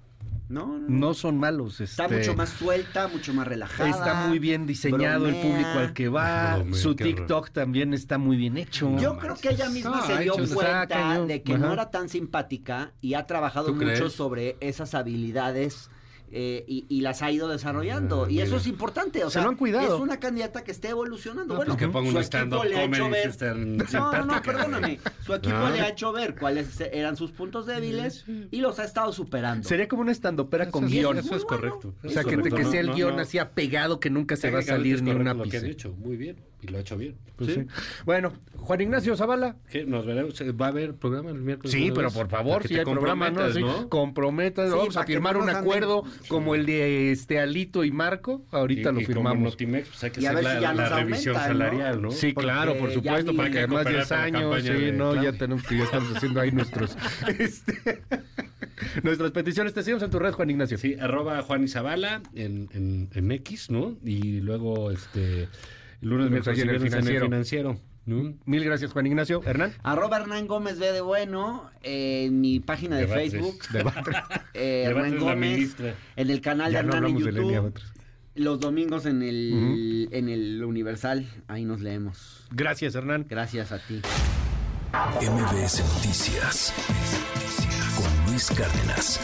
No, 0.49 0.67
no, 0.77 0.85
No 0.87 1.13
son 1.15 1.39
malos. 1.39 1.81
Está 1.81 2.03
este, 2.03 2.17
mucho 2.19 2.35
más 2.35 2.49
suelta, 2.49 3.07
mucho 3.07 3.33
más 3.33 3.47
relajada. 3.47 3.89
Está 3.89 4.27
muy 4.27 4.37
bien 4.37 4.67
diseñado 4.67 5.27
el 5.27 5.35
público 5.35 5.69
al 5.69 5.93
que 5.93 6.09
va. 6.09 6.55
Bromea, 6.57 6.79
Su. 6.79 6.93
TikTok 6.95 7.49
también 7.51 7.93
está 7.93 8.17
muy 8.19 8.37
bien 8.37 8.57
hecho. 8.57 8.95
Yo 8.99 9.17
creo 9.17 9.35
que 9.35 9.49
ella 9.49 9.69
misma 9.69 9.97
No, 9.97 10.05
se 10.05 10.17
dio 10.21 10.37
hecho, 10.37 10.53
cuenta 10.53 11.25
de 11.25 11.41
que 11.41 11.53
Ajá. 11.53 11.65
no 11.65 11.73
era 11.73 11.89
tan 11.89 12.09
simpática 12.09 12.91
y 13.01 13.15
ha 13.15 13.25
trabajado 13.25 13.67
¿Tú 13.67 13.75
mucho 13.75 13.87
crees? 13.87 14.13
sobre 14.13 14.57
esas 14.59 14.93
habilidades 14.93 15.89
eh, 16.35 16.65
y, 16.67 16.85
y 16.89 17.01
las 17.01 17.21
ha 17.21 17.31
ido 17.31 17.47
desarrollando. 17.47 18.25
Ah, 18.25 18.31
y 18.31 18.39
eso 18.39 18.47
mira. 18.51 18.57
es 18.61 18.67
importante. 18.67 19.23
O 19.23 19.29
Se 19.29 19.33
sea, 19.33 19.43
lo 19.43 19.49
han 19.49 19.55
cuidado. 19.55 19.95
es 19.95 20.01
una 20.01 20.19
candidata 20.19 20.63
que 20.63 20.71
esté 20.71 20.89
evolucionando. 20.89 21.53
No, 21.53 21.57
bueno, 21.59 21.73
pues 21.75 21.85
que 21.87 21.91
ponga 21.91 22.09
su 22.09 22.15
un 22.17 22.21
equipo 22.21 22.37
stand-up 22.37 22.63
le 22.65 22.75
ha 22.77 22.83
hecho 22.83 23.03
comedy, 23.03 23.11
ver- 23.11 23.23
si 23.23 23.29
es 23.29 23.37
tan 23.37 23.77
No, 23.77 24.11
no, 24.11 24.25
no, 24.25 24.41
perdóname. 24.41 24.99
Su 25.25 25.33
equipo 25.35 25.55
Ah. 25.55 25.69
le 25.69 25.81
ha 25.81 25.89
hecho 25.89 26.11
ver 26.11 26.35
cuáles 26.35 26.79
eran 26.81 27.15
sus 27.17 27.31
puntos 27.31 27.65
débiles 27.65 28.25
y 28.51 28.57
los 28.61 28.79
ha 28.79 28.83
estado 28.83 29.13
superando. 29.13 29.67
Sería 29.67 29.87
como 29.87 30.01
una 30.01 30.11
estandopera 30.11 30.69
con 30.71 30.87
guion. 30.87 31.17
Eso 31.19 31.35
es 31.35 31.45
correcto. 31.45 31.93
O 32.03 32.09
sea, 32.09 32.23
que, 32.23 32.65
sea 32.65 32.79
el 32.81 32.93
guion 32.93 33.19
así 33.19 33.37
apegado 33.37 33.99
que 33.99 34.09
nunca 34.09 34.35
se 34.35 34.49
va 34.51 34.59
a 34.59 34.61
salir 34.63 35.01
ni 35.03 35.11
un 35.11 35.17
correcto 35.17 35.43
lo 35.45 35.49
que 35.49 35.57
ápice. 35.57 35.89
Muy 35.89 36.17
bien. 36.17 36.37
Y 36.63 36.67
lo 36.71 36.77
ha 36.77 36.81
hecho 36.81 36.97
bien. 36.97 37.15
Pues 37.35 37.53
sí. 37.55 37.65
Bueno, 38.05 38.31
Juan 38.55 38.79
Ignacio 38.79 39.17
Zavala. 39.17 39.57
¿Qué? 39.69 39.85
¿Nos 39.85 40.05
veremos? 40.05 40.35
¿Va 40.59 40.67
a 40.67 40.69
haber 40.69 40.93
programa 40.95 41.29
el 41.31 41.39
miércoles? 41.41 41.71
Sí, 41.73 41.91
pero 41.93 42.07
vez? 42.07 42.13
por 42.13 42.29
favor, 42.29 42.65
si 42.65 42.75
hay 42.77 42.85
programa, 42.85 43.29
¿no? 43.29 43.35
comprometas, 43.41 43.53
Sí, 43.55 43.61
¿no? 43.61 43.89
comprometas, 43.89 44.71
Sí, 44.71 44.77
vamos 44.77 44.95
a 44.97 45.03
firmar 45.03 45.35
un 45.37 45.49
acuerdo 45.49 46.03
como 46.29 46.55
el 46.55 46.65
de 46.65 47.11
este 47.11 47.39
Alito 47.39 47.83
y 47.83 47.91
Marco. 47.91 48.45
Ahorita 48.51 48.91
Y- 48.91 48.93
lo 48.93 49.01
y 49.01 49.05
como 49.05 49.15
firmamos. 49.15 49.43
Notimex, 49.51 49.89
pues 49.89 50.03
hay 50.05 50.11
que 50.11 50.21
Y 50.21 50.25
hacer 50.25 50.37
si 50.39 50.61
la, 50.61 50.89
revisión 50.99 51.35
salarial, 51.35 52.01
¿no? 52.01 52.11
Sí, 52.11 52.31
Porque 52.33 52.45
claro, 52.45 52.77
por 52.77 52.91
supuesto, 52.93 53.31
vi- 53.31 53.37
para 53.37 53.49
que 53.51 53.57
además 53.59 53.77
cooperar 53.83 53.93
10 53.97 54.07
para 54.09 54.21
la 54.29 54.37
años, 54.39 54.61
sí, 54.61 54.69
de 54.69 54.91
no, 54.93 55.21
ya 55.23 55.33
tenemos 55.33 55.63
que 55.63 55.77
ya 55.77 55.83
estamos 55.83 56.15
haciendo 56.15 56.39
ahí 56.39 56.51
nuestros 56.51 56.95
este, 57.39 58.01
nuestras 59.03 59.31
peticiones. 59.31 59.73
Te 59.73 59.81
seguimos 59.83 60.03
en 60.03 60.11
tu 60.11 60.19
red, 60.19 60.31
Juan 60.31 60.49
Ignacio. 60.49 60.77
Sí, 60.77 60.95
arroba 60.99 61.41
Juan 61.41 61.63
Izabala 61.63 62.21
en, 62.35 62.69
en, 62.73 63.09
en 63.13 63.31
X, 63.33 63.69
¿no? 63.69 63.97
Y 64.05 64.39
luego, 64.41 64.91
este, 64.91 65.47
lunes, 66.03 66.29
miércoles 66.29 66.57
y 66.57 66.61
en 66.61 66.69
el 66.69 66.79
viernes 66.79 66.93
en 66.93 66.97
el 66.99 67.03
financiero. 67.03 67.25
financiero. 67.25 67.79
¿no? 68.05 68.33
Mil 68.45 68.63
gracias, 68.63 68.91
Juan 68.91 69.05
Ignacio. 69.07 69.41
Hernán. 69.45 69.73
Arroba 69.83 70.17
Hernán 70.17 70.47
Gómez 70.47 70.77
ve 70.79 70.91
de 70.91 71.01
bueno 71.01 71.69
en 71.81 72.41
mi 72.41 72.59
página 72.59 72.97
de. 72.97 73.07
Facebook. 73.07 73.59
Debate. 73.71 74.11
eh, 74.53 74.83
Hernán 74.87 75.19
Gómez. 75.19 75.75
En 76.15 76.29
el 76.29 76.41
canal 76.41 76.71
Ya 76.71 76.79
de 76.81 76.87
no 76.87 76.93
Hernán 76.95 77.09
en 77.11 77.15
hablamos 77.15 77.25
de 77.25 77.31
Lenia 77.41 77.55
YouTube. 77.61 77.81
Los 78.35 78.59
domingos 78.59 79.05
en 79.05 79.21
el, 79.21 80.09
en 80.11 80.27
el 80.27 80.63
Universal. 80.63 81.27
Ahí 81.47 81.65
nos 81.65 81.81
leemos. 81.81 82.47
Gracias, 82.51 82.95
Hernán. 82.95 83.25
Gracias 83.29 83.71
a 83.71 83.79
ti. 83.79 84.01
MBS 85.21 85.83
Noticias 85.95 86.73
con 87.95 88.31
Luis 88.31 88.49
Cárdenas. 88.49 89.19